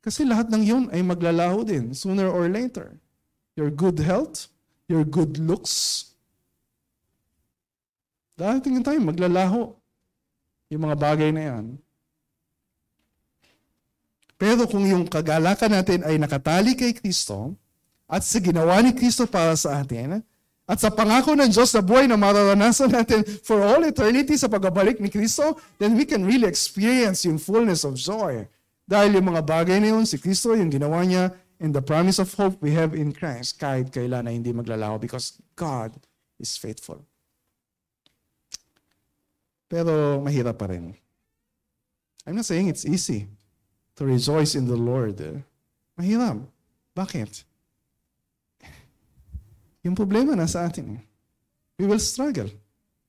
Kasi 0.00 0.24
lahat 0.24 0.48
ng 0.48 0.62
yon 0.64 0.84
ay 0.88 1.04
maglalaho 1.04 1.60
din, 1.68 1.92
sooner 1.92 2.32
or 2.32 2.48
later. 2.48 2.96
Your 3.60 3.68
good 3.68 4.00
health, 4.00 4.48
your 4.88 5.04
good 5.04 5.36
looks, 5.36 6.08
darating 8.40 8.80
yung 8.80 8.86
time, 8.88 9.04
maglalaho 9.04 9.76
yung 10.72 10.88
mga 10.88 10.96
bagay 10.96 11.28
na 11.28 11.42
yan. 11.44 11.64
Pero 14.40 14.64
kung 14.64 14.88
yung 14.88 15.04
kagalakan 15.04 15.76
natin 15.76 16.00
ay 16.08 16.16
nakatali 16.16 16.72
kay 16.72 16.96
Kristo, 16.96 17.52
at 18.08 18.24
sa 18.24 18.40
ginawa 18.40 18.80
ni 18.80 18.96
Kristo 18.96 19.28
para 19.28 19.52
sa 19.54 19.84
atin, 19.84 20.24
at 20.68 20.78
sa 20.80 20.92
pangako 20.92 21.32
ng 21.32 21.48
Diyos 21.48 21.72
na 21.72 21.80
buhay 21.80 22.04
na 22.04 22.20
mararanasan 22.20 22.92
natin 22.92 23.24
for 23.40 23.64
all 23.64 23.84
eternity 23.88 24.36
sa 24.36 24.52
pagbabalik 24.52 25.00
ni 25.00 25.08
Kristo, 25.08 25.56
then 25.80 25.96
we 25.96 26.04
can 26.04 26.28
really 26.28 26.44
experience 26.44 27.24
yung 27.24 27.40
fullness 27.40 27.88
of 27.88 27.96
joy. 27.96 28.44
Dahil 28.84 29.16
yung 29.16 29.32
mga 29.32 29.48
bagay 29.48 29.80
na 29.80 29.96
yun, 29.96 30.04
si 30.04 30.20
Kristo, 30.20 30.52
yung 30.52 30.68
ginawa 30.68 31.00
niya, 31.08 31.32
and 31.56 31.72
the 31.72 31.80
promise 31.80 32.20
of 32.20 32.28
hope 32.36 32.60
we 32.60 32.76
have 32.76 32.92
in 32.92 33.16
Christ, 33.16 33.56
kahit 33.56 33.88
kailan 33.88 34.28
na 34.28 34.32
hindi 34.32 34.52
maglalaho 34.52 35.00
because 35.00 35.40
God 35.56 35.96
is 36.36 36.52
faithful. 36.60 37.00
Pero 39.72 40.20
mahirap 40.20 40.60
pa 40.60 40.68
rin. 40.68 40.92
I'm 42.28 42.36
not 42.36 42.44
saying 42.44 42.68
it's 42.68 42.84
easy 42.84 43.24
to 43.96 44.04
rejoice 44.04 44.52
in 44.52 44.68
the 44.68 44.76
Lord. 44.76 45.16
Mahirap. 45.96 46.44
Bakit? 46.92 47.47
Yung 49.86 49.94
problema 49.94 50.34
nasa 50.34 50.66
atin. 50.66 50.98
We 51.78 51.86
will 51.86 52.02
struggle. 52.02 52.50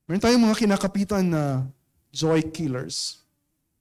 Meron 0.06 0.22
tayong 0.22 0.44
mga 0.46 0.58
kinakapitan 0.66 1.26
na 1.30 1.66
joy 2.14 2.42
killers. 2.50 3.22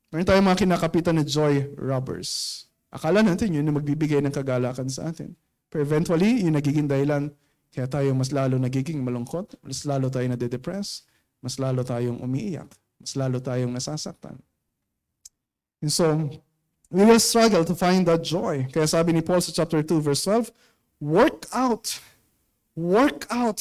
Meron 0.08 0.24
tayong 0.24 0.46
mga 0.48 0.60
kinakapitan 0.64 1.16
na 1.20 1.24
joy 1.24 1.68
robbers. 1.76 2.64
Akala 2.88 3.20
natin 3.20 3.52
yun 3.52 3.68
yung 3.68 3.76
magbibigay 3.76 4.24
ng 4.24 4.32
kagalakan 4.32 4.88
sa 4.88 5.12
atin. 5.12 5.36
Pero 5.68 5.84
eventually, 5.84 6.40
yung 6.44 6.56
nagiging 6.56 6.88
dahilan 6.88 7.28
kaya 7.68 7.84
tayo 7.84 8.16
mas 8.16 8.32
lalo 8.32 8.56
nagiging 8.56 9.04
malungkot, 9.04 9.60
mas 9.60 9.84
lalo 9.84 10.08
tayo 10.08 10.24
nade-depress, 10.24 11.04
mas 11.44 11.60
lalo 11.60 11.84
tayong 11.84 12.18
umiiyak, 12.24 12.68
mas 12.96 13.12
lalo 13.12 13.38
tayong 13.44 13.70
nasasaktan. 13.70 14.40
And 15.84 15.92
so, 15.92 16.32
we 16.90 17.04
will 17.04 17.20
struggle 17.20 17.62
to 17.62 17.76
find 17.76 18.08
that 18.08 18.24
joy. 18.24 18.66
Kaya 18.72 18.88
sabi 18.88 19.12
ni 19.12 19.22
Paul 19.22 19.44
sa 19.44 19.52
chapter 19.52 19.84
2, 19.84 20.00
verse 20.00 20.24
12, 20.24 20.50
work 20.98 21.46
out 21.52 22.00
work 22.78 23.26
out 23.34 23.58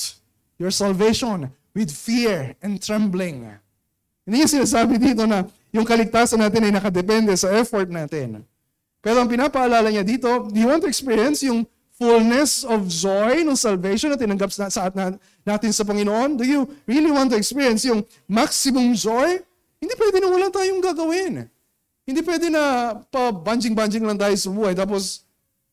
your 0.61 0.69
salvation 0.69 1.49
with 1.73 1.89
fear 1.89 2.53
and 2.61 2.77
trembling. 2.77 3.49
Hindi 4.21 4.45
yung 4.45 4.53
sinasabi 4.61 5.01
dito 5.01 5.25
na 5.25 5.49
yung 5.73 5.85
kaligtasan 5.85 6.37
natin 6.37 6.69
ay 6.69 6.71
nakadepende 6.73 7.33
sa 7.33 7.49
effort 7.57 7.89
natin. 7.89 8.45
Pero 9.01 9.25
ang 9.25 9.29
pinapaalala 9.29 9.89
niya 9.89 10.05
dito, 10.05 10.45
do 10.49 10.57
you 10.57 10.69
want 10.69 10.85
to 10.85 10.89
experience 10.89 11.41
yung 11.41 11.65
fullness 11.97 12.61
of 12.61 12.85
joy 12.85 13.41
ng 13.41 13.57
salvation 13.57 14.13
na 14.13 14.19
tinanggap 14.19 14.53
sa, 14.53 14.69
sa 14.69 14.89
natin 15.41 15.71
sa 15.73 15.81
Panginoon? 15.81 16.37
Do 16.37 16.45
you 16.45 16.69
really 16.85 17.09
want 17.09 17.33
to 17.33 17.37
experience 17.37 17.81
yung 17.89 18.05
maximum 18.29 18.93
joy? 18.93 19.41
Hindi 19.81 19.93
pwede 19.97 20.17
na 20.21 20.27
walang 20.29 20.53
tayong 20.53 20.81
gagawin. 20.81 21.49
Hindi 22.05 22.21
pwede 22.23 22.47
na 22.53 22.95
pa-banjing-banjing 23.09 24.05
lang 24.05 24.17
tayo 24.17 24.35
sa 24.37 24.49
buhay. 24.49 24.73
Tapos, 24.77 25.25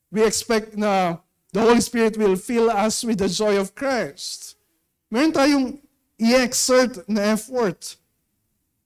we 0.09 0.25
expect 0.25 0.77
na 0.77 1.21
The 1.55 1.63
Holy 1.63 1.79
Spirit 1.79 2.19
will 2.19 2.35
fill 2.35 2.67
us 2.67 3.07
with 3.07 3.23
the 3.23 3.31
joy 3.31 3.55
of 3.55 3.79
Christ. 3.79 4.59
Meron 5.07 5.31
tayong 5.31 5.79
i-exert 6.19 7.07
na 7.07 7.31
effort. 7.31 7.95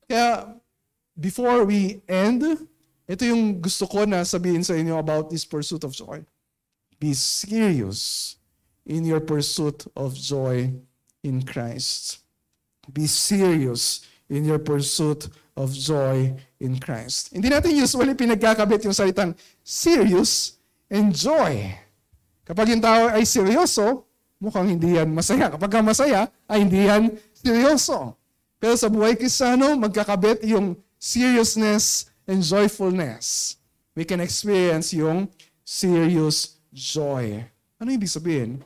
Kaya, 0.04 0.52
before 1.16 1.64
we 1.64 2.04
end, 2.04 2.44
ito 3.08 3.24
yung 3.24 3.56
gusto 3.56 3.88
ko 3.88 4.04
na 4.04 4.20
sabihin 4.20 4.60
sa 4.60 4.76
inyo 4.76 5.00
about 5.00 5.32
this 5.32 5.48
pursuit 5.48 5.80
of 5.80 5.96
joy. 5.96 6.20
Be 7.00 7.16
serious 7.16 8.36
in 8.84 9.08
your 9.08 9.24
pursuit 9.24 9.88
of 9.96 10.12
joy 10.12 10.68
in 11.24 11.40
Christ. 11.48 12.20
Be 12.92 13.08
serious 13.08 14.04
in 14.28 14.44
your 14.44 14.60
pursuit 14.60 15.32
of 15.56 15.72
joy 15.72 16.36
in 16.60 16.76
Christ. 16.76 17.32
Hindi 17.32 17.48
natin 17.48 17.80
usually 17.80 18.12
pinagkakabit 18.12 18.84
yung 18.84 18.92
salitang 18.92 19.32
serious 19.64 20.60
and 20.92 21.16
joy. 21.16 21.87
Kapag 22.48 22.72
yung 22.72 22.80
tao 22.80 23.12
ay 23.12 23.28
seryoso, 23.28 24.08
mukhang 24.40 24.72
hindi 24.72 24.96
yan 24.96 25.12
masaya. 25.12 25.52
Kapag 25.52 25.84
masaya, 25.84 26.32
ay 26.48 26.64
hindi 26.64 26.88
yan 26.88 27.12
seryoso. 27.36 28.16
Pero 28.56 28.72
sa 28.80 28.88
buhay 28.88 29.20
kristyano, 29.20 29.76
magkakabit 29.76 30.48
yung 30.48 30.72
seriousness 30.96 32.08
and 32.24 32.40
joyfulness. 32.40 33.54
We 33.92 34.08
can 34.08 34.24
experience 34.24 34.96
yung 34.96 35.28
serious 35.60 36.56
joy. 36.72 37.44
Ano 37.76 37.92
ibig 37.92 38.08
sabihin? 38.08 38.64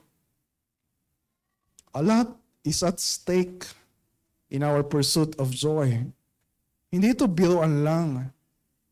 A 1.91 2.01
lot 2.01 2.39
is 2.63 2.81
at 2.87 3.03
stake 3.03 3.67
in 4.47 4.63
our 4.63 4.87
pursuit 4.87 5.35
of 5.43 5.51
joy. 5.51 6.07
Hindi 6.89 7.07
ito 7.13 7.27
biruan 7.27 7.83
lang. 7.83 8.31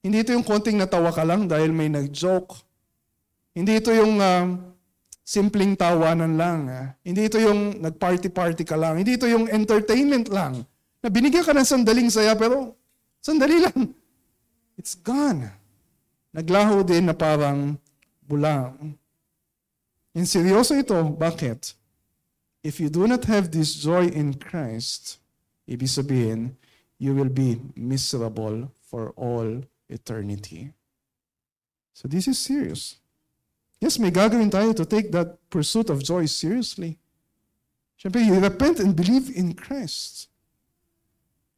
Hindi 0.03 0.27
ito 0.27 0.35
yung 0.35 0.45
konting 0.45 0.81
natawa 0.81 1.15
ka 1.15 1.23
lang 1.23 1.47
dahil 1.47 1.71
may 1.71 1.87
nag-joke. 1.87 2.59
Hindi 3.55 3.79
ito 3.79 3.93
yung 3.93 4.17
uh, 4.21 4.70
simpleng 5.31 5.79
tawanan 5.79 6.35
lang. 6.35 6.67
Ah. 6.67 6.87
Hindi 7.07 7.31
ito 7.31 7.39
yung 7.39 7.79
nag-party-party 7.79 8.67
ka 8.67 8.75
lang. 8.75 8.99
Hindi 8.99 9.15
ito 9.15 9.31
yung 9.31 9.47
entertainment 9.47 10.27
lang. 10.27 10.67
Na 10.99 11.07
binigyan 11.07 11.47
ka 11.47 11.55
ng 11.55 11.63
sandaling 11.63 12.11
saya 12.11 12.35
pero 12.35 12.75
sandali 13.23 13.63
lang. 13.63 13.95
It's 14.75 14.99
gone. 14.99 15.55
Naglaho 16.35 16.83
din 16.83 17.07
na 17.07 17.15
parang 17.15 17.79
bulang. 18.27 18.99
And 20.11 20.27
seryoso 20.27 20.75
ito. 20.75 20.99
Bakit? 20.99 21.79
If 22.67 22.83
you 22.83 22.91
do 22.91 23.07
not 23.07 23.23
have 23.31 23.55
this 23.55 23.79
joy 23.79 24.11
in 24.11 24.35
Christ, 24.35 25.23
ibig 25.71 25.95
sabihin, 25.95 26.59
you 26.99 27.15
will 27.15 27.31
be 27.31 27.63
miserable 27.79 28.75
for 28.83 29.15
all 29.15 29.63
eternity. 29.87 30.75
So 31.95 32.11
this 32.11 32.27
is 32.27 32.37
serious. 32.37 32.99
Yes, 33.81 33.97
may 33.97 34.13
gagawin 34.13 34.53
tayo 34.53 34.77
to 34.77 34.85
take 34.85 35.09
that 35.17 35.41
pursuit 35.49 35.89
of 35.89 36.05
joy 36.05 36.29
seriously. 36.29 37.01
Siyempre, 37.97 38.21
you 38.21 38.37
repent 38.37 38.77
and 38.77 38.93
believe 38.93 39.33
in 39.33 39.57
Christ. 39.57 40.29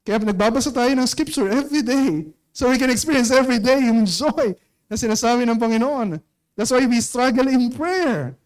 Kaya 0.07 0.23
nagbabasa 0.23 0.71
tayo 0.71 0.91
ng 0.95 1.07
scripture 1.07 1.51
every 1.51 1.83
day 1.83 2.31
so 2.55 2.71
we 2.71 2.79
can 2.79 2.91
experience 2.91 3.31
every 3.35 3.59
day 3.59 3.87
yung 3.87 4.07
joy 4.07 4.55
na 4.87 4.95
sinasabi 4.95 5.47
ng 5.47 5.59
Panginoon. 5.59 6.23
That's 6.55 6.71
why 6.71 6.87
we 6.87 7.03
struggle 7.03 7.47
in 7.51 7.75
prayer. 7.75 8.39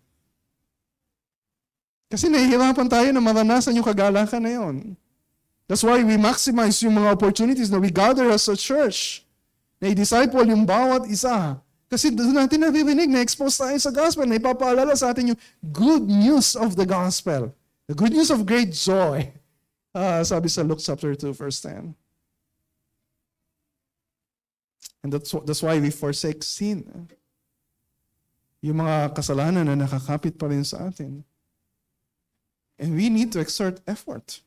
Kasi 2.09 2.33
nahihirapan 2.33 2.89
tayo 2.89 3.09
na 3.12 3.20
maranasan 3.20 3.77
yung 3.77 3.85
kagalakan 3.85 4.41
na 4.41 4.53
yun. 4.57 4.77
That's 5.68 5.83
why 5.83 6.01
we 6.01 6.16
maximize 6.16 6.81
yung 6.81 6.97
mga 6.97 7.18
opportunities 7.18 7.68
na 7.68 7.83
we 7.83 7.91
gather 7.91 8.31
as 8.31 8.47
a 8.47 8.55
church. 8.55 9.27
Na 9.83 9.91
i-disciple 9.91 10.47
yung 10.49 10.62
bawat 10.64 11.11
isa 11.11 11.59
kasi 11.87 12.11
doon 12.11 12.34
natin 12.34 12.66
naririnig, 12.66 13.07
na-expose 13.07 13.62
tayo 13.62 13.78
sa 13.78 13.95
gospel, 13.95 14.26
na 14.26 14.43
ipapaalala 14.43 14.91
sa 14.99 15.14
atin 15.14 15.34
yung 15.34 15.41
good 15.70 16.03
news 16.03 16.59
of 16.59 16.74
the 16.74 16.82
gospel. 16.82 17.55
The 17.87 17.95
good 17.95 18.11
news 18.11 18.34
of 18.34 18.43
great 18.43 18.74
joy. 18.74 19.30
Uh, 19.95 20.26
sabi 20.30 20.51
sa 20.51 20.66
Luke 20.66 20.82
chapter 20.82 21.14
2, 21.14 21.30
verse 21.30 21.62
10. 21.62 21.95
And 25.07 25.14
that's, 25.14 25.30
that's 25.47 25.62
why 25.62 25.78
we 25.78 25.95
forsake 25.95 26.43
sin. 26.43 27.07
Yung 28.66 28.82
mga 28.82 29.14
kasalanan 29.14 29.70
na 29.70 29.78
nakakapit 29.78 30.34
pa 30.34 30.51
rin 30.51 30.66
sa 30.66 30.91
atin. 30.91 31.22
And 32.82 32.99
we 32.99 33.07
need 33.07 33.30
to 33.30 33.39
exert 33.39 33.78
effort. 33.87 34.43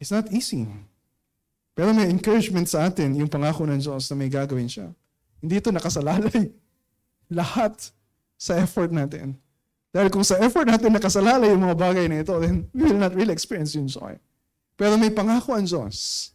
It's 0.00 0.08
not 0.08 0.32
easy. 0.32 0.64
Pero 1.76 1.92
may 1.92 2.08
encouragement 2.08 2.64
sa 2.64 2.88
atin 2.88 3.12
yung 3.20 3.28
pangako 3.28 3.68
ng 3.68 3.76
Diyos 3.76 4.08
na 4.08 4.16
may 4.16 4.32
gagawin 4.32 4.72
siya. 4.72 4.88
Hindi 5.46 5.62
ito 5.62 5.70
nakasalalay. 5.70 6.50
Lahat 7.30 7.78
sa 8.34 8.58
effort 8.58 8.90
natin. 8.90 9.38
Dahil 9.94 10.10
kung 10.10 10.26
sa 10.26 10.42
effort 10.42 10.66
natin 10.66 10.90
nakasalalay 10.90 11.54
yung 11.54 11.62
mga 11.62 11.78
bagay 11.78 12.04
na 12.10 12.20
ito, 12.26 12.34
then 12.42 12.66
we 12.74 12.90
will 12.90 12.98
not 12.98 13.14
really 13.14 13.30
experience 13.30 13.78
yung 13.78 13.86
joy. 13.86 14.18
Pero 14.74 14.98
may 14.98 15.08
pangako 15.08 15.54
ang 15.54 15.64
Diyos. 15.64 16.28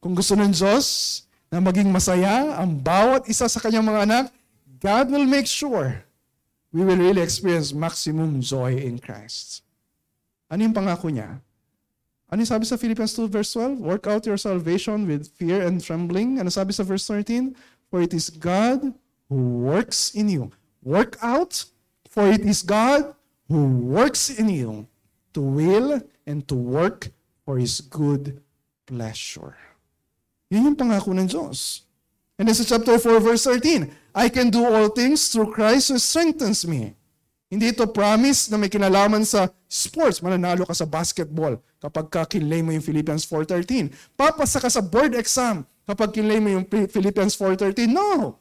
Kung 0.00 0.16
gusto 0.16 0.32
ng 0.34 0.50
Diyos 0.50 1.20
na 1.52 1.60
maging 1.60 1.92
masaya 1.92 2.56
ang 2.56 2.74
bawat 2.74 3.28
isa 3.28 3.46
sa 3.46 3.60
kanyang 3.60 3.84
mga 3.86 4.00
anak, 4.08 4.24
God 4.82 5.12
will 5.12 5.28
make 5.28 5.46
sure 5.46 6.02
we 6.72 6.82
will 6.82 6.98
really 6.98 7.22
experience 7.22 7.70
maximum 7.70 8.40
joy 8.40 8.74
in 8.80 8.98
Christ. 8.98 9.62
Ano 10.50 10.64
yung 10.64 10.74
pangako 10.74 11.12
niya? 11.12 11.38
Ano 12.32 12.40
yung 12.40 12.48
sabi 12.48 12.64
sa 12.64 12.80
Philippians 12.80 13.12
2 13.14 13.28
verse 13.28 13.52
12? 13.54 13.78
Work 13.78 14.08
out 14.08 14.24
your 14.24 14.40
salvation 14.40 15.04
with 15.04 15.28
fear 15.36 15.62
and 15.68 15.78
trembling. 15.78 16.40
Ano 16.40 16.48
sabi 16.48 16.72
sa 16.72 16.82
verse 16.82 17.04
13? 17.06 17.52
For 17.92 18.00
it 18.00 18.16
is 18.16 18.32
God 18.32 18.80
who 19.28 19.68
works 19.68 20.16
in 20.16 20.32
you. 20.32 20.48
Work 20.80 21.20
out, 21.20 21.68
for 22.08 22.24
it 22.24 22.40
is 22.40 22.64
God 22.64 23.12
who 23.52 23.68
works 23.84 24.32
in 24.32 24.48
you 24.48 24.88
to 25.36 25.44
will 25.44 26.00
and 26.24 26.40
to 26.48 26.56
work 26.56 27.12
for 27.44 27.60
His 27.60 27.84
good 27.84 28.40
pleasure. 28.88 29.60
Yun 30.48 30.72
yung 30.72 30.76
pangako 30.80 31.12
ng 31.12 31.28
Diyos. 31.28 31.84
And 32.40 32.48
this 32.48 32.64
is 32.64 32.72
chapter 32.72 32.96
4, 32.96 33.20
verse 33.20 33.44
13. 33.44 33.92
I 34.16 34.32
can 34.32 34.48
do 34.48 34.64
all 34.64 34.88
things 34.88 35.28
through 35.28 35.52
Christ 35.52 35.92
who 35.92 36.00
strengthens 36.00 36.64
me. 36.64 36.96
Hindi 37.52 37.76
ito 37.76 37.84
promise 37.84 38.48
na 38.48 38.56
may 38.56 38.72
kinalaman 38.72 39.28
sa 39.28 39.52
sports. 39.68 40.24
Mananalo 40.24 40.64
ka 40.64 40.72
sa 40.72 40.88
basketball 40.88 41.60
kapag 41.76 42.08
kakinlay 42.08 42.64
mo 42.64 42.72
yung 42.72 42.80
Philippians 42.80 43.28
4.13. 43.28 43.92
Papasa 44.16 44.56
ka 44.56 44.72
sa 44.72 44.80
board 44.80 45.12
exam 45.12 45.68
kapag 45.86 46.14
kinlay 46.14 46.38
mo 46.38 46.48
yung 46.54 46.66
Philippians 46.66 47.34
4.13. 47.34 47.90
No! 47.90 48.38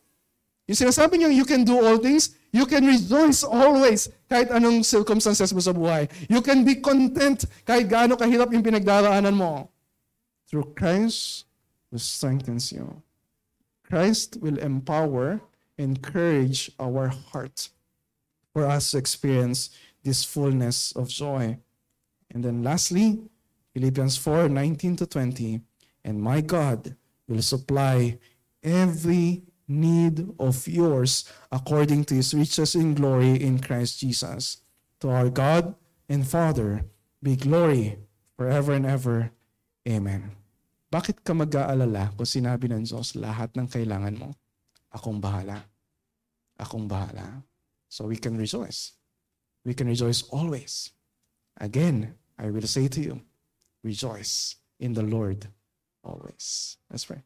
Yung 0.70 0.78
sinasabi 0.88 1.20
niyo, 1.20 1.30
you 1.34 1.44
can 1.44 1.66
do 1.66 1.76
all 1.76 1.98
things, 1.98 2.38
you 2.54 2.64
can 2.64 2.86
rejoice 2.86 3.44
always 3.44 4.08
kahit 4.30 4.54
anong 4.54 4.86
circumstances 4.86 5.52
mo 5.52 5.60
sa 5.60 5.74
buhay. 5.74 6.08
You 6.30 6.39
can 6.39 6.64
be 6.64 6.80
content 6.80 7.44
kahit 7.68 7.89
gaano 7.89 8.16
kahirap 8.16 8.54
yung 8.54 8.64
pinagdaraanan 8.64 9.36
mo. 9.36 9.68
Through 10.48 10.72
Christ 10.78 11.44
who 11.89 11.98
strengthens 12.00 12.72
you. 12.72 13.04
Christ 13.84 14.39
will 14.39 14.60
empower, 14.64 15.44
encourage 15.76 16.72
our 16.80 17.12
heart 17.12 17.68
for 18.56 18.64
us 18.64 18.92
to 18.92 18.98
experience 19.00 19.76
this 20.04 20.24
fullness 20.24 20.96
of 20.96 21.12
joy. 21.12 21.60
And 22.32 22.44
then 22.44 22.64
lastly, 22.64 23.20
Philippians 23.76 24.16
4 24.16 24.48
19 24.48 25.04
to 25.04 25.06
20. 25.06 25.60
And 26.04 26.24
my 26.24 26.39
God 26.39 26.96
will 27.32 27.41
supply 27.41 28.19
every 28.59 29.47
need 29.71 30.27
of 30.36 30.67
yours 30.67 31.23
according 31.47 32.03
to 32.11 32.19
his 32.19 32.36
riches 32.36 32.75
in 32.75 32.93
glory 32.93 33.39
in 33.39 33.63
Christ 33.63 34.03
Jesus. 34.03 34.59
To 34.99 35.09
our 35.09 35.32
God 35.32 35.73
and 36.11 36.27
Father 36.27 36.84
be 37.23 37.39
glory 37.39 37.97
forever 38.36 38.75
and 38.75 38.86
ever. 38.86 39.32
Amen. 39.88 40.36
Bakit 40.91 41.23
ka 41.23 41.32
mag-aalala 41.32 42.11
kung 42.19 42.27
sinabi 42.27 42.67
ng 42.67 42.84
Diyos 42.84 43.15
lahat 43.15 43.55
ng 43.55 43.71
kailangan 43.71 44.19
mo? 44.19 44.36
Akong 44.91 45.23
bahala. 45.23 45.63
Akong 46.59 46.84
bahala. 46.84 47.47
So 47.88 48.11
we 48.11 48.19
can 48.19 48.36
rejoice. 48.36 48.91
We 49.63 49.71
can 49.71 49.88
rejoice 49.88 50.27
always. 50.36 50.91
Again, 51.55 52.19
I 52.36 52.51
will 52.51 52.67
say 52.67 52.91
to 52.91 52.99
you, 52.99 53.15
rejoice 53.88 54.59
in 54.84 54.91
the 54.91 55.05
Lord 55.05 55.47
always. 56.04 56.78
Let's 56.89 57.06
pray. 57.06 57.24